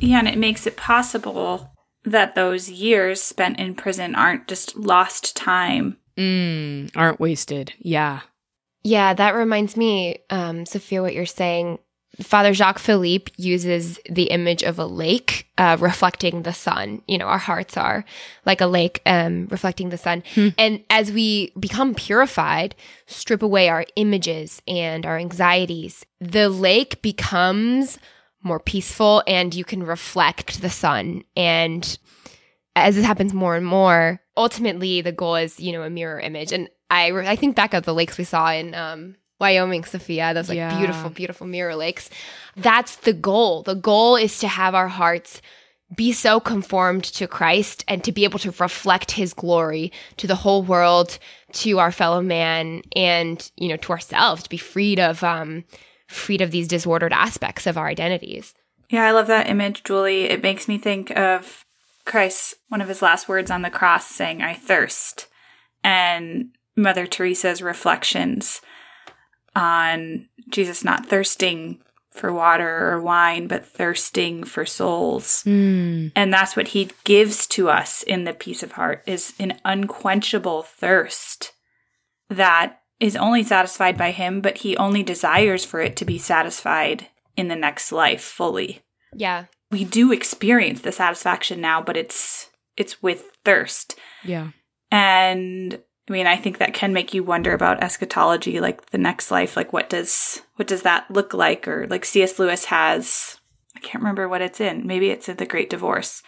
Yeah, 0.00 0.18
and 0.18 0.28
it 0.28 0.38
makes 0.38 0.66
it 0.66 0.76
possible 0.76 1.72
that 2.04 2.34
those 2.34 2.70
years 2.70 3.20
spent 3.20 3.58
in 3.58 3.74
prison 3.74 4.14
aren't 4.14 4.48
just 4.48 4.76
lost 4.76 5.36
time. 5.36 5.96
Mm, 6.16 6.90
aren't 6.94 7.20
wasted. 7.20 7.72
Yeah. 7.78 8.20
Yeah, 8.82 9.14
that 9.14 9.34
reminds 9.34 9.76
me, 9.76 10.18
um, 10.30 10.64
Sophia, 10.64 11.02
what 11.02 11.14
you're 11.14 11.26
saying. 11.26 11.78
Father 12.22 12.54
Jacques 12.54 12.78
Philippe 12.78 13.32
uses 13.36 13.98
the 14.08 14.30
image 14.30 14.62
of 14.62 14.78
a 14.78 14.86
lake 14.86 15.48
uh, 15.58 15.76
reflecting 15.80 16.42
the 16.42 16.52
sun. 16.52 17.02
You 17.06 17.18
know, 17.18 17.26
our 17.26 17.36
hearts 17.38 17.76
are 17.76 18.04
like 18.46 18.60
a 18.62 18.66
lake 18.66 19.02
um, 19.04 19.48
reflecting 19.50 19.90
the 19.90 19.98
sun. 19.98 20.22
And 20.56 20.82
as 20.88 21.12
we 21.12 21.52
become 21.58 21.94
purified, 21.94 22.74
strip 23.06 23.42
away 23.42 23.68
our 23.68 23.84
images 23.96 24.62
and 24.66 25.04
our 25.04 25.18
anxieties, 25.18 26.06
the 26.20 26.48
lake 26.48 27.02
becomes 27.02 27.98
more 28.46 28.60
peaceful 28.60 29.22
and 29.26 29.54
you 29.54 29.64
can 29.64 29.82
reflect 29.82 30.62
the 30.62 30.70
sun. 30.70 31.24
And 31.36 31.98
as 32.74 32.94
this 32.96 33.04
happens 33.04 33.34
more 33.34 33.56
and 33.56 33.66
more, 33.66 34.20
ultimately 34.36 35.00
the 35.00 35.12
goal 35.12 35.36
is, 35.36 35.60
you 35.60 35.72
know, 35.72 35.82
a 35.82 35.90
mirror 35.90 36.20
image. 36.20 36.52
And 36.52 36.68
I, 36.90 37.10
I 37.10 37.36
think 37.36 37.56
back 37.56 37.74
of 37.74 37.84
the 37.84 37.94
lakes 37.94 38.16
we 38.18 38.24
saw 38.24 38.50
in 38.52 38.74
um, 38.74 39.16
Wyoming, 39.40 39.84
Sophia, 39.84 40.32
those 40.32 40.48
like 40.48 40.56
Yeah. 40.56 40.76
beautiful, 40.76 41.10
beautiful 41.10 41.46
mirror 41.46 41.74
lakes. 41.74 42.08
That's 42.56 42.96
the 42.96 43.12
goal. 43.12 43.62
The 43.62 43.74
goal 43.74 44.16
is 44.16 44.38
to 44.38 44.48
have 44.48 44.74
our 44.74 44.88
hearts 44.88 45.42
be 45.94 46.12
so 46.12 46.40
conformed 46.40 47.04
to 47.04 47.28
Christ 47.28 47.84
and 47.86 48.02
to 48.02 48.10
be 48.10 48.24
able 48.24 48.40
to 48.40 48.50
reflect 48.50 49.12
his 49.12 49.32
glory 49.32 49.92
to 50.16 50.26
the 50.26 50.34
whole 50.34 50.62
world, 50.64 51.18
to 51.52 51.78
our 51.78 51.92
fellow 51.92 52.20
man, 52.20 52.82
and 52.96 53.50
you 53.56 53.68
know, 53.68 53.76
to 53.76 53.92
ourselves, 53.92 54.42
to 54.42 54.50
be 54.50 54.56
freed 54.56 54.98
of 54.98 55.22
um 55.22 55.64
freed 56.08 56.40
of 56.40 56.50
these 56.50 56.68
disordered 56.68 57.12
aspects 57.12 57.66
of 57.66 57.76
our 57.76 57.86
identities. 57.86 58.54
Yeah, 58.88 59.04
I 59.04 59.10
love 59.10 59.26
that 59.26 59.48
image, 59.48 59.82
Giuli. 59.82 60.30
It 60.30 60.42
makes 60.42 60.68
me 60.68 60.78
think 60.78 61.10
of 61.16 61.64
Christ, 62.04 62.54
one 62.68 62.80
of 62.80 62.88
his 62.88 63.02
last 63.02 63.28
words 63.28 63.50
on 63.50 63.62
the 63.62 63.70
cross 63.70 64.06
saying, 64.06 64.42
I 64.42 64.54
thirst. 64.54 65.26
And 65.82 66.50
Mother 66.76 67.06
Teresa's 67.06 67.62
reflections 67.62 68.60
on 69.54 70.28
Jesus 70.50 70.84
not 70.84 71.06
thirsting 71.06 71.80
for 72.10 72.32
water 72.32 72.92
or 72.92 73.00
wine, 73.00 73.46
but 73.46 73.66
thirsting 73.66 74.44
for 74.44 74.64
souls. 74.64 75.42
Mm. 75.44 76.12
And 76.14 76.32
that's 76.32 76.56
what 76.56 76.68
he 76.68 76.90
gives 77.04 77.46
to 77.48 77.68
us 77.68 78.02
in 78.02 78.24
the 78.24 78.32
peace 78.32 78.62
of 78.62 78.72
heart 78.72 79.02
is 79.06 79.34
an 79.38 79.58
unquenchable 79.64 80.62
thirst 80.62 81.52
that 82.30 82.80
is 83.00 83.16
only 83.16 83.42
satisfied 83.42 83.98
by 83.98 84.10
him, 84.10 84.40
but 84.40 84.58
he 84.58 84.76
only 84.76 85.02
desires 85.02 85.64
for 85.64 85.80
it 85.80 85.96
to 85.96 86.04
be 86.04 86.18
satisfied 86.18 87.08
in 87.36 87.48
the 87.48 87.56
next 87.56 87.92
life 87.92 88.22
fully. 88.22 88.80
Yeah. 89.14 89.46
We 89.70 89.84
do 89.84 90.12
experience 90.12 90.80
the 90.80 90.92
satisfaction 90.92 91.60
now, 91.60 91.82
but 91.82 91.96
it's 91.96 92.50
it's 92.76 93.02
with 93.02 93.30
thirst. 93.44 93.96
Yeah. 94.24 94.50
And 94.90 95.78
I 96.08 96.12
mean, 96.12 96.26
I 96.26 96.36
think 96.36 96.58
that 96.58 96.74
can 96.74 96.92
make 96.92 97.12
you 97.12 97.24
wonder 97.24 97.52
about 97.52 97.82
eschatology, 97.82 98.60
like 98.60 98.90
the 98.90 98.98
next 98.98 99.30
life, 99.30 99.56
like 99.56 99.72
what 99.72 99.90
does 99.90 100.42
what 100.54 100.68
does 100.68 100.82
that 100.82 101.10
look 101.10 101.34
like? 101.34 101.66
Or 101.66 101.86
like 101.88 102.04
C.S. 102.04 102.38
Lewis 102.38 102.66
has, 102.66 103.38
I 103.74 103.80
can't 103.80 104.02
remember 104.02 104.28
what 104.28 104.42
it's 104.42 104.60
in. 104.60 104.86
Maybe 104.86 105.10
it's 105.10 105.28
in 105.28 105.36
The 105.36 105.46
Great 105.46 105.68
Divorce, 105.68 106.22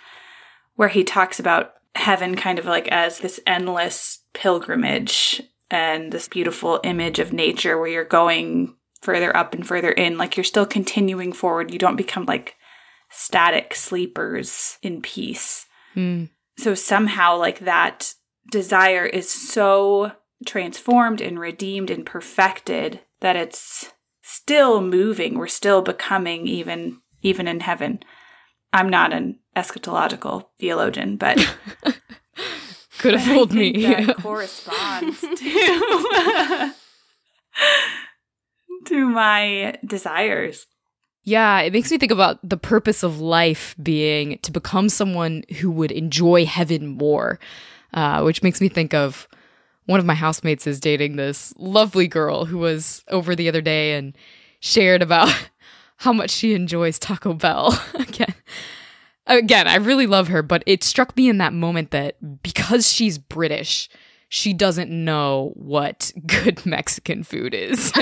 where 0.74 0.88
he 0.88 1.04
talks 1.04 1.38
about 1.38 1.74
heaven 1.94 2.34
kind 2.34 2.58
of 2.58 2.66
like 2.66 2.88
as 2.88 3.20
this 3.20 3.40
endless 3.46 4.20
pilgrimage 4.32 5.42
and 5.70 6.12
this 6.12 6.28
beautiful 6.28 6.80
image 6.84 7.18
of 7.18 7.32
nature 7.32 7.78
where 7.78 7.88
you're 7.88 8.04
going 8.04 8.74
further 9.00 9.36
up 9.36 9.54
and 9.54 9.66
further 9.66 9.90
in, 9.92 10.18
like 10.18 10.36
you're 10.36 10.44
still 10.44 10.66
continuing 10.66 11.32
forward. 11.32 11.72
You 11.72 11.78
don't 11.78 11.96
become 11.96 12.24
like 12.26 12.56
static 13.10 13.74
sleepers 13.74 14.78
in 14.82 15.00
peace 15.02 15.64
Mm. 15.96 16.28
so 16.58 16.74
somehow 16.74 17.36
like 17.38 17.60
that 17.60 18.12
desire 18.52 19.06
is 19.06 19.30
so 19.30 20.12
transformed 20.44 21.22
and 21.22 21.38
redeemed 21.40 21.90
and 21.90 22.04
perfected 22.04 23.00
that 23.20 23.34
it's 23.36 23.92
still 24.20 24.82
moving 24.82 25.38
we're 25.38 25.46
still 25.46 25.80
becoming 25.80 26.46
even 26.46 27.00
even 27.22 27.48
in 27.48 27.60
heaven 27.60 28.00
i'm 28.74 28.90
not 28.90 29.14
an 29.14 29.38
eschatological 29.56 30.44
theologian 30.60 31.16
but 31.16 31.38
Could 32.98 33.14
have 33.14 33.24
fooled 33.26 33.52
me. 33.52 33.82
that 33.82 34.16
corresponds 34.18 35.20
to 35.20 36.72
to 38.86 39.06
my 39.08 39.76
desires 39.84 40.66
Yeah, 41.24 41.60
it 41.60 41.72
makes 41.72 41.90
me 41.90 41.98
think 41.98 42.12
about 42.12 42.38
the 42.48 42.56
purpose 42.56 43.02
of 43.02 43.20
life 43.20 43.74
being 43.82 44.38
to 44.38 44.52
become 44.52 44.88
someone 44.88 45.42
who 45.60 45.70
would 45.70 45.90
enjoy 45.92 46.46
heaven 46.46 46.86
more, 46.86 47.38
uh, 47.92 48.22
which 48.22 48.42
makes 48.42 48.60
me 48.60 48.68
think 48.68 48.94
of 48.94 49.28
one 49.86 50.00
of 50.00 50.06
my 50.06 50.14
housemates 50.14 50.66
is 50.66 50.80
dating 50.80 51.16
this 51.16 51.52
lovely 51.56 52.06
girl 52.08 52.44
who 52.44 52.58
was 52.58 53.04
over 53.08 53.34
the 53.34 53.48
other 53.48 53.60
day 53.62 53.94
and 53.94 54.16
shared 54.60 55.02
about 55.02 55.32
how 55.96 56.12
much 56.12 56.30
she 56.30 56.54
enjoys 56.54 56.98
Taco 56.98 57.32
Bell. 57.32 57.78
Again, 57.94 58.34
again, 59.28 59.68
I 59.68 59.76
really 59.76 60.06
love 60.06 60.28
her, 60.28 60.42
but 60.42 60.62
it 60.66 60.82
struck 60.82 61.16
me 61.16 61.28
in 61.28 61.38
that 61.38 61.52
moment 61.52 61.90
that 61.90 62.42
because 62.42 62.92
she's 62.92 63.18
British, 63.18 63.88
she 64.28 64.52
doesn't 64.52 64.90
know 64.90 65.52
what 65.54 66.12
good 66.26 66.64
Mexican 66.66 67.22
food 67.22 67.54
is. 67.54 67.88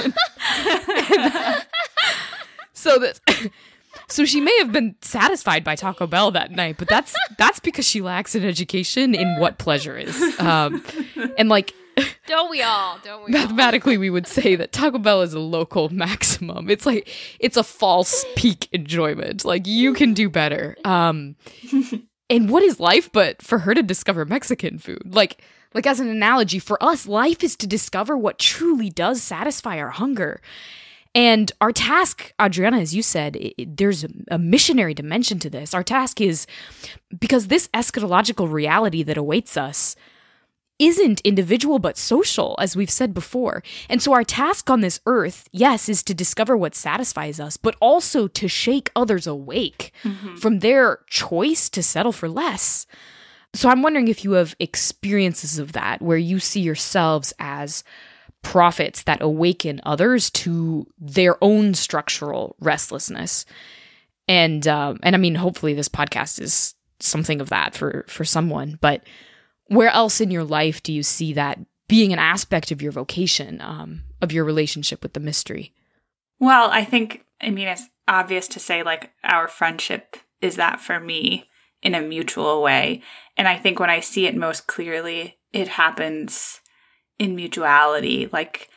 so 2.72 2.98
that 2.98 3.20
so 4.08 4.24
she 4.24 4.40
may 4.40 4.56
have 4.58 4.72
been 4.72 4.94
satisfied 5.00 5.62
by 5.64 5.74
Taco 5.74 6.06
Bell 6.06 6.30
that 6.32 6.50
night, 6.50 6.76
but 6.78 6.88
that's 6.88 7.14
that's 7.38 7.60
because 7.60 7.86
she 7.86 8.00
lacks 8.00 8.34
an 8.34 8.44
education 8.44 9.14
in 9.14 9.38
what 9.38 9.58
pleasure 9.58 9.96
is. 9.96 10.20
Um, 10.40 10.84
and 11.38 11.48
like 11.48 11.74
Don't 12.26 12.50
we 12.50 12.62
all? 12.62 12.98
Don't 13.04 13.24
we 13.24 13.34
all? 13.34 13.40
mathematically, 13.42 13.96
we 13.98 14.10
would 14.10 14.26
say 14.26 14.56
that 14.56 14.72
Taco 14.72 14.98
Bell 14.98 15.22
is 15.22 15.34
a 15.34 15.38
local 15.40 15.88
maximum. 15.92 16.68
It's 16.70 16.86
like 16.86 17.08
it's 17.40 17.56
a 17.56 17.62
false 17.64 18.24
peak 18.36 18.68
enjoyment. 18.72 19.44
Like 19.44 19.66
you 19.66 19.94
can 19.94 20.14
do 20.14 20.28
better. 20.28 20.76
Um, 20.84 21.36
and 22.30 22.50
what 22.50 22.62
is 22.62 22.80
life 22.80 23.10
but 23.12 23.42
for 23.42 23.60
her 23.60 23.74
to 23.74 23.82
discover 23.82 24.24
Mexican 24.24 24.78
food? 24.78 25.14
Like 25.14 25.40
like 25.74 25.86
as 25.86 26.00
an 26.00 26.08
analogy 26.08 26.58
for 26.58 26.82
us, 26.82 27.06
life 27.06 27.44
is 27.44 27.54
to 27.56 27.66
discover 27.66 28.16
what 28.16 28.38
truly 28.38 28.88
does 28.90 29.22
satisfy 29.22 29.78
our 29.78 29.90
hunger. 29.90 30.40
And 31.14 31.50
our 31.62 31.72
task, 31.72 32.32
Adrianna, 32.38 32.80
as 32.82 32.94
you 32.94 33.02
said, 33.02 33.38
i- 33.42 33.52
i- 33.58 33.66
there's 33.66 34.04
a, 34.04 34.08
a 34.32 34.38
missionary 34.38 34.92
dimension 34.92 35.38
to 35.40 35.48
this. 35.50 35.72
Our 35.72 35.82
task 35.82 36.20
is 36.20 36.46
because 37.18 37.46
this 37.46 37.68
eschatological 37.68 38.52
reality 38.52 39.02
that 39.02 39.16
awaits 39.16 39.56
us 39.56 39.96
isn't 40.78 41.20
individual 41.22 41.78
but 41.78 41.96
social, 41.96 42.54
as 42.58 42.76
we've 42.76 42.90
said 42.90 43.14
before. 43.14 43.62
And 43.88 44.02
so 44.02 44.12
our 44.12 44.24
task 44.24 44.68
on 44.68 44.80
this 44.80 45.00
earth, 45.06 45.48
yes, 45.52 45.88
is 45.88 46.02
to 46.04 46.14
discover 46.14 46.56
what 46.56 46.74
satisfies 46.74 47.40
us, 47.40 47.56
but 47.56 47.76
also 47.80 48.28
to 48.28 48.48
shake 48.48 48.90
others 48.94 49.26
awake 49.26 49.92
from 50.38 50.58
their 50.60 51.00
choice 51.08 51.68
to 51.70 51.82
settle 51.82 52.12
for 52.12 52.28
less. 52.28 52.86
So 53.54 53.70
I'm 53.70 53.82
wondering 53.82 54.08
if 54.08 54.22
you 54.22 54.32
have 54.32 54.54
experiences 54.60 55.58
of 55.58 55.72
that 55.72 56.02
where 56.02 56.18
you 56.18 56.38
see 56.38 56.60
yourselves 56.60 57.32
as 57.38 57.82
prophets 58.42 59.02
that 59.04 59.22
awaken 59.22 59.80
others 59.84 60.30
to 60.30 60.86
their 60.98 61.42
own 61.42 61.74
structural 61.74 62.54
restlessness. 62.60 63.46
And 64.28 64.66
um, 64.68 64.98
and 65.02 65.16
I 65.16 65.18
mean, 65.18 65.36
hopefully, 65.36 65.72
this 65.74 65.88
podcast 65.88 66.40
is 66.40 66.74
something 67.00 67.40
of 67.40 67.48
that 67.48 67.74
for 67.74 68.04
for 68.08 68.24
someone. 68.24 68.78
But 68.80 69.02
where 69.68 69.90
else 69.90 70.20
in 70.20 70.30
your 70.30 70.44
life 70.44 70.82
do 70.82 70.92
you 70.92 71.02
see 71.02 71.32
that 71.34 71.58
being 71.88 72.12
an 72.12 72.18
aspect 72.18 72.70
of 72.70 72.82
your 72.82 72.92
vocation, 72.92 73.60
um, 73.60 74.02
of 74.20 74.32
your 74.32 74.44
relationship 74.44 75.02
with 75.02 75.12
the 75.12 75.20
mystery? 75.20 75.72
Well, 76.38 76.70
I 76.70 76.84
think, 76.84 77.24
I 77.40 77.50
mean, 77.50 77.68
it's 77.68 77.88
obvious 78.08 78.48
to 78.48 78.60
say, 78.60 78.82
like, 78.82 79.12
our 79.24 79.48
friendship 79.48 80.16
is 80.40 80.56
that 80.56 80.80
for 80.80 81.00
me 81.00 81.48
in 81.82 81.94
a 81.94 82.02
mutual 82.02 82.62
way. 82.62 83.02
And 83.36 83.46
I 83.46 83.56
think 83.56 83.78
when 83.78 83.90
I 83.90 84.00
see 84.00 84.26
it 84.26 84.36
most 84.36 84.66
clearly, 84.66 85.38
it 85.52 85.68
happens 85.68 86.60
in 87.18 87.36
mutuality, 87.36 88.28
like, 88.32 88.68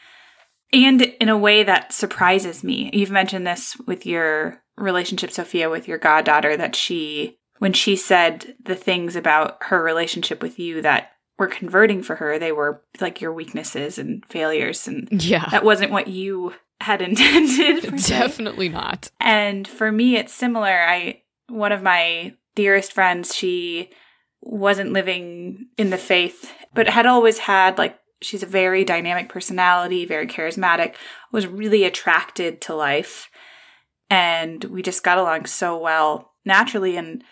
and 0.71 1.01
in 1.01 1.29
a 1.29 1.37
way 1.37 1.63
that 1.63 1.91
surprises 1.91 2.63
me. 2.63 2.91
You've 2.93 3.11
mentioned 3.11 3.47
this 3.47 3.75
with 3.87 4.05
your 4.05 4.61
relationship, 4.77 5.31
Sophia, 5.31 5.69
with 5.69 5.87
your 5.87 5.97
goddaughter, 5.97 6.55
that 6.55 6.75
she, 6.75 7.38
when 7.59 7.73
she 7.73 7.95
said 7.95 8.55
the 8.63 8.75
things 8.75 9.15
about 9.15 9.57
her 9.65 9.81
relationship 9.83 10.41
with 10.41 10.57
you 10.59 10.81
that 10.81 11.11
were 11.37 11.47
converting 11.47 12.01
for 12.03 12.15
her, 12.17 12.37
they 12.39 12.51
were 12.51 12.81
like 12.99 13.21
your 13.21 13.31
weaknesses 13.33 13.97
and 13.97 14.25
failures. 14.25 14.87
And 14.87 15.07
Yeah, 15.23 15.47
that 15.51 15.63
wasn't 15.63 15.91
what 15.91 16.07
you 16.07 16.53
had 16.81 17.01
intended. 17.07 17.83
definitely 18.05 18.69
not. 18.69 19.09
And 19.19 19.67
for 19.67 19.91
me, 19.91 20.15
it's 20.17 20.33
similar. 20.33 20.67
I 20.81 21.21
one 21.47 21.71
of 21.71 21.81
my 21.83 22.33
dearest 22.55 22.93
friends, 22.93 23.35
she 23.35 23.89
wasn't 24.41 24.93
living 24.93 25.67
in 25.77 25.89
the 25.89 25.97
faith, 25.97 26.53
but 26.73 26.87
had 26.89 27.05
always 27.05 27.39
had 27.39 27.77
like 27.77 27.97
she's 28.21 28.43
a 28.43 28.47
very 28.47 28.83
dynamic 28.83 29.29
personality, 29.29 30.05
very 30.05 30.27
charismatic, 30.27 30.93
was 31.31 31.47
really 31.47 31.83
attracted 31.85 32.59
to 32.61 32.75
life. 32.75 33.29
And 34.09 34.63
we 34.65 34.81
just 34.81 35.03
got 35.03 35.17
along 35.17 35.45
so 35.45 35.77
well 35.77 36.33
naturally. 36.45 36.97
And 36.97 37.23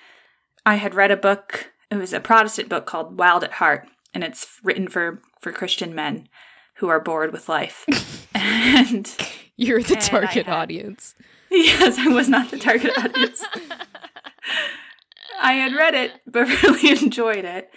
I 0.68 0.76
had 0.76 0.96
read 0.96 1.12
a 1.12 1.18
book, 1.18 1.72
it 1.90 1.96
was 1.96 2.12
a 2.12 2.20
Protestant 2.20 2.68
book 2.68 2.86
called 2.86 3.18
Wild 3.18 3.46
at 3.46 3.54
Heart, 3.54 3.88
and 4.14 4.22
it's 4.22 4.60
written 4.64 4.90
for, 4.90 5.22
for 5.40 5.54
Christian 5.54 5.96
men 5.96 6.28
who 6.76 6.90
are 6.90 7.00
bored 7.00 7.32
with 7.32 7.48
life. 7.48 7.86
and 8.36 9.10
You're 9.56 9.82
the 9.82 9.94
And 9.94 10.04
target 10.04 10.46
had- 10.46 10.50
audience. 10.50 11.16
Yes, 11.50 11.98
I 11.98 12.10
was 12.10 12.28
not 12.28 12.52
the 12.52 12.60
target 12.60 12.92
audience. 12.98 13.42
I 15.40 15.54
had 15.54 15.74
read 15.74 15.94
it, 15.94 16.12
but 16.28 16.48
really 16.64 16.90
enjoyed 17.02 17.46
it. 17.46 17.72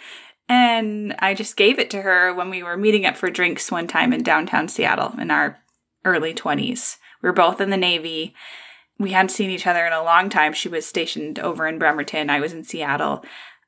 And 0.49 1.15
I 1.21 1.35
just 1.35 1.57
gave 1.57 1.79
it 1.79 1.91
to 1.91 2.03
her 2.03 2.35
when 2.35 2.51
we 2.51 2.65
were 2.65 2.77
meeting 2.77 3.07
up 3.07 3.17
for 3.17 3.31
drinks 3.31 3.71
one 3.71 3.87
time 3.87 4.13
in 4.13 4.25
downtown 4.25 4.67
Seattle 4.67 5.15
in 5.21 5.31
our 5.31 5.59
early 6.05 6.35
20s. 6.35 6.97
We 7.23 7.29
were 7.29 7.33
both 7.33 7.61
in 7.61 7.71
the 7.71 7.77
Navy. 7.77 8.35
We 9.01 9.11
hadn't 9.11 9.31
seen 9.31 9.51
each 9.51 9.67
other 9.67 9.85
in 9.85 9.93
a 9.93 10.05
long 10.05 10.29
time. 10.29 10.53
She 10.53 10.69
was 10.69 10.87
stationed 10.87 11.41
over 11.41 11.67
in 11.67 11.79
Bremerton. 11.79 12.31
I 12.31 12.39
was 12.39 12.53
in 12.53 12.63
Seattle. 12.63 13.25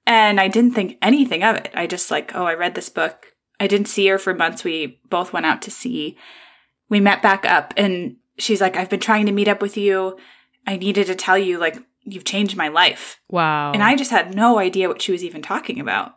And 0.06 0.38
I 0.38 0.46
didn't 0.46 0.74
think 0.74 0.98
anything 1.02 1.42
of 1.42 1.56
it. 1.56 1.72
I 1.74 1.88
just 1.88 2.10
like, 2.10 2.36
oh, 2.36 2.44
I 2.44 2.54
read 2.54 2.76
this 2.76 2.88
book. 2.88 3.34
I 3.58 3.66
didn't 3.66 3.88
see 3.88 4.06
her 4.08 4.18
for 4.18 4.34
months. 4.34 4.62
We 4.62 5.00
both 5.08 5.32
went 5.32 5.46
out 5.46 5.62
to 5.62 5.70
sea. 5.70 6.16
we 6.92 7.00
met 7.00 7.22
back 7.22 7.46
up 7.46 7.72
and 7.78 8.16
she's 8.38 8.60
like, 8.60 8.76
I've 8.76 8.90
been 8.90 9.00
trying 9.00 9.24
to 9.24 9.32
meet 9.32 9.48
up 9.48 9.62
with 9.62 9.78
you. 9.78 10.18
I 10.66 10.76
needed 10.76 11.06
to 11.06 11.14
tell 11.14 11.38
you, 11.38 11.58
like, 11.58 11.78
you've 12.02 12.26
changed 12.26 12.54
my 12.54 12.68
life. 12.68 13.18
Wow. 13.30 13.72
And 13.72 13.82
I 13.82 13.96
just 13.96 14.10
had 14.10 14.34
no 14.34 14.58
idea 14.58 14.88
what 14.88 15.00
she 15.00 15.10
was 15.10 15.24
even 15.24 15.40
talking 15.40 15.80
about. 15.80 16.16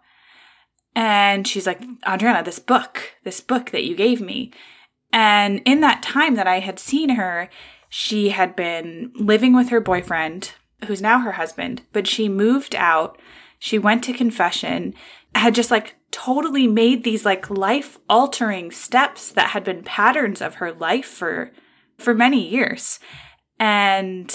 And 0.94 1.48
she's 1.48 1.66
like, 1.66 1.82
Adrianna, 2.02 2.44
this 2.44 2.60
book, 2.60 3.14
this 3.24 3.40
book 3.40 3.72
that 3.72 3.86
you 3.86 3.96
gave 3.96 4.20
me. 4.20 4.52
And 5.14 5.62
in 5.66 5.80
that 5.80 6.04
time 6.04 6.36
that 6.36 6.48
I 6.48 6.60
had 6.60 6.78
seen 6.78 7.10
her, 7.12 7.50
she 7.98 8.28
had 8.28 8.58
been 8.58 9.10
living 9.16 9.56
with 9.56 9.70
her 9.70 9.80
boyfriend, 9.80 10.52
who's 10.86 11.02
now 11.02 11.20
her 11.20 11.32
husband, 11.32 11.82
but 11.94 12.06
she 12.06 12.28
moved 12.28 12.76
out. 12.76 13.18
She 13.58 13.80
went 13.80 14.04
to 14.04 14.12
confession, 14.12 14.94
had 15.34 15.56
just 15.56 15.72
like 15.72 15.96
totally 16.12 16.68
made 16.68 17.06
these 17.06 17.24
like 17.24 17.50
life 17.50 17.98
altering 18.10 18.70
steps 18.70 19.32
that 19.32 19.52
had 19.52 19.64
been 19.64 19.82
patterns 19.82 20.42
of 20.42 20.56
her 20.56 20.74
life 20.74 21.06
for 21.06 21.54
for 21.98 22.14
many 22.14 22.46
years. 22.46 23.00
And 23.62 24.30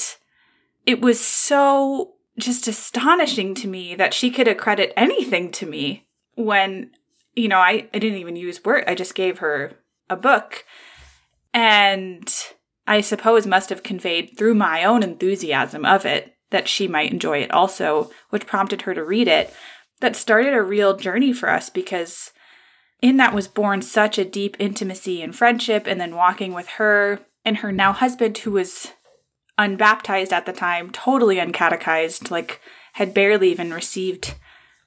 it 0.87 1.03
was 1.03 1.21
so 1.21 2.15
just 2.39 2.67
astonishing 2.67 3.55
to 3.57 3.69
me 3.69 3.95
that 3.95 4.15
she 4.15 4.31
could 4.31 4.49
accredit 4.49 4.95
anything 4.97 5.51
to 5.51 5.67
me 5.67 6.07
when, 6.35 6.93
you 7.37 7.49
know, 7.49 7.59
I, 7.59 7.91
I 7.93 7.99
didn't 7.99 8.21
even 8.21 8.37
use 8.37 8.65
word. 8.65 8.85
I 8.87 8.95
just 8.95 9.15
gave 9.15 9.41
her 9.41 9.73
a 10.09 10.17
book. 10.17 10.65
And 11.53 12.27
I 12.91 13.03
suppose 13.03 13.47
must 13.47 13.70
have 13.70 13.84
conveyed 13.84 14.36
through 14.36 14.55
my 14.55 14.82
own 14.82 15.05
enthusiasm 15.05 15.84
of 15.84 16.05
it 16.05 16.36
that 16.51 16.66
she 16.66 16.88
might 16.88 17.12
enjoy 17.12 17.38
it 17.38 17.53
also, 17.53 18.11
which 18.30 18.49
prompted 18.49 18.82
her 18.82 18.95
to 18.95 19.05
read 19.05 19.28
it. 19.28 19.55
That 20.01 20.16
started 20.16 20.55
a 20.55 20.62
real 20.62 20.97
journey 20.97 21.32
for 21.32 21.49
us 21.49 21.70
because 21.70 22.32
in 23.01 23.16
that 23.18 23.32
was 23.32 23.47
born 23.47 23.82
such 23.82 24.18
a 24.18 24.24
deep 24.24 24.57
intimacy 24.59 25.22
and 25.22 25.36
friendship, 25.36 25.86
and 25.86 26.01
then 26.01 26.16
walking 26.16 26.53
with 26.53 26.66
her 26.66 27.20
and 27.45 27.59
her 27.59 27.70
now 27.70 27.93
husband, 27.93 28.36
who 28.38 28.51
was 28.51 28.88
unbaptized 29.57 30.32
at 30.32 30.45
the 30.45 30.53
time, 30.53 30.91
totally 30.91 31.36
uncatechized, 31.36 32.28
like 32.28 32.61
had 32.95 33.14
barely 33.14 33.53
even 33.53 33.72
received 33.72 34.34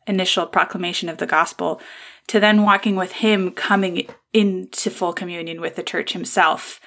initial 0.07 0.45
proclamation 0.45 1.07
of 1.07 1.19
the 1.19 1.25
gospel, 1.25 1.79
to 2.27 2.41
then 2.41 2.63
walking 2.63 2.97
with 2.97 3.13
him 3.13 3.49
coming 3.51 4.07
into 4.33 4.89
full 4.89 5.13
communion 5.13 5.61
with 5.61 5.77
the 5.77 5.83
church 5.83 6.11
himself. 6.11 6.81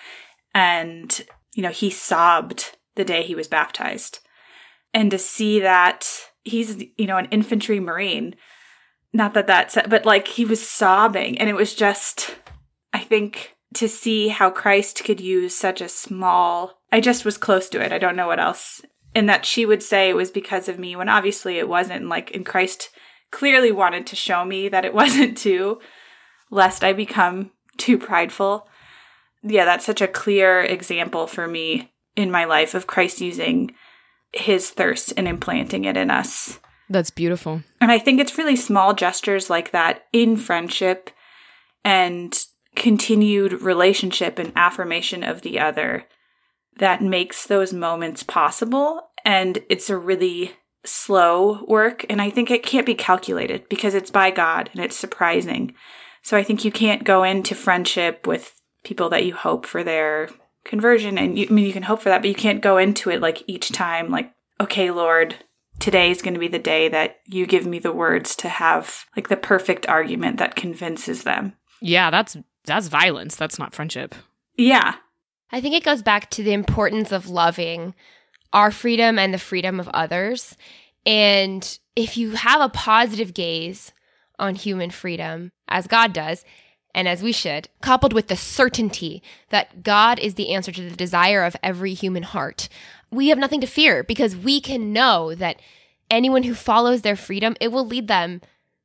And, 0.57 1.21
you 1.53 1.63
know, 1.63 1.69
he 1.69 1.91
sobbed 1.91 2.79
the 2.95 3.05
day 3.05 3.23
he 3.23 3.35
was 3.35 3.47
baptized. 3.47 4.21
And 4.95 5.11
to 5.11 5.19
see 5.19 5.61
that 5.61 6.09
he's, 6.45 6.83
you 6.97 7.07
know, 7.07 7.19
an 7.19 7.29
infantry 7.31 7.79
marine, 7.79 8.37
not 9.13 9.35
that 9.35 9.47
that's, 9.47 9.77
but 9.87 10.07
like 10.07 10.27
he 10.27 10.47
was 10.47 10.67
sobbing. 10.67 11.37
And 11.37 11.51
it 11.51 11.57
was 11.57 11.75
just, 11.75 12.39
I 12.95 13.01
think, 13.01 13.55
to 13.75 13.87
see 13.87 14.29
how 14.29 14.49
Christ 14.49 15.05
could 15.05 15.21
use 15.21 15.55
such 15.55 15.83
a 15.83 15.91
small, 15.91 16.81
I 16.91 17.01
just 17.03 17.27
was 17.27 17.37
close 17.37 17.69
to 17.69 17.85
it. 17.85 17.93
I 17.93 17.99
don't 17.99 18.17
know 18.17 18.27
what 18.27 18.41
else. 18.41 18.81
And 19.15 19.29
that 19.29 19.45
she 19.45 19.67
would 19.67 19.83
say 19.83 20.09
it 20.09 20.17
was 20.17 20.31
because 20.31 20.71
of 20.71 20.79
me 20.79 20.97
when 20.97 21.11
obviously 21.11 21.59
it 21.59 21.69
wasn't. 21.69 22.09
Like, 22.09 22.35
and 22.35 22.47
Christ 22.47 22.89
clearly 23.31 23.73
wanted 23.73 24.07
to 24.07 24.17
show 24.17 24.43
me 24.43 24.71
that 24.71 24.87
it 24.87 24.95
wasn't 25.03 25.37
too, 25.37 25.81
lest 26.51 26.83
I 26.83 26.95
become 26.95 27.51
too 27.77 27.99
prideful. 27.99 28.67
Yeah, 29.47 29.65
that's 29.65 29.87
such 29.87 30.01
a 30.01 30.09
clear 30.09 30.61
example 30.63 31.27
for 31.27 31.47
me 31.47 31.93
in 32.17 32.31
my 32.31 32.45
life 32.45 32.75
of 32.75 32.87
Christ 32.87 33.21
using 33.21 33.75
his 34.33 34.71
thirst 34.71 35.13
and 35.17 35.29
implanting 35.29 35.85
it 35.85 35.97
in 35.97 36.11
us. 36.11 36.59
That's 36.89 37.11
beautiful. 37.11 37.63
And 37.81 37.91
I 37.91 37.99
think 37.99 38.21
it's 38.21 38.39
really 38.39 38.57
small 38.57 38.95
gestures 38.95 39.51
like 39.51 39.71
that 39.73 40.05
in 40.13 40.37
friendship 40.37 41.11
and 41.85 42.37
continued 42.75 43.61
relationship 43.63 44.39
and 44.39 44.53
affirmation 44.57 45.25
of 45.25 45.43
the 45.43 45.59
other 45.59 46.05
that 46.79 47.03
makes 47.03 47.47
those 47.47 47.73
moments 47.73 48.23
possible. 48.23 49.01
And 49.25 49.59
it's 49.69 49.89
a 49.89 49.97
really 49.97 50.53
slow 50.85 51.65
work. 51.67 52.05
And 52.09 52.21
I 52.21 52.31
think 52.31 52.51
it 52.51 52.63
can't 52.63 52.87
be 52.87 52.95
calculated 52.95 53.69
because 53.69 53.95
it's 53.95 54.11
by 54.11 54.31
God 54.31 54.71
and 54.73 54.85
it's 54.85 54.97
surprising. 54.97 55.75
So 56.23 56.37
I 56.37 56.43
think 56.43 56.65
you 56.65 56.71
can't 56.71 57.05
go 57.05 57.23
into 57.23 57.55
friendship 57.55 58.27
with 58.27 58.61
people 58.87 59.11
that 59.11 59.27
you 59.27 59.35
hope 59.35 59.67
for 59.67 59.85
their 59.85 60.31
conversion. 60.65 61.19
And 61.19 61.39
you, 61.39 61.47
I 61.51 61.53
mean, 61.53 61.67
you 61.67 61.73
can 61.73 61.83
hope 61.83 62.01
for 62.01 62.09
that, 62.09 62.23
but 62.23 62.29
you 62.29 62.35
can't 62.35 62.63
go 62.63 62.79
into 62.79 63.11
it 63.11 63.21
like 63.21 63.43
each 63.47 63.73
time, 63.73 64.11
like, 64.11 64.33
okay, 64.61 64.91
Lord, 64.91 65.35
today 65.81 66.11
is 66.11 66.23
going 66.23 66.35
to 66.35 66.41
be 66.41 66.49
the 66.49 66.59
day 66.59 66.89
that 66.89 67.19
you 67.27 67.47
give 67.47 67.67
me 67.67 67.79
the 67.79 67.93
words 67.93 68.37
to 68.37 68.49
have 68.49 69.05
like 69.17 69.29
the 69.29 69.37
perfect 69.37 69.87
argument 69.89 70.39
that 70.39 70.57
convinces 70.57 71.25
them. 71.25 71.55
Yeah, 71.81 72.11
that's 72.11 72.37
that's 72.65 72.89
violence. 72.89 73.37
That's 73.37 73.59
not 73.59 73.75
friendship. 73.75 74.15
Yeah. 74.57 74.95
I 75.53 75.61
think 75.61 75.75
it 75.75 75.85
goes 75.85 76.03
back 76.03 76.31
to 76.31 76.43
the 76.43 76.53
importance 76.53 77.13
of 77.13 77.29
loving 77.29 77.95
our 78.53 78.71
freedom 78.71 79.19
and 79.19 79.35
the 79.35 79.39
freedom 79.39 79.79
of 79.79 79.89
others. 79.89 80.57
And 81.05 81.79
if 81.95 82.17
you 82.17 82.33
have 82.33 82.61
a 82.61 82.69
positive 82.69 83.35
gaze 83.35 83.93
on 84.39 84.55
human 84.55 84.91
freedom, 84.91 85.53
as 85.69 85.87
God 85.87 86.13
does, 86.13 86.45
and 86.97 87.07
as 87.07 87.23
we 87.23 87.31
should, 87.31 87.69
coupled 87.83 88.15
with 88.15 88.29
the 88.29 88.37
certainty 88.37 89.23
that 89.51 89.85
God 89.85 90.19
is 90.19 90.35
the 90.35 90.53
answer 90.55 90.73
to 90.73 90.89
the 90.89 90.97
desire 90.97 91.45
of 91.45 91.55
every 91.63 91.93
human 91.95 92.25
heart, 92.25 92.69
we 93.11 93.29
have 93.29 93.39
nothing 93.39 93.61
to 93.61 93.67
fear 93.67 94.03
because 94.03 94.35
we 94.35 94.61
can 94.61 94.93
know 94.93 95.35
that 95.35 95.61
anyone 96.11 96.43
who 96.45 96.55
follows 96.55 97.03
their 97.03 97.15
freedom, 97.15 97.55
it 97.61 97.71
will 97.71 97.87
lead 97.87 98.09
them 98.09 98.41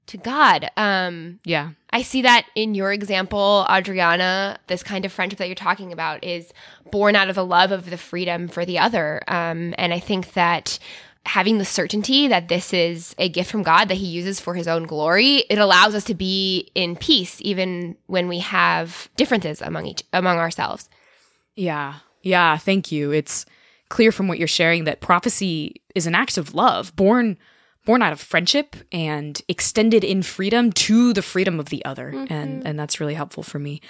to 0.07 0.17
God. 0.17 0.69
Um, 0.75 1.39
Yeah. 1.45 1.69
I 1.93 2.01
see 2.01 2.21
that 2.21 2.45
in 2.55 2.75
your 2.75 2.91
example, 2.91 3.65
Adrianna, 3.69 4.57
this 4.67 4.83
kind 4.83 5.05
of 5.05 5.11
friendship 5.11 5.39
that 5.39 5.47
you're 5.47 5.55
talking 5.55 5.91
about 5.91 6.23
is 6.23 6.53
born 6.89 7.15
out 7.15 7.29
of 7.29 7.35
the 7.35 7.45
love 7.45 7.71
of 7.71 7.89
the 7.89 7.97
freedom 7.97 8.47
for 8.47 8.65
the 8.65 8.79
other. 8.79 9.21
Um, 9.27 9.73
and 9.77 9.93
I 9.93 9.99
think 9.99 10.33
that 10.33 10.79
having 11.25 11.57
the 11.57 11.65
certainty 11.65 12.27
that 12.27 12.47
this 12.47 12.73
is 12.73 13.15
a 13.17 13.29
gift 13.29 13.51
from 13.51 13.63
God 13.63 13.89
that 13.89 13.95
he 13.95 14.07
uses 14.07 14.39
for 14.39 14.55
his 14.55 14.67
own 14.67 14.83
glory, 14.83 15.37
it 15.49 15.59
allows 15.59 15.93
us 15.93 16.03
to 16.05 16.15
be 16.15 16.71
in 16.73 16.95
peace 16.95 17.37
even 17.41 17.95
when 18.07 18.27
we 18.27 18.39
have 18.39 19.09
differences 19.17 19.61
among 19.61 19.85
each 19.85 20.03
among 20.13 20.37
ourselves. 20.37 20.89
Yeah. 21.55 21.95
Yeah. 22.23 22.57
Thank 22.57 22.91
you. 22.91 23.11
It's 23.11 23.45
clear 23.89 24.11
from 24.11 24.27
what 24.27 24.39
you're 24.39 24.47
sharing 24.47 24.85
that 24.85 25.01
prophecy 25.01 25.81
is 25.93 26.07
an 26.07 26.15
act 26.15 26.37
of 26.37 26.55
love 26.55 26.95
born 26.95 27.37
born 27.85 28.01
out 28.01 28.13
of 28.13 28.21
friendship 28.21 28.75
and 28.91 29.41
extended 29.47 30.03
in 30.03 30.21
freedom 30.21 30.71
to 30.71 31.13
the 31.13 31.21
freedom 31.21 31.59
of 31.59 31.69
the 31.69 31.83
other 31.83 32.11
mm-hmm. 32.11 32.31
and 32.33 32.65
and 32.65 32.79
that's 32.79 33.01
really 33.01 33.15
helpful 33.15 33.43
for 33.43 33.59
me 33.59 33.81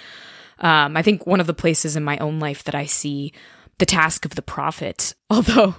um, 0.58 0.96
i 0.96 1.02
think 1.02 1.24
one 1.24 1.40
of 1.40 1.46
the 1.46 1.54
places 1.54 1.94
in 1.94 2.02
my 2.02 2.18
own 2.18 2.40
life 2.40 2.64
that 2.64 2.74
i 2.74 2.84
see 2.84 3.32
the 3.78 3.86
task 3.86 4.24
of 4.24 4.34
the 4.34 4.42
prophet 4.42 5.14
although 5.30 5.76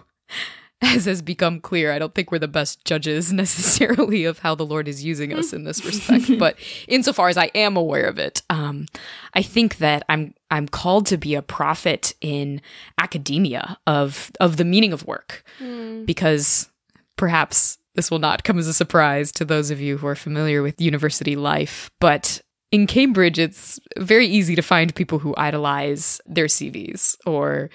as 0.95 1.05
has 1.05 1.21
become 1.21 1.59
clear 1.59 1.91
i 1.91 1.99
don't 1.99 2.13
think 2.13 2.31
we're 2.31 2.39
the 2.39 2.47
best 2.47 2.83
judges 2.85 3.31
necessarily 3.43 4.25
of 4.25 4.39
how 4.39 4.53
the 4.53 4.65
lord 4.65 4.87
is 4.87 5.03
using 5.03 5.33
us 5.33 5.53
in 5.53 5.63
this 5.63 5.83
respect 5.85 6.25
but 6.39 6.57
insofar 6.87 7.29
as 7.29 7.37
i 7.37 7.49
am 7.55 7.77
aware 7.77 8.05
of 8.05 8.17
it 8.17 8.41
um, 8.49 8.85
i 9.33 9.41
think 9.41 9.77
that 9.77 10.03
i'm 10.09 10.33
i'm 10.51 10.67
called 10.67 11.05
to 11.05 11.17
be 11.17 11.35
a 11.35 11.41
prophet 11.41 12.13
in 12.21 12.61
academia 12.99 13.77
of 13.87 14.31
of 14.39 14.57
the 14.57 14.65
meaning 14.65 14.93
of 14.93 15.05
work 15.05 15.43
mm. 15.59 16.05
because 16.05 16.69
perhaps 17.15 17.77
this 17.95 18.09
will 18.09 18.19
not 18.19 18.43
come 18.43 18.57
as 18.57 18.67
a 18.67 18.73
surprise 18.73 19.31
to 19.33 19.45
those 19.45 19.69
of 19.69 19.79
you 19.79 19.97
who 19.97 20.07
are 20.07 20.15
familiar 20.15 20.63
with 20.63 20.81
university 20.81 21.35
life, 21.35 21.91
but 21.99 22.41
in 22.73 22.87
Cambridge, 22.87 23.37
it's 23.37 23.79
very 23.99 24.25
easy 24.25 24.55
to 24.55 24.63
find 24.63 24.95
people 24.95 25.19
who 25.19 25.35
idolize 25.37 26.19
their 26.25 26.47
CVs 26.47 27.15
or 27.23 27.69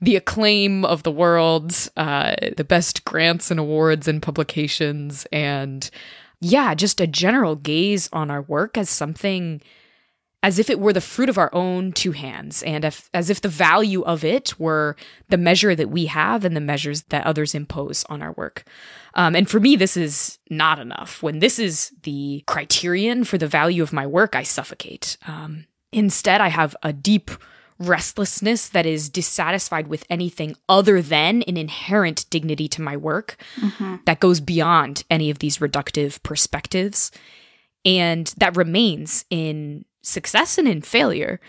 the 0.00 0.14
acclaim 0.14 0.84
of 0.84 1.02
the 1.02 1.10
world, 1.10 1.74
uh, 1.96 2.36
the 2.56 2.62
best 2.62 3.04
grants 3.04 3.50
and 3.50 3.58
awards 3.58 4.06
and 4.06 4.22
publications, 4.22 5.26
and 5.32 5.90
yeah, 6.40 6.72
just 6.72 7.00
a 7.00 7.06
general 7.08 7.56
gaze 7.56 8.08
on 8.12 8.30
our 8.30 8.42
work 8.42 8.78
as 8.78 8.88
something 8.88 9.60
as 10.44 10.58
if 10.58 10.68
it 10.68 10.78
were 10.78 10.92
the 10.92 11.00
fruit 11.00 11.30
of 11.30 11.38
our 11.38 11.48
own 11.54 11.90
two 11.90 12.12
hands, 12.12 12.62
and 12.64 12.84
if, 12.84 13.08
as 13.14 13.30
if 13.30 13.40
the 13.40 13.48
value 13.48 14.02
of 14.02 14.22
it 14.22 14.60
were 14.60 14.94
the 15.30 15.38
measure 15.38 15.74
that 15.74 15.88
we 15.88 16.04
have 16.04 16.44
and 16.44 16.54
the 16.54 16.60
measures 16.60 17.04
that 17.04 17.24
others 17.24 17.54
impose 17.54 18.04
on 18.10 18.20
our 18.20 18.32
work. 18.32 18.62
Um, 19.14 19.34
and 19.34 19.48
for 19.48 19.58
me, 19.58 19.74
this 19.74 19.96
is 19.96 20.38
not 20.50 20.78
enough. 20.78 21.22
When 21.22 21.38
this 21.38 21.58
is 21.58 21.92
the 22.02 22.44
criterion 22.46 23.24
for 23.24 23.38
the 23.38 23.46
value 23.46 23.82
of 23.82 23.94
my 23.94 24.06
work, 24.06 24.36
I 24.36 24.42
suffocate. 24.42 25.16
Um, 25.26 25.64
instead, 25.92 26.42
I 26.42 26.48
have 26.48 26.76
a 26.82 26.92
deep 26.92 27.30
restlessness 27.78 28.68
that 28.68 28.84
is 28.84 29.08
dissatisfied 29.08 29.86
with 29.86 30.04
anything 30.10 30.56
other 30.68 31.00
than 31.00 31.40
an 31.44 31.56
inherent 31.56 32.28
dignity 32.28 32.68
to 32.68 32.82
my 32.82 32.98
work 32.98 33.36
mm-hmm. 33.58 33.96
that 34.04 34.20
goes 34.20 34.40
beyond 34.40 35.04
any 35.10 35.30
of 35.30 35.38
these 35.38 35.56
reductive 35.56 36.22
perspectives. 36.22 37.10
And 37.86 38.26
that 38.36 38.56
remains 38.56 39.24
in 39.30 39.86
success 40.04 40.58
and 40.58 40.68
in 40.68 40.82
failure. 40.82 41.40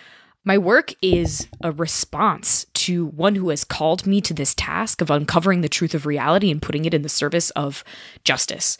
My 0.43 0.58
work 0.58 0.93
is 1.01 1.47
a 1.62 1.72
response 1.72 2.66
to 2.76 3.08
one 3.08 3.36
who 3.36 3.49
has 3.49 3.64
called 3.64 4.06
me 4.06 4.22
to 4.22 4.34
this 4.34 4.53
task 4.53 5.01
of 5.01 5.10
uncovering 5.10 5.62
the 5.62 5.70
truth 5.70 5.95
of 5.95 6.06
reality 6.06 6.51
and 6.51 6.62
putting 6.62 6.86
it 6.86 6.93
in 6.93 7.01
the 7.01 7.10
service 7.10 7.49
of 7.51 7.84
justice, 8.24 8.78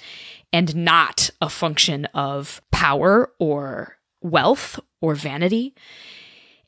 and 0.54 0.76
not 0.76 1.32
a 1.42 1.50
function 1.50 2.06
of 2.14 2.62
power 2.72 3.32
or 3.40 3.98
wealth 4.22 4.80
or 5.02 5.16
vanity. 5.16 5.74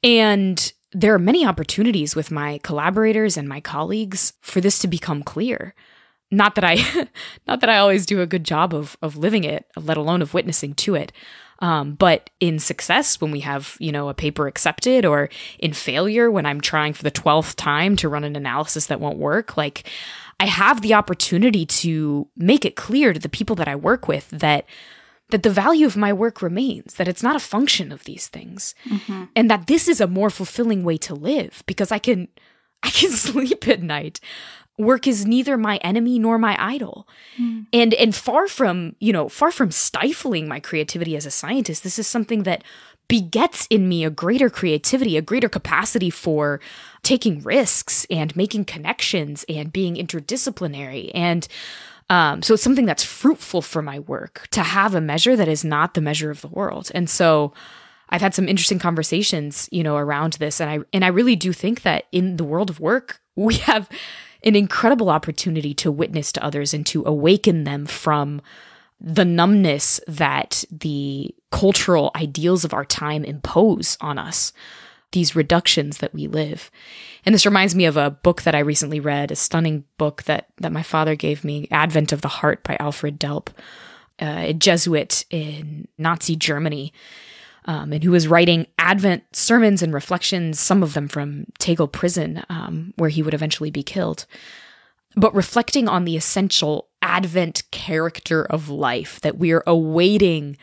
And 0.04 0.74
there 0.92 1.14
are 1.14 1.20
many 1.20 1.46
opportunities 1.46 2.16
with 2.16 2.32
my 2.32 2.60
collaborators 2.64 3.38
and 3.38 3.48
my 3.48 3.62
colleagues 3.62 4.34
for 4.42 4.62
this 4.62 4.80
to 4.80 4.88
become 4.88 5.22
clear. 5.22 5.76
Not 6.32 6.56
that 6.56 6.64
I 6.64 7.08
not 7.48 7.62
that 7.62 7.70
I 7.70 7.78
always 7.78 8.08
do 8.08 8.22
a 8.22 8.28
good 8.28 8.44
job 8.44 8.74
of 8.74 8.98
of 9.02 9.16
living 9.16 9.44
it, 9.44 9.66
let 9.76 9.98
alone 9.98 10.24
of 10.24 10.34
witnessing 10.34 10.74
to 10.76 10.96
it. 10.96 11.12
Um, 11.60 11.94
but 11.94 12.30
in 12.40 12.60
success, 12.60 13.20
when 13.20 13.32
we 13.32 13.40
have, 13.42 13.78
you 13.80 13.92
know, 13.92 14.10
a 14.10 14.14
paper 14.14 14.48
accepted 14.48 15.06
or 15.06 15.30
in 15.60 15.74
failure, 15.74 16.30
when 16.30 16.46
I'm 16.46 16.62
trying 16.62 16.94
for 16.94 17.04
the 17.04 17.12
12th 17.12 17.56
time 17.56 17.96
to 17.98 18.10
run 18.10 18.24
an 18.24 18.36
analysis 18.36 18.88
that 18.88 19.00
won't 19.00 19.18
work, 19.18 19.58
like 19.58 19.90
I 20.40 20.46
have 20.46 20.82
the 20.82 20.94
opportunity 20.94 21.66
to 21.66 22.28
make 22.36 22.66
it 22.66 22.76
clear 22.76 23.14
to 23.14 23.20
the 23.20 23.30
people 23.30 23.56
that 23.56 23.68
I 23.68 23.76
work 23.76 24.08
with 24.08 24.30
that 24.30 24.66
that 25.30 25.44
the 25.44 25.50
value 25.50 25.86
of 25.86 25.98
my 25.98 26.14
work 26.14 26.42
remains, 26.42 26.94
that 26.94 27.08
it's 27.08 27.24
not 27.24 27.36
a 27.36 27.40
function 27.40 27.92
of 27.92 28.06
these 28.06 28.28
things. 28.28 28.74
Mm-hmm. 28.86 29.26
And 29.36 29.52
that 29.52 29.68
this 29.68 29.90
is 29.90 30.00
a 30.00 30.08
more 30.08 30.30
fulfilling 30.30 30.86
way 30.86 30.98
to 31.00 31.14
live 31.14 31.64
because 31.66 31.92
I 31.92 32.00
can 32.00 32.30
I 32.84 32.90
can 32.90 33.12
sleep 33.12 33.68
at 33.68 33.82
night. 33.82 34.20
Work 34.78 35.08
is 35.08 35.26
neither 35.26 35.58
my 35.58 35.78
enemy 35.78 36.20
nor 36.20 36.38
my 36.38 36.56
idol. 36.60 37.08
Mm. 37.40 37.66
And 37.74 37.94
and 37.96 38.16
far 38.16 38.48
from, 38.48 38.96
you 39.00 39.12
know, 39.12 39.28
far 39.28 39.52
from 39.52 39.72
stifling 39.72 40.48
my 40.48 40.60
creativity 40.60 41.16
as 41.16 41.26
a 41.26 41.32
scientist, 41.32 41.84
this 41.84 41.98
is 41.98 42.08
something 42.08 42.44
that 42.44 42.64
begets 43.08 43.68
in 43.70 43.88
me 43.88 44.04
a 44.04 44.10
greater 44.10 44.50
creativity, 44.50 45.18
a 45.18 45.22
greater 45.22 45.50
capacity 45.50 46.10
for 46.10 46.60
taking 47.04 47.42
risks 47.42 48.06
and 48.10 48.36
making 48.36 48.66
connections 48.66 49.46
and 49.48 49.72
being 49.72 49.96
interdisciplinary. 49.96 51.12
And 51.14 51.48
um, 52.10 52.42
so 52.42 52.54
it's 52.54 52.64
something 52.64 52.86
that's 52.86 53.04
fruitful 53.04 53.62
for 53.62 53.82
my 53.82 54.00
work 54.00 54.48
to 54.52 54.62
have 54.62 54.94
a 54.96 55.02
measure 55.02 55.36
that 55.36 55.48
is 55.48 55.64
not 55.64 55.94
the 55.94 56.02
measure 56.02 56.32
of 56.32 56.42
the 56.42 56.48
world. 56.48 56.92
And 56.94 57.10
so 57.10 57.54
I've 58.10 58.22
had 58.22 58.34
some 58.34 58.48
interesting 58.48 58.80
conversations, 58.80 59.68
you 59.72 59.84
know, 59.84 59.98
around 59.98 60.34
this. 60.34 60.62
And 60.62 60.70
I 60.70 60.80
and 60.94 61.04
I 61.04 61.10
really 61.10 61.36
do 61.36 61.52
think 61.52 61.82
that 61.82 62.06
in 62.12 62.38
the 62.38 62.44
world 62.44 62.70
of 62.70 62.80
work, 62.80 63.20
we 63.36 63.56
have 63.56 63.90
an 64.48 64.56
incredible 64.56 65.10
opportunity 65.10 65.74
to 65.74 65.92
witness 65.92 66.32
to 66.32 66.44
others 66.44 66.74
and 66.74 66.86
to 66.86 67.04
awaken 67.06 67.66
them 67.66 67.86
from 67.86 68.42
the 69.00 69.26
numbness 69.26 70.00
that 70.08 70.64
the 70.72 71.36
cultural 71.52 72.12
ideals 72.16 72.64
of 72.64 72.74
our 72.74 72.86
time 72.86 73.26
impose 73.26 73.98
on 74.00 74.18
us, 74.18 74.54
these 75.12 75.36
reductions 75.36 75.98
that 75.98 76.14
we 76.14 76.28
live. 76.28 76.72
And 77.26 77.36
this 77.36 77.46
reminds 77.46 77.76
me 77.76 77.86
of 77.86 77.98
a 77.98 78.10
book 78.10 78.44
that 78.44 78.56
I 78.56 78.60
recently 78.60 79.02
read, 79.02 79.32
a 79.32 79.36
stunning 79.36 79.84
book 79.98 80.24
that, 80.24 80.48
that 80.60 80.72
my 80.72 80.84
father 80.84 81.16
gave 81.16 81.44
me, 81.44 81.68
Advent 81.70 82.14
of 82.14 82.22
the 82.22 82.28
Heart 82.28 82.64
by 82.64 82.78
Alfred 82.80 83.20
Delp, 83.20 83.50
a 84.20 84.54
Jesuit 84.54 85.26
in 85.30 85.88
Nazi 85.98 86.38
Germany. 86.38 86.94
Um, 87.70 87.92
and 87.92 88.02
who 88.02 88.12
was 88.12 88.30
writing 88.30 88.66
Advent 88.80 89.24
sermons 89.34 89.84
and 89.84 89.94
reflections, 89.94 90.58
some 90.58 90.82
of 90.82 90.94
them 90.94 91.10
from 91.10 91.48
Tegel 91.60 91.90
prison, 91.90 92.44
um, 92.50 92.94
where 92.96 93.10
he 93.10 93.22
would 93.22 93.34
eventually 93.34 93.72
be 93.72 93.84
killed 93.84 94.26
but 95.18 95.34
reflecting 95.34 95.90
on 95.90 96.06
the 96.06 96.16
essential 96.16 96.88
Advent 97.02 97.64
character 97.72 98.46
of 98.46 98.70
life 98.70 99.20
that 99.22 99.38
we 99.38 99.52
are 99.52 99.64
awaiting 99.66 100.56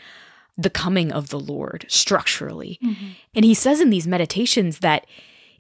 the 0.57 0.71
coming 0.71 1.11
of 1.11 1.31
the 1.31 1.41
Lord 1.41 1.85
structurally. 1.89 2.79
Mm-hmm. 2.83 3.07
And 3.35 3.45
he 3.45 3.55
says 3.55 3.81
in 3.81 3.91
these 3.91 4.07
meditations 4.07 4.79
that 4.79 5.07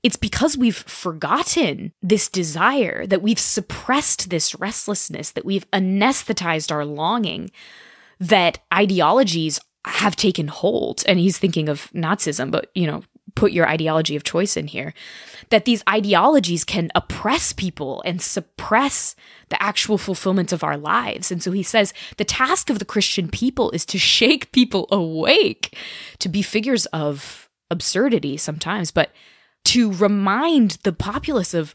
it's 0.04 0.16
because 0.16 0.56
we've 0.56 0.76
forgotten 0.76 1.92
this 2.02 2.28
desire, 2.28 3.04
that 3.06 3.22
we've 3.22 3.38
suppressed 3.38 4.30
this 4.30 4.54
restlessness, 4.54 5.32
that 5.32 5.44
we've 5.44 5.68
anesthetized 5.72 6.70
our 6.70 6.84
longing, 6.84 7.50
that 8.20 8.58
ideologies 8.72 9.58
have 9.86 10.16
taken 10.16 10.48
hold. 10.48 11.02
And 11.06 11.18
he's 11.18 11.38
thinking 11.38 11.68
of 11.68 11.90
Nazism, 11.92 12.50
but, 12.50 12.70
you 12.74 12.86
know, 12.86 13.02
put 13.34 13.52
your 13.52 13.68
ideology 13.68 14.14
of 14.14 14.22
choice 14.22 14.56
in 14.56 14.68
here, 14.68 14.94
that 15.50 15.64
these 15.64 15.82
ideologies 15.88 16.64
can 16.64 16.90
oppress 16.94 17.52
people 17.52 18.00
and 18.04 18.22
suppress 18.22 19.16
the 19.48 19.60
actual 19.62 19.98
fulfillment 19.98 20.52
of 20.52 20.62
our 20.62 20.76
lives. 20.76 21.32
And 21.32 21.42
so 21.42 21.50
he 21.50 21.62
says 21.62 21.92
the 22.16 22.24
task 22.24 22.70
of 22.70 22.78
the 22.78 22.84
Christian 22.84 23.28
people 23.28 23.70
is 23.72 23.84
to 23.86 23.98
shake 23.98 24.52
people 24.52 24.86
awake, 24.90 25.76
to 26.20 26.28
be 26.28 26.42
figures 26.42 26.86
of 26.86 27.48
absurdity 27.70 28.36
sometimes, 28.36 28.90
but 28.90 29.10
to 29.64 29.92
remind 29.92 30.72
the 30.82 30.92
populace 30.92 31.54
of 31.54 31.74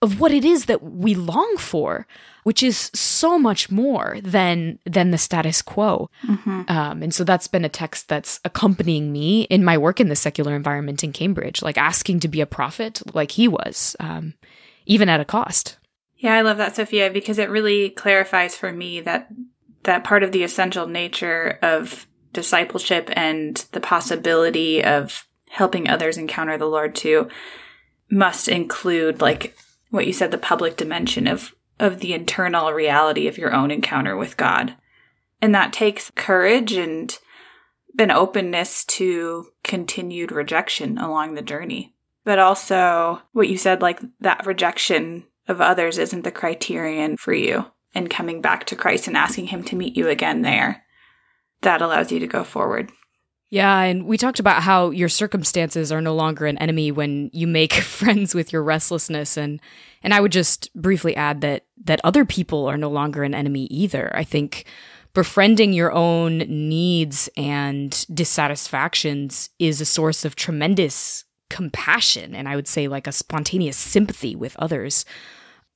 of 0.00 0.20
what 0.20 0.32
it 0.32 0.44
is 0.44 0.66
that 0.66 0.82
we 0.82 1.14
long 1.14 1.56
for, 1.56 2.06
which 2.44 2.62
is 2.62 2.90
so 2.94 3.38
much 3.38 3.70
more 3.70 4.18
than 4.22 4.78
than 4.84 5.10
the 5.10 5.18
status 5.18 5.60
quo. 5.60 6.08
Mm-hmm. 6.26 6.62
Um, 6.68 7.02
and 7.02 7.12
so 7.12 7.24
that's 7.24 7.48
been 7.48 7.64
a 7.64 7.68
text 7.68 8.08
that's 8.08 8.40
accompanying 8.44 9.12
me 9.12 9.42
in 9.42 9.64
my 9.64 9.76
work 9.76 10.00
in 10.00 10.08
the 10.08 10.16
secular 10.16 10.54
environment 10.54 11.02
in 11.02 11.12
Cambridge, 11.12 11.62
like 11.62 11.78
asking 11.78 12.20
to 12.20 12.28
be 12.28 12.40
a 12.40 12.46
prophet, 12.46 13.02
like 13.14 13.32
he 13.32 13.48
was, 13.48 13.96
um, 14.00 14.34
even 14.86 15.08
at 15.08 15.20
a 15.20 15.24
cost. 15.24 15.78
Yeah, 16.16 16.34
I 16.34 16.40
love 16.40 16.56
that, 16.56 16.74
Sophia, 16.74 17.10
because 17.10 17.38
it 17.38 17.50
really 17.50 17.90
clarifies 17.90 18.56
for 18.56 18.72
me 18.72 19.00
that 19.00 19.28
that 19.84 20.04
part 20.04 20.22
of 20.22 20.32
the 20.32 20.42
essential 20.42 20.86
nature 20.86 21.58
of 21.62 22.06
discipleship 22.32 23.10
and 23.14 23.64
the 23.72 23.80
possibility 23.80 24.84
of 24.84 25.26
helping 25.50 25.88
others 25.88 26.18
encounter 26.18 26.58
the 26.58 26.66
Lord 26.66 26.94
too 26.94 27.28
must 28.10 28.48
include 28.48 29.20
like 29.20 29.56
what 29.90 30.06
you 30.06 30.12
said 30.12 30.30
the 30.30 30.38
public 30.38 30.76
dimension 30.76 31.26
of 31.26 31.54
of 31.80 32.00
the 32.00 32.12
internal 32.12 32.72
reality 32.72 33.28
of 33.28 33.38
your 33.38 33.54
own 33.54 33.70
encounter 33.70 34.16
with 34.16 34.36
God. 34.36 34.74
And 35.40 35.54
that 35.54 35.72
takes 35.72 36.10
courage 36.10 36.72
and 36.72 37.16
an 37.98 38.10
openness 38.10 38.84
to 38.84 39.46
continued 39.62 40.32
rejection 40.32 40.98
along 40.98 41.34
the 41.34 41.42
journey. 41.42 41.94
But 42.24 42.38
also 42.38 43.22
what 43.32 43.48
you 43.48 43.56
said 43.56 43.80
like 43.80 44.00
that 44.20 44.46
rejection 44.46 45.24
of 45.46 45.60
others 45.60 45.98
isn't 45.98 46.22
the 46.22 46.30
criterion 46.30 47.16
for 47.16 47.32
you 47.32 47.66
and 47.94 48.10
coming 48.10 48.40
back 48.40 48.66
to 48.66 48.76
Christ 48.76 49.08
and 49.08 49.16
asking 49.16 49.46
him 49.46 49.64
to 49.64 49.76
meet 49.76 49.96
you 49.96 50.08
again 50.08 50.42
there. 50.42 50.84
That 51.62 51.82
allows 51.82 52.12
you 52.12 52.18
to 52.20 52.26
go 52.26 52.44
forward. 52.44 52.90
Yeah, 53.50 53.80
and 53.80 54.04
we 54.04 54.18
talked 54.18 54.40
about 54.40 54.62
how 54.62 54.90
your 54.90 55.08
circumstances 55.08 55.90
are 55.90 56.02
no 56.02 56.14
longer 56.14 56.46
an 56.46 56.58
enemy 56.58 56.92
when 56.92 57.30
you 57.32 57.46
make 57.46 57.72
friends 57.74 58.34
with 58.34 58.52
your 58.52 58.62
restlessness 58.62 59.36
and 59.36 59.60
and 60.02 60.14
I 60.14 60.20
would 60.20 60.32
just 60.32 60.72
briefly 60.74 61.16
add 61.16 61.40
that 61.40 61.64
that 61.84 62.00
other 62.04 62.24
people 62.24 62.66
are 62.66 62.76
no 62.76 62.90
longer 62.90 63.24
an 63.24 63.34
enemy 63.34 63.64
either. 63.64 64.14
I 64.14 64.24
think 64.24 64.66
befriending 65.14 65.72
your 65.72 65.92
own 65.92 66.38
needs 66.38 67.28
and 67.36 68.06
dissatisfactions 68.12 69.50
is 69.58 69.80
a 69.80 69.86
source 69.86 70.24
of 70.24 70.36
tremendous 70.36 71.24
compassion 71.48 72.34
and 72.34 72.48
I 72.48 72.54
would 72.54 72.68
say 72.68 72.86
like 72.86 73.06
a 73.06 73.12
spontaneous 73.12 73.76
sympathy 73.76 74.36
with 74.36 74.56
others. 74.58 75.06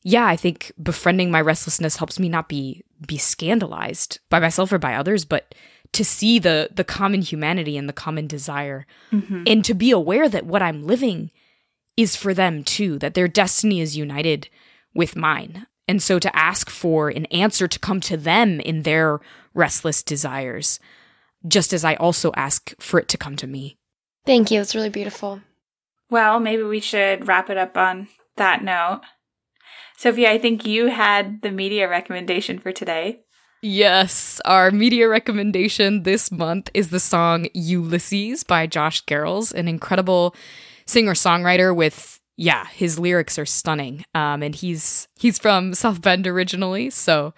Yeah, 0.03 0.27
I 0.27 0.37
think 0.37 0.73
befriending 0.83 1.31
my 1.31 1.41
restlessness 1.41 1.97
helps 1.97 2.18
me 2.18 2.29
not 2.29 2.49
be 2.49 2.85
be 3.07 3.16
scandalized 3.16 4.18
by 4.29 4.39
myself 4.41 4.73
or 4.73 4.79
by 4.79 4.95
others, 4.95 5.25
but 5.25 5.55
to 5.93 6.05
see 6.05 6.38
the 6.38 6.68
the 6.74 6.84
common 6.84 7.22
humanity 7.22 7.76
and 7.76 7.88
the 7.88 7.93
common 7.93 8.26
desire. 8.26 8.86
Mm-hmm. 9.12 9.45
and 9.47 9.64
to 9.64 9.74
be 9.74 9.90
aware 9.90 10.28
that 10.28 10.47
what 10.47 10.62
i'm 10.62 10.86
living 10.86 11.30
is 11.97 12.16
for 12.16 12.32
them 12.32 12.64
too 12.64 12.99
that 12.99 13.14
their 13.14 13.28
destiny 13.28 13.80
is 13.80 13.97
united 13.97 14.49
with 14.95 15.16
mine. 15.16 15.66
And 15.88 16.03
so 16.03 16.18
to 16.18 16.34
ask 16.36 16.70
for 16.70 17.09
an 17.09 17.26
answer 17.26 17.66
to 17.68 17.78
come 17.78 18.01
to 18.03 18.16
them 18.16 18.61
in 18.61 18.82
their 18.82 19.20
restless 19.53 20.03
desires 20.03 20.80
just 21.47 21.72
as 21.72 21.84
i 21.84 21.95
also 21.97 22.32
ask 22.36 22.74
for 22.80 22.99
it 23.01 23.09
to 23.09 23.18
come 23.18 23.36
to 23.36 23.47
me. 23.47 23.76
Thank 24.24 24.51
you. 24.51 24.61
It's 24.61 24.74
really 24.74 24.90
beautiful. 24.90 25.40
Well 26.09 26.40
maybe 26.40 26.62
we 26.62 26.80
should 26.80 27.26
wrap 27.28 27.51
it 27.51 27.59
up 27.59 27.76
on 27.76 28.09
that 28.36 28.62
note. 28.64 29.03
Sophia 29.99 30.30
i 30.30 30.38
think 30.38 30.64
you 30.64 30.86
had 30.86 31.43
the 31.43 31.51
media 31.51 31.88
recommendation 31.88 32.59
for 32.59 32.72
today 32.72 33.22
Yes, 33.65 34.41
our 34.45 34.73
media 34.73 35.09
recommendation 35.09 36.03
this 36.03 36.33
month 36.33 36.69
is 36.75 36.91
the 36.91 36.99
song 36.99 37.47
Ulysses 37.55 38.43
by 38.43 38.67
Josh 38.67 39.05
Garrels, 39.05 39.55
an 39.55 39.69
incredible 39.69 40.35
singer-songwriter 40.87 41.75
with 41.75 42.19
yeah, 42.37 42.67
his 42.67 42.99
lyrics 42.99 43.39
are 43.39 43.47
stunning. 43.47 44.05
Um 44.17 44.43
and 44.43 44.53
he's 44.53 45.07
he's 45.15 45.39
from 45.39 45.75
South 45.75 46.03
Bend 46.03 46.27
originally, 46.27 46.91
so 46.91 47.35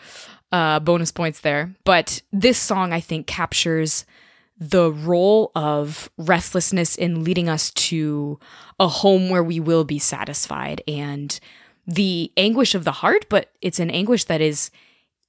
uh 0.51 0.81
bonus 0.81 1.13
points 1.13 1.41
there. 1.41 1.75
But 1.85 2.23
this 2.33 2.57
song 2.59 2.95
I 2.95 3.01
think 3.01 3.27
captures 3.27 4.07
the 4.59 4.91
role 4.91 5.53
of 5.55 6.09
restlessness 6.17 6.97
in 6.97 7.23
leading 7.23 7.51
us 7.51 7.71
to 7.73 8.39
a 8.81 8.89
home 8.89 9.29
where 9.29 9.45
we 9.45 9.61
will 9.61 9.85
be 9.85 9.99
satisfied 9.99 10.81
and 10.89 11.39
the 11.87 12.33
anguish 12.39 12.75
of 12.75 12.85
the 12.85 12.93
heart, 12.93 13.27
but 13.29 13.51
it's 13.61 13.79
an 13.79 13.91
anguish 13.91 14.25
that 14.25 14.41
is 14.41 14.71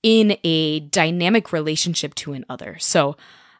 in 0.05 0.37
a 0.43 0.81
dynamic 0.81 1.51
relationship 1.51 2.13
to 2.13 2.33
an 2.33 2.45
other. 2.47 2.77
So 2.77 3.17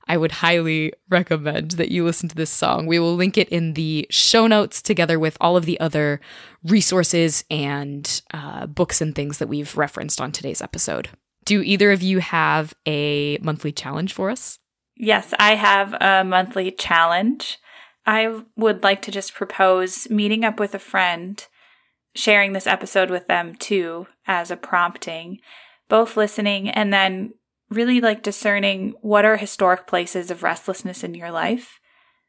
I 0.08 0.16
would 0.16 0.32
highly 0.32 0.94
recommend 1.10 1.72
that 1.72 1.90
you 1.90 2.06
listen 2.06 2.30
to 2.30 2.36
this 2.36 2.52
song. 2.52 2.86
We 2.86 3.00
will 3.00 3.16
link 3.16 3.36
it 3.36 3.50
in 3.50 3.74
the 3.74 4.06
show 4.12 4.46
notes 4.46 4.80
together 4.80 5.18
with 5.18 5.38
all 5.42 5.58
of 5.58 5.66
the 5.66 5.80
other 5.80 6.22
resources 6.64 7.46
and 7.50 8.22
uh, 8.32 8.68
books 8.68 9.02
and 9.02 9.16
things 9.16 9.40
that 9.40 9.48
we've 9.48 9.76
referenced 9.76 10.22
on 10.22 10.32
today's 10.32 10.62
episode. 10.62 11.10
Do 11.46 11.64
either 11.64 11.92
of 11.92 12.04
you 12.04 12.20
have 12.20 12.76
a 12.86 13.40
monthly 13.42 13.72
challenge 13.72 14.14
for 14.14 14.30
us? 14.30 14.60
Yes, 14.96 15.34
I 15.40 15.56
have 15.56 15.96
a 16.00 16.24
monthly 16.24 16.70
challenge. 16.70 17.58
I 18.06 18.44
would 18.56 18.84
like 18.84 19.02
to 19.02 19.12
just 19.12 19.34
propose 19.34 20.08
meeting 20.12 20.46
up 20.46 20.60
with 20.60 20.76
a 20.76 20.80
friend, 20.80 21.44
sharing 22.14 22.54
this 22.54 22.68
episode 22.68 23.10
with 23.10 23.28
them 23.28 23.56
too 23.56 24.06
as 24.28 24.52
a 24.52 24.56
prompting, 24.56 25.40
both 25.90 26.18
listening 26.18 26.70
and 26.70 26.94
then 26.94 27.34
really 27.70 28.02
like 28.02 28.24
discerning 28.24 28.94
what 29.02 29.26
are 29.26 29.38
historic 29.38 29.88
places 29.88 30.32
of 30.32 30.44
restlessness 30.44 31.04
in 31.04 31.14
your 31.14 31.32
life. 31.32 31.80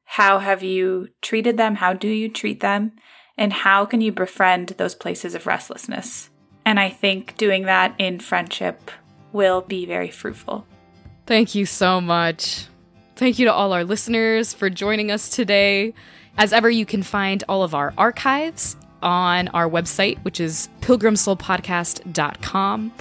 How 0.04 0.38
have 0.38 0.62
you 0.62 1.08
treated 1.20 1.56
them? 1.56 1.76
How 1.76 1.92
do 1.92 2.08
you 2.08 2.28
treat 2.28 2.60
them? 2.60 2.92
And 3.36 3.52
how 3.52 3.84
can 3.84 4.00
you 4.00 4.12
befriend 4.12 4.68
those 4.70 4.94
places 4.94 5.34
of 5.34 5.46
restlessness? 5.46 6.30
And 6.64 6.80
I 6.80 6.88
think 6.88 7.36
doing 7.36 7.64
that 7.64 7.94
in 7.98 8.20
friendship 8.20 8.90
will 9.32 9.60
be 9.60 9.84
very 9.84 10.10
fruitful. 10.10 10.66
Thank 11.26 11.54
you 11.54 11.66
so 11.66 12.00
much. 12.00 12.66
Thank 13.16 13.38
you 13.38 13.46
to 13.46 13.52
all 13.52 13.72
our 13.72 13.84
listeners 13.84 14.54
for 14.54 14.70
joining 14.70 15.10
us 15.10 15.28
today. 15.28 15.92
As 16.38 16.52
ever, 16.52 16.70
you 16.70 16.86
can 16.86 17.02
find 17.02 17.42
all 17.48 17.62
of 17.62 17.74
our 17.74 17.92
archives 17.98 18.76
on 19.02 19.48
our 19.48 19.68
website, 19.68 20.22
which 20.24 20.40
is 20.40 20.68
pilgrimsoulpodcast.com. 20.80 22.92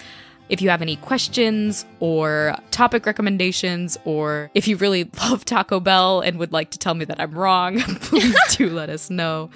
If 0.49 0.61
you 0.61 0.69
have 0.69 0.81
any 0.81 0.95
questions 0.97 1.85
or 1.99 2.55
topic 2.71 3.05
recommendations, 3.05 3.97
or 4.05 4.51
if 4.53 4.67
you 4.67 4.77
really 4.77 5.09
love 5.19 5.45
Taco 5.45 5.79
Bell 5.79 6.21
and 6.21 6.37
would 6.37 6.51
like 6.51 6.71
to 6.71 6.79
tell 6.79 6.93
me 6.93 7.05
that 7.05 7.19
I'm 7.19 7.31
wrong, 7.31 7.79
please 8.01 8.37
do 8.55 8.69
let 8.69 8.89
us 8.89 9.09
know. 9.09 9.49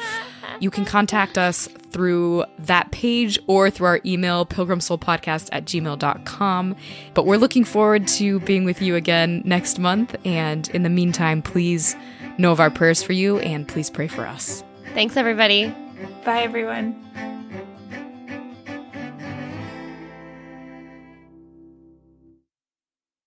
You 0.59 0.69
can 0.69 0.83
contact 0.83 1.37
us 1.37 1.67
through 1.91 2.43
that 2.59 2.91
page 2.91 3.39
or 3.47 3.69
through 3.69 3.87
our 3.87 4.01
email, 4.05 4.45
pilgrimsoulpodcast 4.45 5.49
at 5.51 5.65
gmail.com. 5.65 6.75
But 7.13 7.25
we're 7.25 7.37
looking 7.37 7.63
forward 7.63 8.07
to 8.09 8.39
being 8.41 8.65
with 8.65 8.81
you 8.81 8.95
again 8.95 9.41
next 9.45 9.79
month. 9.79 10.15
And 10.25 10.67
in 10.69 10.83
the 10.83 10.89
meantime, 10.89 11.41
please 11.41 11.95
know 12.37 12.51
of 12.51 12.59
our 12.59 12.69
prayers 12.69 13.03
for 13.03 13.13
you 13.13 13.39
and 13.39 13.67
please 13.67 13.89
pray 13.89 14.07
for 14.07 14.25
us. 14.25 14.63
Thanks, 14.93 15.17
everybody. 15.17 15.73
Bye, 16.25 16.41
everyone. 16.41 17.38